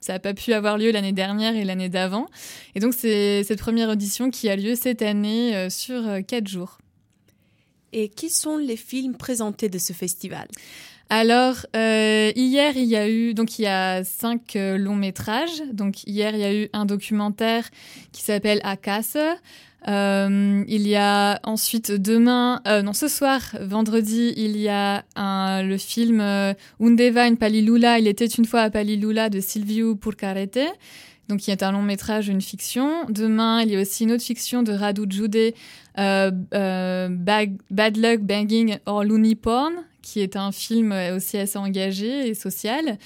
ça 0.04 0.12
n'a 0.12 0.18
pas 0.18 0.34
pu 0.34 0.52
avoir 0.52 0.76
lieu 0.76 0.90
l'année 0.90 1.12
dernière 1.12 1.56
et 1.56 1.64
l'année 1.64 1.88
d'avant. 1.88 2.26
Et 2.74 2.80
donc, 2.80 2.92
c'est 2.92 3.42
cette 3.42 3.58
première 3.58 3.88
audition 3.88 4.30
qui 4.30 4.50
a 4.50 4.56
lieu 4.56 4.74
cette 4.74 5.00
année 5.00 5.56
euh, 5.56 5.70
sur 5.70 6.06
euh, 6.06 6.20
quatre 6.20 6.46
jours. 6.46 6.76
Et 7.94 8.10
qui 8.10 8.28
sont 8.28 8.58
les 8.58 8.76
films 8.76 9.16
présentés 9.16 9.70
de 9.70 9.78
ce 9.78 9.94
festival? 9.94 10.46
Alors 11.10 11.66
euh, 11.76 12.32
hier 12.34 12.76
il 12.76 12.86
y 12.86 12.96
a 12.96 13.08
eu 13.08 13.34
donc 13.34 13.58
il 13.58 13.62
y 13.62 13.66
a 13.66 14.02
cinq 14.04 14.56
euh, 14.56 14.78
longs 14.78 14.96
métrages. 14.96 15.62
Donc 15.72 16.02
hier 16.04 16.34
il 16.34 16.40
y 16.40 16.44
a 16.44 16.54
eu 16.54 16.68
un 16.72 16.86
documentaire 16.86 17.68
qui 18.10 18.22
s'appelle 18.22 18.60
Akase. 18.64 19.18
Euh, 19.86 20.64
il 20.66 20.88
y 20.88 20.96
a 20.96 21.40
ensuite 21.42 21.92
demain, 21.92 22.62
euh, 22.66 22.80
non 22.80 22.94
ce 22.94 23.08
soir, 23.08 23.40
vendredi, 23.60 24.32
il 24.36 24.56
y 24.56 24.68
a 24.68 25.04
un, 25.14 25.62
le 25.62 25.76
film 25.76 26.20
euh, 26.20 26.54
Undeva 26.80 27.24
in 27.24 27.34
Palilula, 27.34 27.98
il 27.98 28.08
était 28.08 28.26
une 28.26 28.46
fois 28.46 28.62
à 28.62 28.70
Palilula 28.70 29.28
de 29.28 29.40
Silviu 29.40 29.94
Purcarete, 29.96 30.60
donc 31.28 31.40
qui 31.40 31.50
est 31.50 31.62
un 31.62 31.72
long 31.72 31.82
métrage, 31.82 32.28
une 32.28 32.40
fiction. 32.40 33.04
Demain, 33.10 33.62
il 33.62 33.72
y 33.72 33.76
a 33.76 33.80
aussi 33.80 34.04
une 34.04 34.12
autre 34.12 34.22
fiction 34.22 34.62
de 34.62 34.72
Radu 34.72 35.02
Jude, 35.08 35.54
euh, 35.98 36.30
Bad, 37.10 37.56
Bad 37.70 37.96
Luck 37.98 38.20
Banging 38.20 38.78
or 38.86 39.04
Looney 39.04 39.34
Porn, 39.34 39.72
qui 40.00 40.20
est 40.20 40.36
un 40.36 40.52
film 40.52 40.94
aussi 41.14 41.36
assez 41.36 41.58
engagé 41.58 42.28
et 42.28 42.34
social 42.34 42.98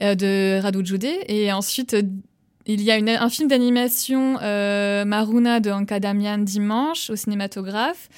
de 0.00 0.60
Radu 0.60 0.84
Jude. 0.84 1.06
Et 1.26 1.52
ensuite 1.52 1.96
il 2.66 2.82
y 2.82 2.90
a 2.90 3.22
un 3.22 3.28
film 3.28 3.48
d'animation 3.48 4.38
euh, 4.42 5.04
Maruna 5.04 5.60
de 5.60 5.70
Anka 5.70 6.00
Damian 6.00 6.38
dimanche 6.38 7.10
au 7.10 7.16
cinématographe 7.16 8.08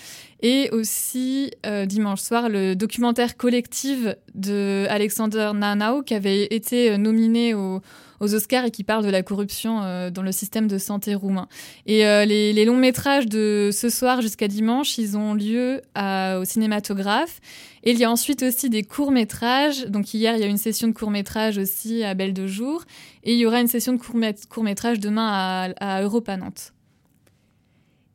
et 0.41 0.71
aussi 0.71 1.51
euh, 1.65 1.87
dimanche 1.87 2.21
soir 2.21 2.49
le 2.49 2.75
documentaire 2.75 3.37
collectif 3.37 4.07
de 4.35 4.87
Alexander 4.89 5.51
Nanau 5.55 6.03
qui 6.03 6.15
avait 6.15 6.45
été 6.45 6.97
nominé 6.97 7.55
au, 7.55 7.81
aux 8.21 8.35
Oscars 8.35 8.65
et 8.65 8.71
qui 8.71 8.85
parle 8.85 9.05
de 9.05 9.11
la 9.11 9.23
corruption 9.23 9.83
euh, 9.83 10.11
dans 10.11 10.23
le 10.23 10.33
système 10.33 10.69
de 10.69 10.79
santé 10.79 11.15
roumain. 11.15 11.49
Et 11.87 12.07
euh, 12.07 12.25
les, 12.25 12.65
longs 12.65 12.77
métrages 12.77 13.27
de 13.27 13.71
ce 13.73 13.89
soir 13.89 14.21
jusqu'à 14.23 14.49
dimanche, 14.49 14.99
ils 14.99 15.17
ont 15.17 15.35
lieu 15.35 15.83
au 15.97 16.45
cinématographe. 16.45 17.41
Et 17.85 17.93
il 17.93 17.99
y 17.99 18.05
a 18.05 18.11
ensuite 18.11 18.43
aussi 18.43 18.69
des 18.69 18.83
courts 18.83 19.13
métrages. 19.13 19.87
Donc 19.87 20.13
hier, 20.13 20.35
il 20.35 20.41
y 20.41 20.45
a 20.45 20.49
une 20.49 20.59
session 20.59 20.89
de 20.89 20.93
courts 20.93 21.11
métrages 21.11 21.59
aussi 21.59 22.03
à 22.03 22.15
Belle 22.15 22.35
de 22.35 22.47
Jour. 22.47 22.83
Et 23.23 23.35
il 23.35 23.39
y 23.39 23.47
aura 23.47 23.61
une 23.61 23.69
session 23.69 23.93
de 23.93 23.99
courts 23.99 24.65
métrages 24.65 24.99
demain 24.99 25.29
à, 25.29 25.97
à 25.99 26.03
Europa 26.03 26.37
Nantes. 26.37 26.73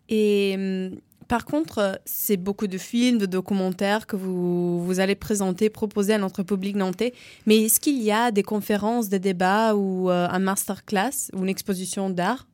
Et 0.10 0.56
hum, 0.58 0.99
par 1.32 1.45
contre, 1.45 2.01
c'est 2.03 2.36
beaucoup 2.36 2.67
de 2.67 2.77
films, 2.77 3.17
de 3.17 3.25
documentaires 3.25 4.05
que 4.05 4.17
vous, 4.17 4.84
vous 4.84 4.99
allez 4.99 5.15
présenter, 5.15 5.69
proposer 5.69 6.15
à 6.15 6.17
notre 6.17 6.43
public 6.43 6.75
nantais. 6.75 7.13
Mais 7.45 7.61
est-ce 7.61 7.79
qu'il 7.79 8.03
y 8.03 8.11
a 8.11 8.32
des 8.32 8.43
conférences, 8.43 9.07
des 9.07 9.19
débats 9.19 9.73
ou 9.73 10.09
euh, 10.09 10.27
un 10.29 10.39
masterclass 10.39 11.32
ou 11.32 11.43
une 11.43 11.47
exposition 11.47 12.09
d'art 12.09 12.47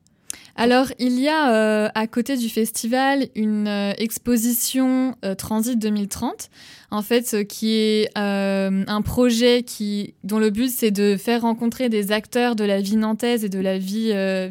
alors, 0.60 0.88
il 0.98 1.20
y 1.20 1.28
a 1.28 1.54
euh, 1.54 1.88
à 1.94 2.08
côté 2.08 2.36
du 2.36 2.48
festival 2.48 3.28
une 3.36 3.68
euh, 3.68 3.92
exposition 3.96 5.14
euh, 5.24 5.36
Transit 5.36 5.78
2030, 5.78 6.50
en 6.90 7.00
fait, 7.00 7.46
qui 7.46 7.76
est 7.76 8.10
euh, 8.18 8.82
un 8.84 9.02
projet 9.02 9.62
qui, 9.62 10.14
dont 10.24 10.40
le 10.40 10.50
but 10.50 10.68
c'est 10.68 10.90
de 10.90 11.16
faire 11.16 11.42
rencontrer 11.42 11.88
des 11.88 12.10
acteurs 12.10 12.56
de 12.56 12.64
la 12.64 12.80
vie 12.80 12.96
nantaise 12.96 13.44
et 13.44 13.48
de 13.48 13.60
la 13.60 13.78
vie 13.78 14.10
euh, 14.12 14.48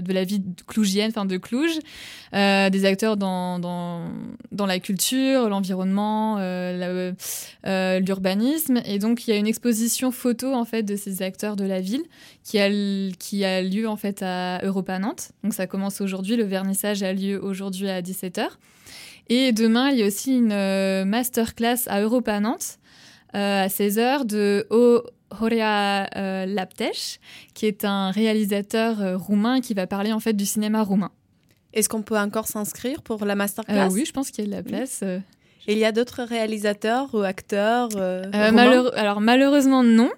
de 0.00 0.12
la 0.14 0.24
vie 0.24 0.42
clougienne, 0.66 1.10
enfin 1.10 1.26
de 1.26 1.36
Cluj, 1.36 1.78
des 2.32 2.84
acteurs 2.86 3.18
dans, 3.18 3.58
dans, 3.58 4.08
dans 4.50 4.66
la 4.66 4.78
culture, 4.78 5.50
l'environnement, 5.50 6.38
l'urbanisme, 7.64 8.80
et 8.86 8.98
donc 8.98 9.26
il 9.26 9.30
y 9.30 9.34
a 9.34 9.36
une 9.36 9.46
exposition 9.46 10.10
photo 10.10 10.54
en 10.54 10.64
fait 10.64 10.84
de 10.84 10.96
ces 10.96 11.22
acteurs 11.22 11.56
de 11.56 11.64
la 11.64 11.80
ville 11.80 12.04
qui 12.44 12.60
a 12.60 12.68
qui 13.18 13.44
a 13.44 13.62
lieu 13.62 13.88
en 13.88 13.96
fait 13.96 14.22
à 14.22 14.60
Europa 14.62 14.98
Nantes. 14.98 15.32
Donc 15.42 15.54
ça 15.54 15.66
commence 15.66 16.00
aujourd'hui, 16.00 16.36
le 16.36 16.44
vernissage 16.44 17.02
a 17.02 17.12
lieu 17.12 17.42
aujourd'hui 17.42 17.88
à 17.88 18.02
17h. 18.02 18.46
Et 19.30 19.52
demain, 19.52 19.88
il 19.88 19.98
y 19.98 20.02
a 20.02 20.06
aussi 20.06 20.36
une 20.36 20.52
euh, 20.52 21.04
masterclass 21.04 21.86
à 21.86 22.02
Europa 22.02 22.38
Nantes 22.40 22.78
euh, 23.34 23.64
à 23.64 23.66
16h 23.66 24.26
de 24.26 24.66
o 24.70 25.02
Horia 25.30 26.08
euh, 26.16 26.46
Laptesh, 26.46 27.18
qui 27.54 27.66
est 27.66 27.84
un 27.84 28.10
réalisateur 28.10 29.00
euh, 29.00 29.16
roumain 29.16 29.60
qui 29.60 29.74
va 29.74 29.88
parler 29.88 30.12
en 30.12 30.20
fait 30.20 30.34
du 30.34 30.46
cinéma 30.46 30.82
roumain. 30.82 31.10
Est-ce 31.72 31.88
qu'on 31.88 32.02
peut 32.02 32.18
encore 32.18 32.46
s'inscrire 32.46 33.02
pour 33.02 33.24
la 33.24 33.34
masterclass? 33.34 33.88
Oui, 33.90 34.04
je 34.06 34.12
pense 34.12 34.30
qu'il 34.30 34.44
y 34.44 34.46
a 34.46 34.50
de 34.50 34.56
la 34.56 34.62
place. 34.62 35.00
Oui. 35.02 35.18
Et 35.66 35.72
il 35.72 35.78
y 35.78 35.84
a 35.84 35.92
d'autres 35.92 36.22
réalisateurs 36.22 37.12
ou 37.14 37.20
acteurs 37.20 37.88
malheureux, 38.32 38.92
Alors 38.94 39.20
malheureusement 39.20 39.82
non. 39.82 40.10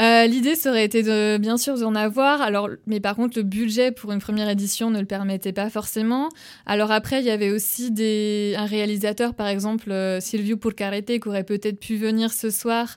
Euh, 0.00 0.26
L'idée 0.26 0.54
serait 0.54 0.84
été 0.84 1.02
de, 1.02 1.36
bien 1.36 1.58
sûr 1.58 1.78
d'en 1.78 1.94
avoir, 1.94 2.40
alors, 2.40 2.70
mais 2.86 3.00
par 3.00 3.16
contre 3.16 3.36
le 3.38 3.42
budget 3.42 3.92
pour 3.92 4.12
une 4.12 4.20
première 4.20 4.48
édition 4.48 4.90
ne 4.90 4.98
le 4.98 5.04
permettait 5.04 5.52
pas 5.52 5.68
forcément. 5.68 6.30
Alors 6.64 6.90
après, 6.90 7.20
il 7.20 7.26
y 7.26 7.30
avait 7.30 7.50
aussi 7.50 7.90
des, 7.90 8.54
un 8.56 8.64
réalisateur, 8.64 9.34
par 9.34 9.48
exemple 9.48 9.90
euh, 9.90 10.18
Silvio 10.20 10.56
Purcarete, 10.56 11.20
qui 11.20 11.28
aurait 11.28 11.44
peut-être 11.44 11.78
pu 11.78 11.96
venir 11.96 12.32
ce 12.32 12.48
soir 12.48 12.96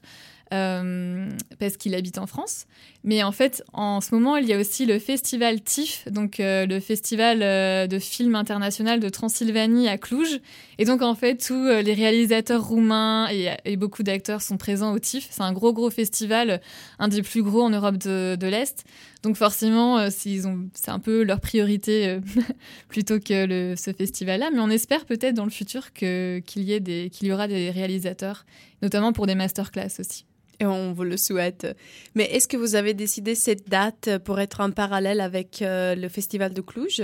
euh, 0.54 1.28
parce 1.60 1.76
qu'il 1.78 1.94
habite 1.96 2.20
en 2.20 2.28
France. 2.28 2.68
Mais 3.06 3.22
en 3.22 3.34
fait, 3.34 3.64
en 3.74 4.00
ce 4.00 4.16
moment, 4.16 4.38
il 4.38 4.48
y 4.48 4.54
a 4.54 4.58
aussi 4.58 4.86
le 4.86 4.98
festival 4.98 5.62
TIFF, 5.62 6.08
donc 6.10 6.40
euh, 6.40 6.66
le 6.66 6.80
festival 6.80 7.44
euh, 7.44 7.86
de 7.86 8.00
film 8.00 8.34
international 8.34 9.02
de 9.02 9.10
Transylvanie 9.10 9.90
à 9.90 9.98
Cluj. 9.98 10.40
Et 10.78 10.86
donc, 10.86 11.02
en 11.02 11.14
fait, 11.14 11.36
tous 11.36 11.68
euh, 11.68 11.82
les 11.82 11.94
réalisateurs 11.94 12.66
roumains 12.66 13.28
et, 13.30 13.76
beaucoup 13.76 14.04
d'acteurs 14.04 14.42
sont 14.42 14.56
présents 14.56 14.94
au 14.94 15.00
TIFF. 15.00 15.28
C'est 15.32 15.42
un 15.42 15.52
gros, 15.52 15.74
gros 15.74 15.90
festival, 15.90 16.62
un 16.98 17.10
des 17.10 17.24
plus 17.24 17.44
gros 17.44 17.64
en 17.64 17.70
Europe 17.70 17.98
de, 17.98 18.48
l'Est. 18.48 18.86
Donc, 19.22 19.36
forcément, 19.36 20.10
c'est 20.10 20.40
un 20.88 21.00
peu 21.00 21.24
leur 21.24 21.42
priorité 21.42 22.20
plutôt 22.88 23.20
que 23.20 23.76
ce 23.76 23.92
festival-là. 23.92 24.50
Mais 24.54 24.60
on 24.60 24.70
espère 24.70 25.06
peut-être 25.06 25.36
dans 25.36 25.46
le 25.46 25.52
futur 25.52 25.92
qu'il 25.92 26.42
qu 26.46 26.60
y, 26.62 26.74
ait 26.74 27.10
qu'il 27.10 27.28
y 27.28 27.32
aura 27.34 27.48
des 27.48 27.70
réalisateurs, 27.70 28.46
notamment 28.82 29.12
pour 29.12 29.28
des 29.28 29.36
masterclass 29.36 30.00
aussi. 30.00 30.26
Et 30.60 30.66
on 30.66 30.94
vous 30.94 31.04
le 31.04 31.18
souhaite. 31.18 31.68
Mais 32.16 32.26
est-ce 32.26 32.48
que 32.48 32.58
vous 32.58 32.76
avez 32.76 32.94
décidé 32.94 33.36
cette 33.36 33.70
date 33.70 34.18
pour 34.24 34.40
être 34.40 34.62
en 34.62 34.72
parallèle 34.72 35.20
avec 35.20 35.62
euh, 35.62 35.96
le 35.96 36.08
festival 36.10 36.54
de 36.54 36.62
Cluj? 36.62 37.04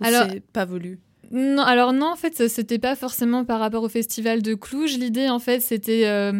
Alors, 0.00 0.26
pas 0.52 0.64
voulu? 0.64 0.98
non, 1.30 1.62
alors 1.62 1.92
non, 1.92 2.12
en 2.12 2.16
fait, 2.16 2.48
c'était 2.48 2.80
pas 2.80 2.96
forcément 2.96 3.44
par 3.44 3.60
rapport 3.60 3.84
au 3.84 3.88
festival 3.88 4.42
de 4.42 4.54
Cluj. 4.54 4.98
L'idée, 4.98 5.28
en 5.28 5.38
fait, 5.38 5.60
c'était 5.60 6.06
euh, 6.06 6.32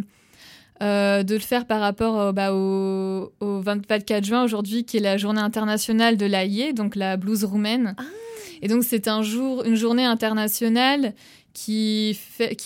euh, 0.83 1.23
de 1.23 1.35
le 1.35 1.41
faire 1.41 1.67
par 1.67 1.81
rapport 1.81 2.33
bah, 2.33 2.53
au, 2.53 3.33
au, 3.41 3.61
24 3.61 4.25
juin 4.25 4.43
aujourd'hui, 4.43 4.85
qui 4.85 4.97
est 4.97 5.01
la 5.01 5.17
journée 5.17 5.41
internationale 5.41 6.17
de 6.17 6.27
l'AIE, 6.27 6.73
donc 6.75 6.97
la 6.97 7.17
blues 7.17 7.45
roumaine. 7.45 7.95
Ah. 7.97 8.03
Et 8.63 8.69
donc 8.69 8.85
c'est 8.85 9.09
un 9.09 9.23
jour, 9.23 9.65
une 9.65 9.75
journée 9.75 10.05
internationale 10.05 11.15
qui, 11.53 12.19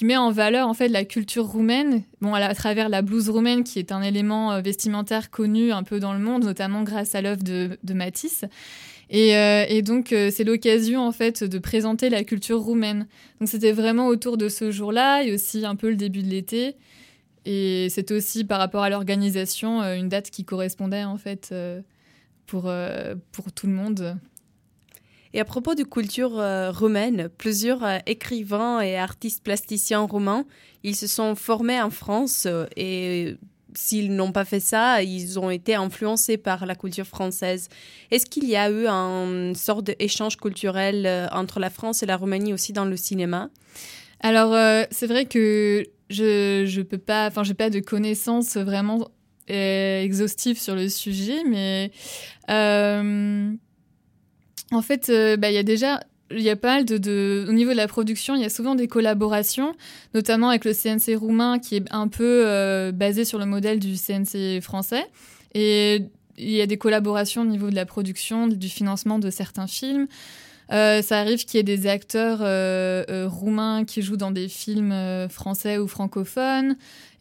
met 0.02 0.16
en 0.16 0.30
valeur 0.30 0.68
en 0.68 0.74
fait 0.74 0.88
la 0.88 1.04
culture 1.04 1.46
roumaine, 1.46 2.02
bon, 2.20 2.34
à, 2.34 2.54
travers 2.54 2.88
la 2.88 3.02
blouse 3.02 3.30
roumaine 3.30 3.64
qui 3.64 3.78
est 3.78 3.92
un 3.92 4.02
élément 4.02 4.52
euh, 4.52 4.60
vestimentaire 4.60 5.30
connu 5.30 5.72
un 5.72 5.82
peu 5.82 6.00
dans 6.00 6.12
le 6.12 6.18
monde, 6.18 6.44
notamment 6.44 6.82
grâce 6.82 7.14
à 7.14 7.22
l'œuvre 7.22 7.42
de, 7.42 7.94
Matisse. 7.94 8.44
Et, 9.10 9.36
euh, 9.36 9.82
donc 9.82 10.12
euh, 10.12 10.30
c'est 10.30 10.44
l'occasion 10.44 11.06
en 11.06 11.12
fait 11.12 11.44
de 11.44 11.58
présenter 11.58 12.10
la 12.10 12.24
culture 12.24 12.60
roumaine. 12.60 13.06
Donc 13.40 13.48
c'était 13.48 13.72
vraiment 13.72 14.08
autour 14.08 14.36
de 14.36 14.48
ce 14.48 14.70
jour-là 14.70 15.22
et 15.22 15.32
aussi 15.32 15.64
un 15.64 15.76
peu 15.76 15.88
le 15.88 15.96
début 15.96 16.22
de 16.22 16.28
l'été. 16.28 16.76
Et 17.46 17.88
c'était 17.90 18.14
aussi 18.14 18.44
par 18.44 18.58
rapport 18.58 18.82
à 18.82 18.90
l'organisation 18.90 19.82
une 19.82 20.08
date 20.08 20.30
qui 20.30 20.44
correspondait 20.44 21.04
en 21.04 21.18
fait 21.18 21.54
pour, 22.46 22.72
pour 23.32 23.52
tout 23.52 23.66
le 23.66 23.74
monde. 23.74 24.16
Et 25.34 25.40
à 25.40 25.44
propos 25.44 25.74
de 25.74 25.82
culture 25.82 26.38
euh, 26.38 26.70
roumaine, 26.70 27.28
plusieurs 27.36 27.84
euh, 27.84 27.98
écrivains 28.06 28.80
et 28.80 28.96
artistes 28.96 29.42
plasticiens 29.42 30.02
roumains, 30.02 30.46
ils 30.84 30.94
se 30.94 31.08
sont 31.08 31.34
formés 31.34 31.82
en 31.82 31.90
France 31.90 32.44
euh, 32.46 32.66
et 32.76 33.34
s'ils 33.74 34.14
n'ont 34.14 34.30
pas 34.30 34.44
fait 34.44 34.60
ça, 34.60 35.02
ils 35.02 35.40
ont 35.40 35.50
été 35.50 35.74
influencés 35.74 36.36
par 36.36 36.66
la 36.66 36.76
culture 36.76 37.06
française. 37.06 37.68
Est-ce 38.12 38.26
qu'il 38.26 38.44
y 38.44 38.54
a 38.54 38.70
eu 38.70 38.86
une 38.86 39.56
sorte 39.56 39.86
d'échange 39.86 40.36
culturel 40.36 41.28
entre 41.32 41.58
la 41.58 41.70
France 41.70 42.04
et 42.04 42.06
la 42.06 42.16
Roumanie 42.16 42.52
aussi 42.52 42.72
dans 42.72 42.84
le 42.84 42.96
cinéma? 42.96 43.50
Alors, 44.20 44.54
c'est 44.92 45.08
vrai 45.08 45.24
que 45.24 45.84
je 46.08 46.64
je 46.68 46.82
peux 46.82 46.98
pas, 46.98 47.26
enfin, 47.26 47.42
j'ai 47.42 47.54
pas 47.54 47.68
de 47.68 47.80
connaissances 47.80 48.56
vraiment 48.56 49.08
exhaustives 49.48 50.60
sur 50.60 50.76
le 50.76 50.88
sujet, 50.88 51.42
mais 51.42 51.90
en 54.72 54.82
fait, 54.82 55.08
euh, 55.08 55.36
bah, 55.36 55.50
il 55.50 55.54
y 55.54 55.58
a 55.58 55.62
déjà 55.62 56.00
il 56.30 56.40
y 56.40 56.50
a 56.50 56.56
pas 56.56 56.80
Au 56.80 57.52
niveau 57.52 57.70
de 57.72 57.76
la 57.76 57.86
production, 57.86 58.34
il 58.34 58.40
y 58.40 58.46
a 58.46 58.50
souvent 58.50 58.74
des 58.74 58.88
collaborations, 58.88 59.74
notamment 60.14 60.48
avec 60.48 60.64
le 60.64 60.72
CNC 60.72 61.16
roumain 61.16 61.58
qui 61.58 61.76
est 61.76 61.84
un 61.90 62.08
peu 62.08 62.44
euh, 62.46 62.92
basé 62.92 63.24
sur 63.24 63.38
le 63.38 63.44
modèle 63.44 63.78
du 63.78 63.94
CNC 63.94 64.60
français. 64.62 65.04
Et 65.54 66.06
il 66.38 66.50
y 66.50 66.62
a 66.62 66.66
des 66.66 66.78
collaborations 66.78 67.42
au 67.42 67.46
niveau 67.46 67.68
de 67.68 67.74
la 67.74 67.84
production, 67.84 68.48
du 68.48 68.68
financement 68.68 69.18
de 69.18 69.30
certains 69.30 69.66
films. 69.66 70.08
Euh, 70.72 71.02
ça 71.02 71.20
arrive 71.20 71.44
qu'il 71.44 71.58
y 71.58 71.60
ait 71.60 71.62
des 71.62 71.86
acteurs 71.86 72.38
roumains 73.30 73.84
qui 73.84 74.00
jouent 74.00 74.16
dans 74.16 74.32
des 74.32 74.48
films 74.48 75.28
français 75.28 75.76
ou 75.76 75.86
francophones 75.86 76.74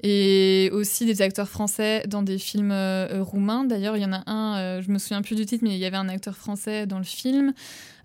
et 0.04 0.70
aussi 0.74 1.06
des 1.06 1.22
acteurs 1.22 1.48
français 1.48 2.04
dans 2.08 2.24
des 2.24 2.38
films 2.38 2.72
euh, 2.72 3.24
roumains. 3.24 3.64
D'ailleurs, 3.64 3.96
il 3.96 4.04
y 4.04 4.06
en 4.06 4.12
a 4.12 4.30
un, 4.30 4.58
euh, 4.58 4.82
je 4.82 4.92
me 4.92 4.98
souviens 4.98 5.22
plus 5.22 5.36
du 5.36 5.46
titre, 5.46 5.64
mais 5.64 5.72
il 5.72 5.80
y 5.80 5.86
avait 5.86 5.98
un 5.98 6.10
acteur 6.10 6.36
français 6.36 6.86
dans 6.86 6.98
le 6.98 7.06
film. 7.06 7.54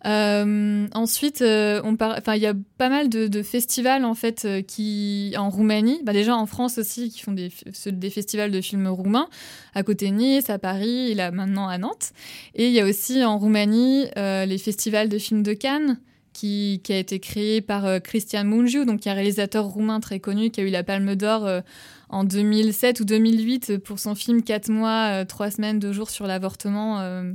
Euh, 0.06 0.86
ensuite, 0.94 1.42
on 1.42 1.96
enfin, 2.00 2.36
il 2.36 2.42
y 2.42 2.46
a 2.46 2.54
pas 2.78 2.88
mal 2.88 3.08
de, 3.08 3.42
festivals 3.42 4.04
en 4.04 4.14
fait 4.14 4.46
qui 4.68 5.34
en 5.36 5.50
Roumanie, 5.50 6.00
bah, 6.04 6.12
déjà 6.12 6.36
en 6.36 6.46
France 6.46 6.78
aussi, 6.78 7.10
qui 7.10 7.20
font 7.20 7.32
des, 7.32 7.50
des 7.86 8.10
festivals 8.10 8.52
de 8.52 8.60
films 8.60 8.86
roumains, 8.86 9.28
à 9.74 9.82
côté 9.82 10.08
de 10.10 10.14
Nice, 10.14 10.50
à 10.50 10.60
Paris, 10.60 11.10
et 11.10 11.14
là 11.16 11.32
maintenant 11.32 11.66
à 11.66 11.78
Nantes. 11.78 12.12
Et 12.54 12.68
il 12.68 12.72
y 12.72 12.80
a 12.80 12.84
aussi 12.84 13.24
en 13.24 13.38
Roumanie 13.38 14.06
les 14.14 14.58
festivals 14.58 15.08
de 15.08 15.18
films 15.18 15.42
de 15.42 15.52
Cannes. 15.52 15.98
Qui, 16.38 16.80
a 16.90 16.96
été 16.96 17.18
créé 17.18 17.60
par 17.60 18.00
Christian 18.00 18.44
Mungiu, 18.44 18.84
donc 18.84 19.04
un 19.08 19.12
réalisateur 19.12 19.64
roumain 19.64 19.98
très 19.98 20.20
connu, 20.20 20.50
qui 20.50 20.60
a 20.60 20.64
eu 20.64 20.70
la 20.70 20.84
Palme 20.84 21.16
d'Or 21.16 21.62
en 22.10 22.24
2007 22.24 23.00
ou 23.00 23.04
2008 23.04 23.78
pour 23.78 23.98
son 23.98 24.14
film 24.14 24.42
4 24.42 24.70
mois, 24.70 25.24
3 25.24 25.46
euh, 25.46 25.50
semaines, 25.50 25.78
2 25.78 25.92
jours 25.92 26.10
sur 26.10 26.26
l'avortement 26.26 27.00
euh, 27.00 27.32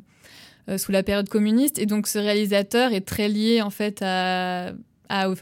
euh, 0.70 0.78
sous 0.78 0.92
la 0.92 1.04
période 1.04 1.30
communiste. 1.30 1.80
Et 1.80 1.86
donc 1.86 2.08
ce 2.08 2.18
réalisateur 2.18 2.92
est 2.94 3.02
très 3.02 3.30
lié 3.30 3.62
en 3.62 3.70
fait 3.70 4.00
à, 4.02 4.74
au, 5.28 5.36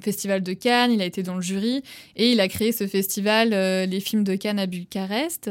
Festival 0.00 0.42
de 0.42 0.52
Cannes, 0.52 0.92
il 0.92 1.02
a 1.02 1.04
été 1.04 1.22
dans 1.24 1.34
le 1.34 1.42
jury 1.42 1.82
et 2.14 2.30
il 2.30 2.40
a 2.40 2.46
créé 2.46 2.70
ce 2.70 2.86
festival, 2.86 3.48
les 3.50 4.00
films 4.00 4.22
de 4.22 4.36
Cannes 4.36 4.60
à 4.60 4.66
Bucarest. 4.66 5.50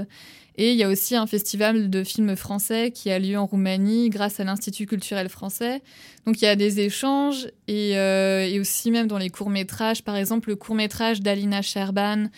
Et 0.58 0.72
il 0.72 0.78
y 0.78 0.84
a 0.84 0.90
aussi 0.90 1.16
un 1.16 1.28
festival 1.28 1.90
de 1.90 2.04
films 2.04 2.36
français 2.36 2.92
qui 2.92 3.12
a 3.12 3.20
lieu 3.20 3.38
en 3.38 3.46
Roumanie 3.46 4.10
grâce 4.10 4.40
à 4.40 4.44
l'Institut 4.44 4.88
culturel 4.88 5.30
français. 5.30 5.84
Donc 6.26 6.42
il 6.42 6.46
y 6.46 6.48
a 6.48 6.56
des 6.56 6.80
échanges 6.80 7.48
et, 7.68 7.92
et 7.92 8.60
aussi 8.60 8.90
même 8.90 9.06
dans 9.06 9.20
les 9.20 9.30
courts-métrages, 9.30 10.04
par 10.04 10.16
exemple 10.16 10.50
le 10.50 10.56
court-métrage 10.56 11.22
d'Alina 11.22 11.62
Sherban 11.62 12.30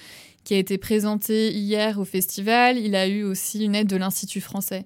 qui 0.43 0.55
a 0.55 0.57
été 0.57 0.77
présenté 0.77 1.51
hier 1.51 1.99
au 1.99 2.05
festival. 2.05 2.77
Il 2.77 2.95
a 2.95 3.07
eu 3.07 3.23
aussi 3.23 3.63
une 3.63 3.75
aide 3.75 3.87
de 3.87 3.95
l'Institut 3.95 4.41
français. 4.41 4.85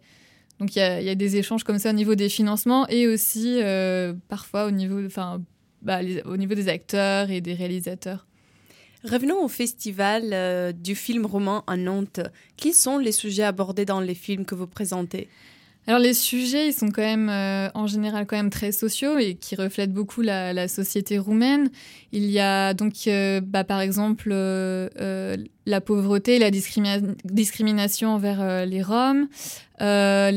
Donc 0.59 0.75
il 0.75 0.79
y, 0.79 1.09
a, 1.09 1.15
des 1.15 1.37
échanges 1.37 1.63
comme 1.63 1.79
ça 1.79 1.89
au 1.89 1.93
niveau 1.93 2.15
des 2.15 2.29
financements 2.29 2.87
et 2.87 3.07
aussi 3.07 3.59
euh, 3.61 4.13
parfois 4.29 4.65
au 4.65 4.71
niveau, 4.71 5.03
enfin, 5.05 5.41
bah, 5.81 5.99
au 6.25 6.37
niveau 6.37 6.53
des 6.53 6.69
acteurs 6.69 7.31
et 7.31 7.41
des 7.41 7.53
réalisateurs. 7.53 8.27
Revenons 9.03 9.43
au 9.43 9.49
festival 9.49 10.29
euh, 10.31 10.71
du 10.71 10.95
film 10.95 11.25
roman 11.25 11.63
à 11.67 11.75
Nantes. 11.75 12.21
Quels 12.55 12.73
sont 12.73 12.97
les 12.97 13.11
sujets 13.11 13.43
abordés 13.43 13.83
dans 13.83 13.99
les 13.99 14.15
films 14.15 14.45
que 14.45 14.55
vous 14.55 14.67
présentez? 14.67 15.27
Alors 15.87 15.99
les 15.99 16.13
sujets, 16.13 16.69
ils 16.69 16.73
sont 16.73 16.89
quand 16.89 17.01
même 17.01 17.27
euh, 17.27 17.67
en 17.73 17.85
général 17.85 18.25
quand 18.25 18.37
même 18.37 18.49
très 18.49 18.71
sociaux 18.71 19.17
et 19.17 19.35
qui 19.35 19.57
reflètent 19.57 19.91
beaucoup 19.91 20.21
la, 20.21 20.69
société 20.69 21.19
roumaine. 21.19 21.69
Il 22.13 22.23
y 22.29 22.39
a 22.39 22.73
donc 22.73 22.93
euh, 23.07 23.41
bah, 23.41 23.65
par 23.65 23.81
exemple 23.81 24.29
la 24.29 25.81
pauvreté, 25.81 26.39
la 26.39 26.51
discrimination 26.51 28.11
envers 28.11 28.65
les 28.65 28.81
Roms, 28.81 29.27
la, 29.79 30.31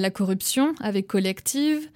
la, 0.00 0.10
corruption 0.10 0.74
avec 0.80 1.06
collective, 1.06 1.88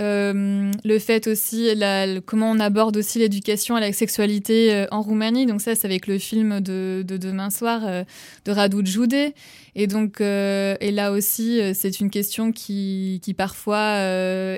euh, 0.00 0.70
le 0.84 0.98
fait 0.98 1.26
aussi, 1.26 1.74
la, 1.74 2.20
comment 2.20 2.50
on 2.50 2.60
aborde 2.60 2.96
aussi 2.96 3.18
l'éducation 3.18 3.76
à 3.76 3.80
la 3.80 3.92
sexualité 3.92 4.72
euh, 4.72 4.86
en 4.90 5.02
Roumanie. 5.02 5.46
Donc 5.46 5.60
ça, 5.60 5.74
c'est 5.74 5.86
avec 5.86 6.06
le 6.06 6.18
film 6.18 6.60
de, 6.60 7.04
de 7.06 7.16
demain 7.16 7.50
soir 7.50 7.82
euh, 7.84 8.04
de 8.44 8.52
Radu 8.52 8.84
Djoudé. 8.84 9.34
Et 9.74 9.86
donc, 9.86 10.20
et 10.20 10.90
là 10.90 11.12
aussi, 11.12 11.60
c'est 11.72 12.00
une 12.00 12.10
question 12.10 12.50
qui, 12.50 13.20
qui 13.22 13.32
parfois 13.32 13.98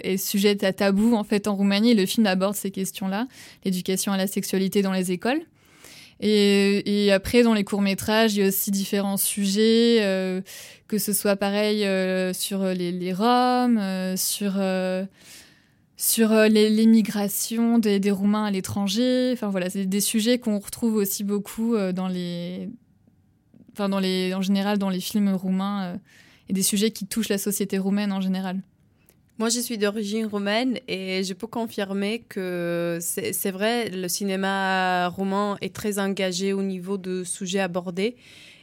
est 0.02 0.16
sujette 0.16 0.64
à 0.64 0.72
tabou 0.72 1.14
en 1.14 1.24
fait 1.24 1.46
en 1.46 1.56
Roumanie. 1.56 1.94
Le 1.94 2.06
film 2.06 2.24
aborde 2.24 2.54
ces 2.54 2.70
questions-là, 2.70 3.26
l'éducation 3.66 4.12
à 4.12 4.16
la 4.16 4.26
sexualité 4.26 4.80
dans 4.80 4.92
les 4.92 5.12
écoles. 5.12 5.42
Et, 6.20 7.06
et, 7.06 7.12
après, 7.12 7.42
dans 7.42 7.54
les 7.54 7.64
courts-métrages, 7.64 8.34
il 8.34 8.40
y 8.40 8.44
a 8.44 8.48
aussi 8.48 8.70
différents 8.70 9.16
sujets, 9.16 9.98
euh, 10.02 10.42
que 10.86 10.98
ce 10.98 11.14
soit 11.14 11.36
pareil 11.36 11.84
euh, 11.84 12.34
sur 12.34 12.62
les, 12.62 12.92
les 12.92 13.12
Roms, 13.14 13.78
euh, 13.78 14.16
sur, 14.16 14.60
sur 15.96 16.30
l'émigration 16.30 17.78
des, 17.78 17.98
des, 18.00 18.10
Roumains 18.10 18.44
à 18.44 18.50
l'étranger. 18.50 19.30
Enfin 19.32 19.48
voilà, 19.48 19.70
c'est 19.70 19.86
des 19.86 20.00
sujets 20.02 20.38
qu'on 20.38 20.58
retrouve 20.58 20.96
aussi 20.96 21.24
beaucoup 21.24 21.74
dans 21.94 22.08
les. 22.08 22.68
Enfin, 23.72 23.88
dans 23.88 24.00
les, 24.00 24.34
en 24.34 24.42
général, 24.42 24.76
dans 24.76 24.90
les 24.90 25.00
films 25.00 25.32
roumains, 25.32 25.98
et 26.50 26.52
des 26.52 26.62
sujets 26.62 26.90
qui 26.90 27.06
touchent 27.06 27.30
la 27.30 27.38
société 27.38 27.78
roumaine 27.78 28.12
en 28.12 28.20
général. 28.20 28.60
Moi, 29.40 29.48
je 29.48 29.58
suis 29.58 29.78
d'origine 29.78 30.26
roumaine 30.26 30.80
et 30.86 31.24
je 31.24 31.32
peux 31.32 31.46
confirmer 31.46 32.18
que 32.28 32.98
c'est 33.00 33.50
vrai, 33.50 33.88
le 33.88 34.06
cinéma 34.06 35.08
roumain 35.08 35.56
est 35.62 35.74
très 35.74 35.98
engagé 35.98 36.52
au 36.52 36.62
niveau 36.62 36.98
de 36.98 37.24
sujets 37.24 37.60
abordés. 37.60 38.16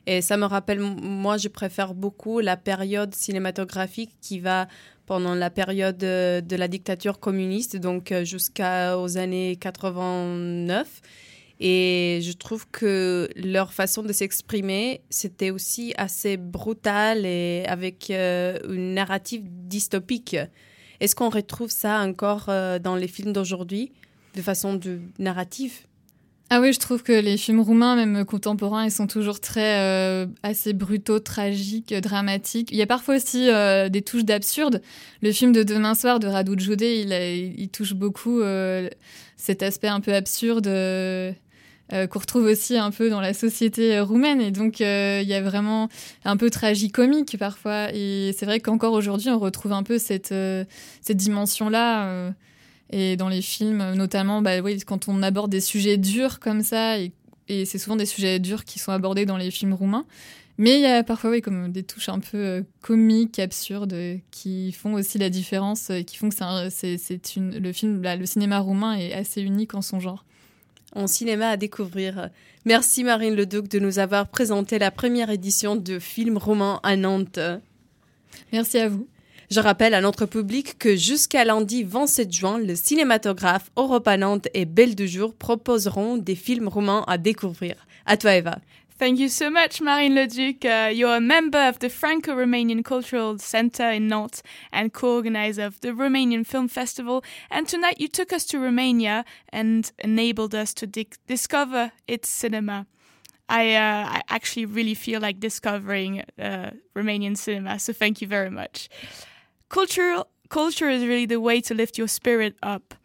Et 0.06 0.22
ça 0.22 0.38
me 0.38 0.46
rappelle, 0.46 0.80
moi, 0.80 1.38
je 1.38 1.48
préfère 1.48 1.96
beaucoup 1.96 2.42
la 2.42 2.58
période 2.58 3.16
cinématographique 3.16 4.12
qui 4.22 4.40
va 4.40 4.68
pendant 5.08 5.34
la 5.34 5.50
période 5.50 5.98
de 5.98 6.56
la 6.56 6.68
dictature 6.68 7.20
communiste, 7.20 7.78
donc 7.78 8.12
euh, 8.12 8.24
jusqu'aux 8.24 9.18
années 9.18 9.58
89. 9.60 11.02
Et 11.60 12.20
je 12.22 12.32
trouve 12.34 12.68
que 12.72 13.30
leur 13.36 13.74
façon 13.74 14.04
de 14.04 14.14
s'exprimer, 14.14 15.02
c'était 15.10 15.50
aussi 15.50 15.94
assez 15.98 16.38
brutal 16.38 17.26
et 17.26 17.64
avec 17.68 18.12
euh, 18.12 18.60
une 18.70 18.94
narrative 18.94 19.42
dystopique. 19.44 20.38
Est-ce 21.00 21.16
qu'on 21.16 21.30
retrouve 21.30 21.72
ça 21.72 22.02
encore 22.02 22.46
euh, 22.50 22.78
dans 22.78 22.96
les 22.96 23.08
films 23.08 23.34
d'aujourd'hui, 23.34 23.92
de 24.36 24.42
façon 24.42 24.76
de 24.76 25.00
narrative? 25.18 25.74
Ah 26.50 26.62
oui, 26.62 26.72
je 26.72 26.80
trouve 26.80 27.04
que 27.04 27.12
les 27.12 27.36
films 27.36 27.60
roumains, 27.60 27.96
même 27.98 28.24
contemporains, 28.24 28.86
ils 28.86 28.92
sont 28.92 29.08
toujours 29.08 29.42
très 29.42 29.82
euh, 29.82 30.28
assez 30.44 30.72
brutaux, 30.72 31.20
tragiques, 31.20 31.94
dramatiques. 31.94 32.72
Il 32.72 32.78
y 32.78 32.82
a 32.82 32.88
parfois 32.88 33.18
aussi 33.18 33.50
des 33.90 34.02
touches 34.02 34.24
d'absurde. 34.24 34.82
Le 35.22 35.34
film 35.34 35.52
de 35.52 35.64
Demain 35.64 35.94
soir 35.94 36.20
de 36.20 36.28
Radu 36.28 36.54
Djoudé, 36.58 37.54
il, 37.58 37.68
touche 37.68 37.96
beaucoup 37.96 38.42
cet 39.36 39.62
aspect 39.62 39.90
un 39.90 40.00
peu 40.00 40.14
absurde 40.14 40.70
qu'on 41.92 42.20
retrouve 42.20 42.44
aussi 42.46 42.78
un 42.78 42.92
peu 42.92 43.10
dans 43.10 43.22
la 43.22 43.34
société 43.34 44.00
roumaine. 44.00 44.42
Et 44.42 44.52
donc, 44.52 44.82
euh, 44.82 45.20
il 45.24 45.28
y 45.28 45.34
a 45.34 45.42
vraiment 45.42 45.90
un 46.26 46.38
peu 46.38 46.50
tragicomique 46.50 47.38
parfois. 47.40 47.90
Et 47.94 48.34
c'est 48.38 48.46
vrai 48.46 48.60
qu'encore 48.60 48.94
aujourd'hui, 48.94 49.30
on 49.30 49.40
retrouve 49.40 49.72
un 49.74 49.84
peu 49.84 49.98
cette, 49.98 50.32
euh, 50.32 50.66
cette 51.02 51.18
dimension-là. 51.18 52.34
et 52.90 53.18
dans 53.18 53.30
les 53.30 53.42
films, 53.42 53.94
notamment, 53.96 54.42
bah, 54.42 54.60
oui, 54.62 54.80
quand 54.86 55.08
on 55.10 55.22
aborde 55.24 55.52
des 55.52 55.62
sujets 55.62 55.98
durs 55.98 56.40
comme 56.40 56.62
ça, 56.64 57.00
et 57.00 57.12
et 57.50 57.64
c'est 57.64 57.78
souvent 57.78 57.96
des 57.96 58.06
sujets 58.06 58.40
durs 58.40 58.66
qui 58.66 58.78
sont 58.78 58.92
abordés 58.92 59.26
dans 59.26 59.38
les 59.38 59.52
films 59.52 59.74
roumains. 59.74 60.06
Mais 60.58 60.76
il 60.76 60.82
y 60.82 60.86
a 60.86 61.02
parfois 61.04 61.30
oui, 61.30 61.42
comme 61.42 61.72
des 61.72 61.84
touches 61.84 62.10
un 62.10 62.20
peu 62.20 62.38
euh, 62.38 62.62
comiques, 62.82 63.40
absurdes, 63.40 63.94
euh, 63.94 64.18
qui 64.32 64.74
font 64.74 64.96
aussi 64.96 65.18
la 65.18 65.30
différence, 65.30 65.90
euh, 65.92 66.02
qui 66.02 66.18
font 66.18 66.28
que 66.28 66.36
c'est 66.36 66.44
un- 66.44 66.70
c'est 66.70 66.98
le 67.38 67.72
film, 67.72 68.02
là, 68.02 68.18
le 68.18 68.26
cinéma 68.26 68.60
roumain 68.60 68.96
est 68.96 69.14
assez 69.14 69.42
unique 69.42 69.76
en 69.76 69.82
son 69.82 70.00
genre. 70.02 70.26
En 70.96 71.08
cinéma 71.08 71.50
à 71.50 71.58
découvrir. 71.58 72.30
Merci 72.66 73.04
Marine 73.04 73.36
Leduc 73.36 73.68
de 73.68 73.80
nous 73.80 74.00
avoir 74.00 74.28
présenté 74.28 74.80
la 74.80 74.92
première 74.92 75.30
édition 75.30 75.76
de 75.76 76.00
Film 76.00 76.38
Roman 76.38 76.80
à 76.82 76.96
Nantes. 76.96 77.40
Merci 78.52 78.78
à 78.80 78.90
vous. 78.90 79.08
Je 79.50 79.62
rappelle 79.62 79.94
à 79.94 80.02
notre 80.02 80.26
public 80.26 80.78
que 80.78 80.98
jusqu'à 80.98 81.46
lundi 81.46 81.84
27 81.84 82.32
juin, 82.34 82.58
le 82.58 82.76
cinématographe 82.76 83.72
Europa 83.78 84.18
Nantes 84.18 84.50
et 84.54 84.66
Belle 84.66 84.96
du 84.96 85.08
Jour 85.08 85.34
proposeront 85.34 86.18
des 86.18 86.36
films 86.36 86.68
romans 86.68 87.06
à 87.06 87.18
découvrir. 87.18 87.76
À 88.06 88.18
toi 88.18 88.36
Eva. 88.36 88.58
Thank 88.98 89.20
you 89.20 89.30
so 89.30 89.52
much, 89.52 89.80
Marine 89.80 90.16
Leduc. 90.16 90.66
Uh, 90.66 90.90
you're 90.92 91.18
a 91.18 91.22
member 91.22 91.60
of 91.60 91.78
the 91.78 91.88
Franco-Romanian 91.88 92.84
Cultural 92.84 93.38
Center 93.38 93.92
in 93.92 94.08
Nantes 94.08 94.42
and 94.72 94.92
co-organizer 94.92 95.66
of 95.66 95.80
the 95.82 95.90
Romanian 95.90 96.44
Film 96.44 96.68
Festival. 96.68 97.24
And 97.52 97.68
tonight 97.68 98.02
you 98.02 98.08
took 98.08 98.34
us 98.34 98.44
to 98.46 98.60
Romania 98.60 99.24
and 99.50 99.92
enabled 100.00 100.56
us 100.56 100.74
to 100.74 100.88
di- 100.88 101.10
discover 101.28 101.92
its 102.08 102.28
cinema. 102.28 102.88
I, 103.48 103.76
uh, 103.76 104.10
I 104.18 104.22
actually 104.30 104.66
really 104.66 104.96
feel 104.96 105.22
like 105.22 105.40
discovering 105.40 106.24
uh, 106.40 106.72
Romanian 106.96 107.38
cinema, 107.38 107.78
so 107.78 107.94
thank 107.94 108.20
you 108.20 108.28
very 108.28 108.50
much. 108.50 108.90
Cultural 109.70 110.28
culture 110.50 110.90
is 110.90 111.06
really 111.06 111.28
the 111.28 111.40
way 111.40 111.62
to 111.62 111.76
lift 111.76 112.00
your 112.00 112.08
spirit 112.08 112.56
up. 112.64 112.96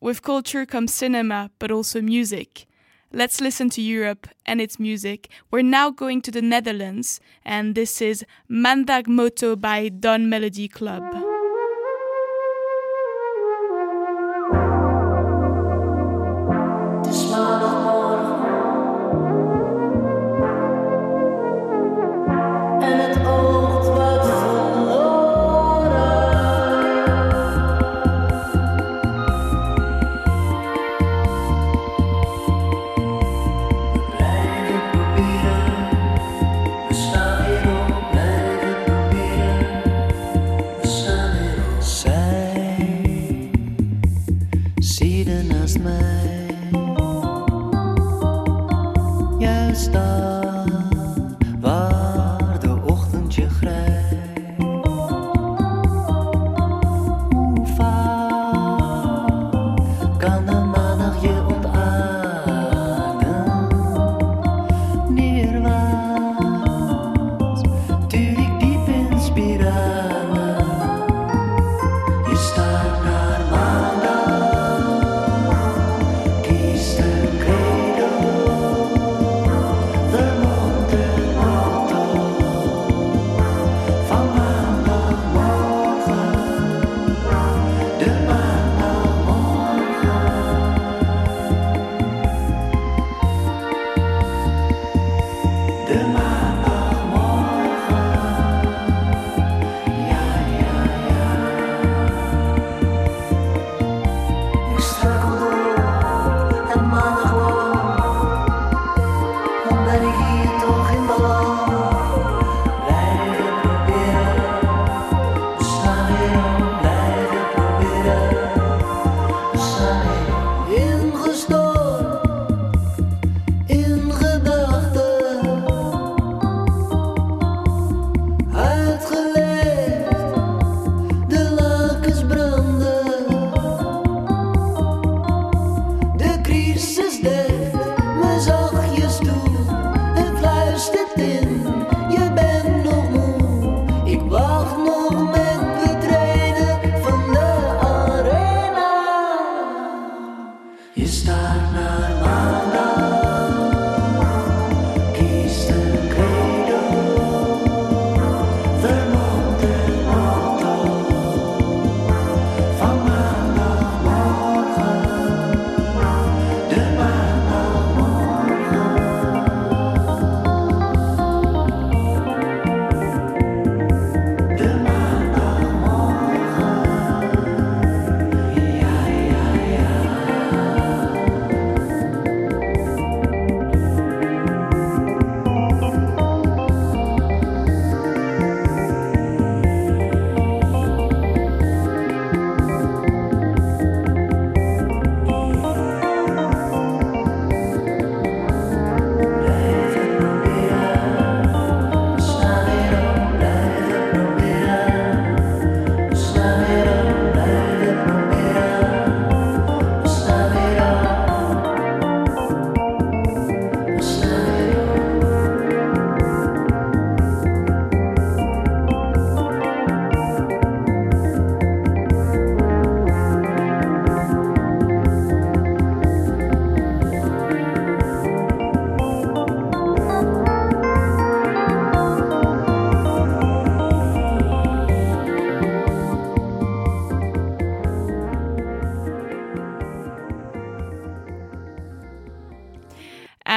With 0.00 0.22
culture 0.22 0.64
comes 0.64 0.94
cinema, 0.94 1.50
but 1.58 1.72
also 1.72 2.00
music. 2.00 2.66
Let's 3.14 3.40
listen 3.40 3.70
to 3.70 3.80
Europe 3.80 4.26
and 4.44 4.60
its 4.60 4.80
music. 4.80 5.28
We're 5.52 5.62
now 5.62 5.90
going 5.90 6.20
to 6.22 6.32
the 6.32 6.42
Netherlands, 6.42 7.20
and 7.44 7.76
this 7.76 8.02
is 8.02 8.24
Mandag 8.48 9.06
Moto 9.06 9.54
by 9.54 9.88
Don 9.88 10.28
Melody 10.28 10.66
Club. 10.66 11.33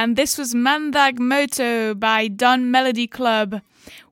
And 0.00 0.14
this 0.14 0.38
was 0.38 0.54
Mandag 0.54 1.18
Moto 1.18 1.92
by 1.92 2.28
Don 2.28 2.70
Melody 2.70 3.08
Club. 3.08 3.60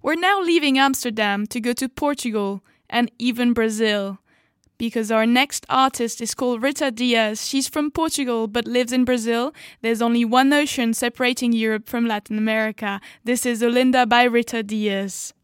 We're 0.03 0.17
now 0.17 0.41
leaving 0.41 0.81
Amsterdam 0.81 1.47
to 1.47 1.61
go 1.61 1.73
to 1.75 1.89
Portugal 1.89 2.61
and 2.91 3.09
even 3.21 3.53
Brazil. 3.53 4.19
Because 4.79 5.13
our 5.13 5.27
next 5.27 5.65
artist 5.69 6.21
is 6.21 6.35
called 6.35 6.61
Rita 6.61 6.91
Diaz. 6.91 7.47
She's 7.47 7.69
from 7.69 7.93
Portugal 7.93 8.49
but 8.49 8.67
lives 8.67 8.93
in 8.93 9.05
Brazil. 9.05 9.55
There's 9.81 10.03
only 10.03 10.25
one 10.25 10.53
ocean 10.53 10.93
separating 10.93 11.53
Europe 11.53 11.89
from 11.89 12.09
Latin 12.09 12.37
America. 12.37 13.01
This 13.23 13.47
is 13.47 13.63
Olinda 13.63 14.09
by 14.09 14.25
Rita 14.25 14.65
Diaz. 14.65 15.35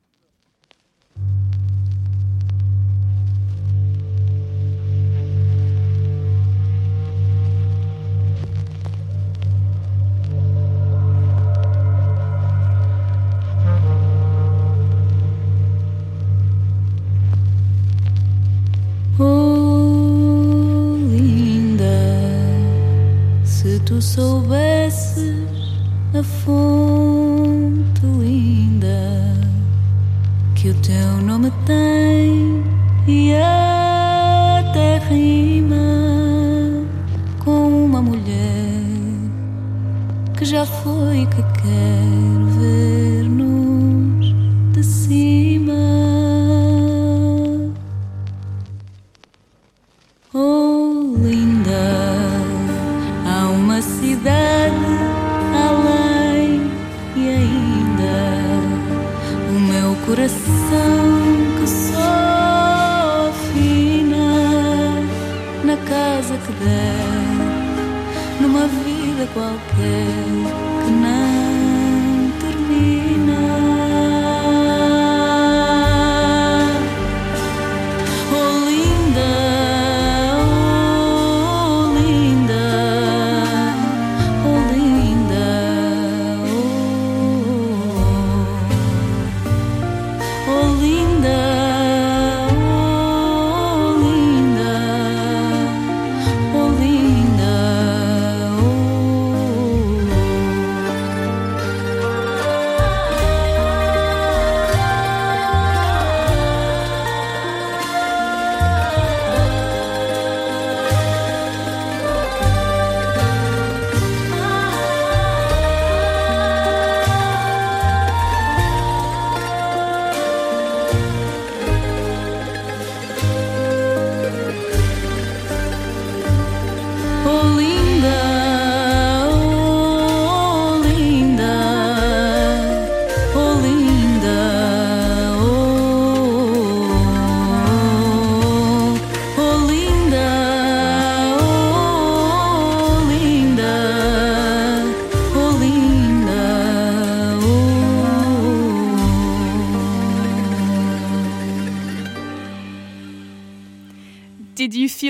Oh, 19.19 20.97
linda, 21.11 21.85
se 23.45 23.79
tu 23.81 24.01
soubesses 24.01 25.37
a 26.19 26.23
fonte 26.23 28.01
linda 28.19 29.37
que 30.55 30.71
o 30.71 30.75
teu 30.77 31.21
nome 31.27 31.53
tem 31.67 32.65
e 33.07 33.35
até 33.35 34.97
rima 35.11 35.77
com 37.45 37.85
uma 37.85 38.01
mulher 38.01 38.81
que 40.39 40.47
já 40.47 40.65
foi 40.65 41.27
que 41.27 41.43
quer 41.61 42.01
ver-nos 42.59 43.12
cidade 54.23 54.77
além 55.53 56.71
e 57.17 57.29
ainda 57.29 58.15
o 59.49 59.61
meu 59.61 59.97
coração 60.07 60.41
que 61.59 61.69
só 61.69 62.23
na 65.65 65.77
casa 65.77 66.37
que 66.37 66.53
der, 66.65 68.41
numa 68.41 68.67
vida 68.67 69.27
qualquer 69.33 70.62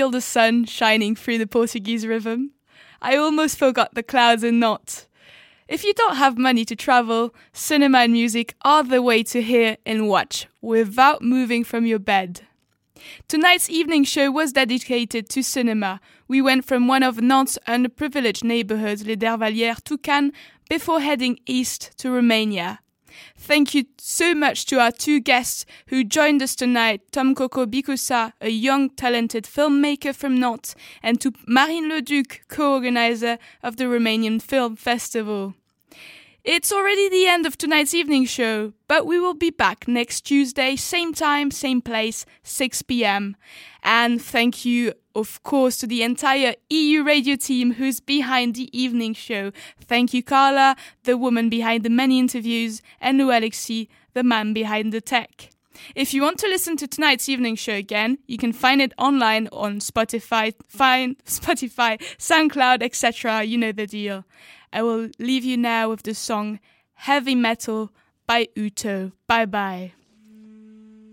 feel 0.03 0.11
the 0.11 0.19
sun 0.19 0.65
shining 0.65 1.15
through 1.15 1.37
the 1.37 1.47
Portuguese 1.47 2.05
rhythm? 2.05 2.51
I 3.01 3.15
almost 3.15 3.57
forgot 3.57 3.93
the 3.93 4.03
clouds 4.03 4.43
and 4.43 4.59
not. 4.59 5.07
If 5.69 5.85
you 5.85 5.93
don't 5.93 6.17
have 6.17 6.37
money 6.37 6.65
to 6.65 6.75
travel, 6.75 7.33
cinema 7.53 7.99
and 7.99 8.11
music 8.11 8.53
are 8.65 8.83
the 8.83 9.01
way 9.01 9.23
to 9.23 9.41
hear 9.41 9.77
and 9.85 10.09
watch 10.09 10.45
without 10.61 11.21
moving 11.21 11.63
from 11.63 11.85
your 11.85 11.99
bed. 11.99 12.41
Tonight's 13.29 13.69
evening 13.69 14.03
show 14.03 14.29
was 14.29 14.51
dedicated 14.51 15.29
to 15.29 15.41
cinema. 15.41 16.01
We 16.27 16.41
went 16.41 16.65
from 16.65 16.89
one 16.89 17.03
of 17.03 17.21
Nantes' 17.21 17.57
underprivileged 17.65 18.43
neighborhoods, 18.43 19.05
Les 19.05 19.15
Dervalières, 19.15 19.81
to 19.85 19.97
Cannes 19.97 20.33
before 20.69 20.99
heading 20.99 21.39
east 21.45 21.97
to 21.99 22.11
Romania. 22.11 22.81
Thank 23.45 23.75
you 23.75 23.83
so 23.97 24.33
much 24.33 24.65
to 24.67 24.79
our 24.79 24.89
two 24.89 25.19
guests 25.19 25.65
who 25.87 26.05
joined 26.05 26.41
us 26.41 26.55
tonight, 26.55 27.01
Tom 27.11 27.35
Coco 27.35 27.65
Bikusa, 27.65 28.31
a 28.39 28.47
young 28.47 28.89
talented 28.89 29.43
filmmaker 29.43 30.15
from 30.15 30.39
Nantes, 30.39 30.75
and 31.03 31.19
to 31.19 31.33
Marine 31.45 31.89
Leduc, 31.89 32.47
co-organizer 32.47 33.37
of 33.61 33.75
the 33.75 33.83
Romanian 33.83 34.41
Film 34.41 34.77
Festival. 34.77 35.55
It's 36.43 36.73
already 36.73 37.07
the 37.07 37.25
end 37.25 37.45
of 37.45 37.57
tonight's 37.57 37.93
evening 37.93 38.25
show, 38.25 38.73
but 38.89 39.05
we 39.05 39.17
will 39.17 39.33
be 39.33 39.49
back 39.49 39.87
next 39.87 40.21
Tuesday, 40.21 40.75
same 40.75 41.13
time, 41.13 41.51
same 41.51 41.81
place, 41.81 42.25
6 42.43 42.81
pm. 42.81 43.37
And 43.81 44.21
thank 44.21 44.65
you, 44.65 44.91
of 45.15 45.41
course, 45.43 45.77
to 45.77 45.87
the 45.87 46.03
entire 46.03 46.55
EU 46.69 47.01
radio 47.01 47.37
team 47.37 47.75
who's 47.75 48.01
behind 48.01 48.55
the 48.55 48.69
evening 48.77 49.13
show. 49.13 49.53
Thank 49.79 50.13
you, 50.13 50.21
Carla, 50.21 50.75
the 51.05 51.17
woman 51.17 51.47
behind 51.47 51.83
the 51.83 51.89
many 51.89 52.19
interviews, 52.19 52.81
and 52.99 53.17
Lou 53.17 53.31
Alexis, 53.31 53.87
the 54.13 54.23
man 54.23 54.51
behind 54.51 54.91
the 54.91 54.99
tech. 54.99 55.49
If 55.95 56.13
you 56.13 56.23
want 56.23 56.39
to 56.39 56.47
listen 56.47 56.75
to 56.77 56.87
tonight's 56.87 57.29
evening 57.29 57.55
show 57.55 57.73
again, 57.73 58.17
you 58.27 58.37
can 58.37 58.51
find 58.51 58.81
it 58.81 58.91
online 58.97 59.47
on 59.53 59.79
Spotify, 59.79 60.53
find 60.67 61.17
Spotify, 61.25 61.99
SoundCloud, 62.17 62.83
etc. 62.83 63.43
You 63.43 63.57
know 63.57 63.71
the 63.71 63.87
deal. 63.87 64.25
I 64.75 64.81
will 64.81 65.11
leave 65.19 65.43
you 65.45 65.55
now 65.55 65.89
with 65.91 66.01
the 66.01 66.15
song 66.15 66.59
Heavy 66.95 67.35
Metal 67.35 67.91
by 68.25 68.47
Uto. 68.55 69.11
Bye 69.27 69.45
bye. 69.45 69.93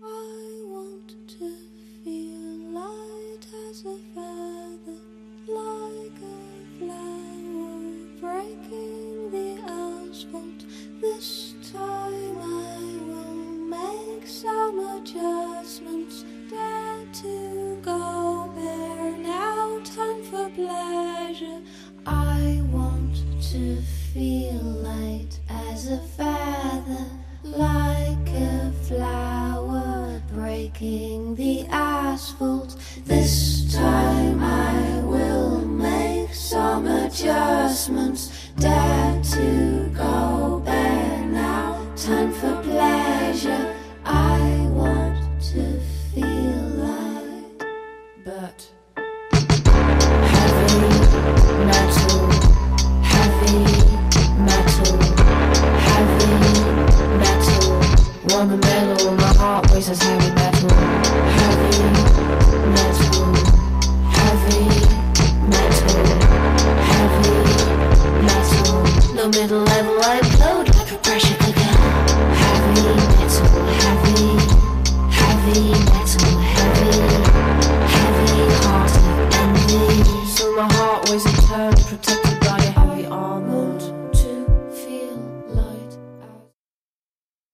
I 0.03 0.63
want 0.65 1.09
to 1.37 1.55
feel 2.03 2.71
light 2.73 3.45
as 3.69 3.85
a 3.85 3.97
feather, 4.15 4.99
like 5.47 6.17
a 6.25 6.39
flower 6.79 7.77
breaking 8.19 9.29
the 9.29 9.61
asphalt. 9.69 10.65
This 10.99 11.53
time 11.71 12.37
I 12.41 12.97
will 13.05 13.35
make 13.69 14.25
some 14.25 14.79
adjustments. 14.97 16.25
Dare 16.49 17.05
to 17.21 17.79
go 17.83 18.51
bare 18.55 19.17
now, 19.19 19.79
time 19.83 20.23
for 20.23 20.49
pleasure. 20.49 21.10
To 23.51 23.81
feel 24.13 24.61
light 24.61 25.37
as 25.49 25.91
a 25.91 25.97
feather, 25.97 27.05
like 27.43 28.29
a 28.29 28.71
flower 28.87 30.21
breaking 30.31 31.35
the 31.35 31.65
asphalt. 31.69 32.77
This 33.03 33.75
time 33.75 34.41
I 34.41 35.01
will 35.03 35.65
make 35.65 36.33
some 36.33 36.87
adjustments. 36.87 38.31
Dare 38.57 39.21
to 39.21 39.91
go 39.97 40.61
bare 40.63 41.25
now, 41.25 41.93
time 41.97 42.31
for 42.31 42.55
pleasure. 42.63 43.80
on 58.41 58.47
the 58.47 58.57
metal 58.57 59.09
and 59.09 59.17
my 59.17 59.33
heart 59.35 59.69
races 59.71 60.01
heavy 60.01 60.33
metal. 60.33 60.69
Heavy 61.37 61.77
metal. 62.73 63.35
Heavy 64.17 64.61
metal. 65.53 66.01
Heavy 66.89 67.37
metal. 68.25 69.13
No 69.13 69.29
middle 69.29 69.61
level, 69.61 69.95
I 70.01 70.19
implode 70.23 70.73
like 70.75 70.91
a 70.91 70.97
pressure 71.05 71.37
cooker. 71.37 71.73
Heavy 72.41 72.81
metal. 73.13 73.49
Heavy. 73.83 74.21
Heavy 75.19 75.61
metal. 75.91 76.33
Heavy. 76.55 76.93
Heavy 77.93 78.33
heart 78.65 78.93
of 78.97 79.35
envy. 79.41 80.25
So 80.25 80.55
my 80.55 80.67
heart 80.73 81.09
weighs 81.09 81.25
a 81.25 81.33
turn, 81.47 81.73
protect 81.73 82.30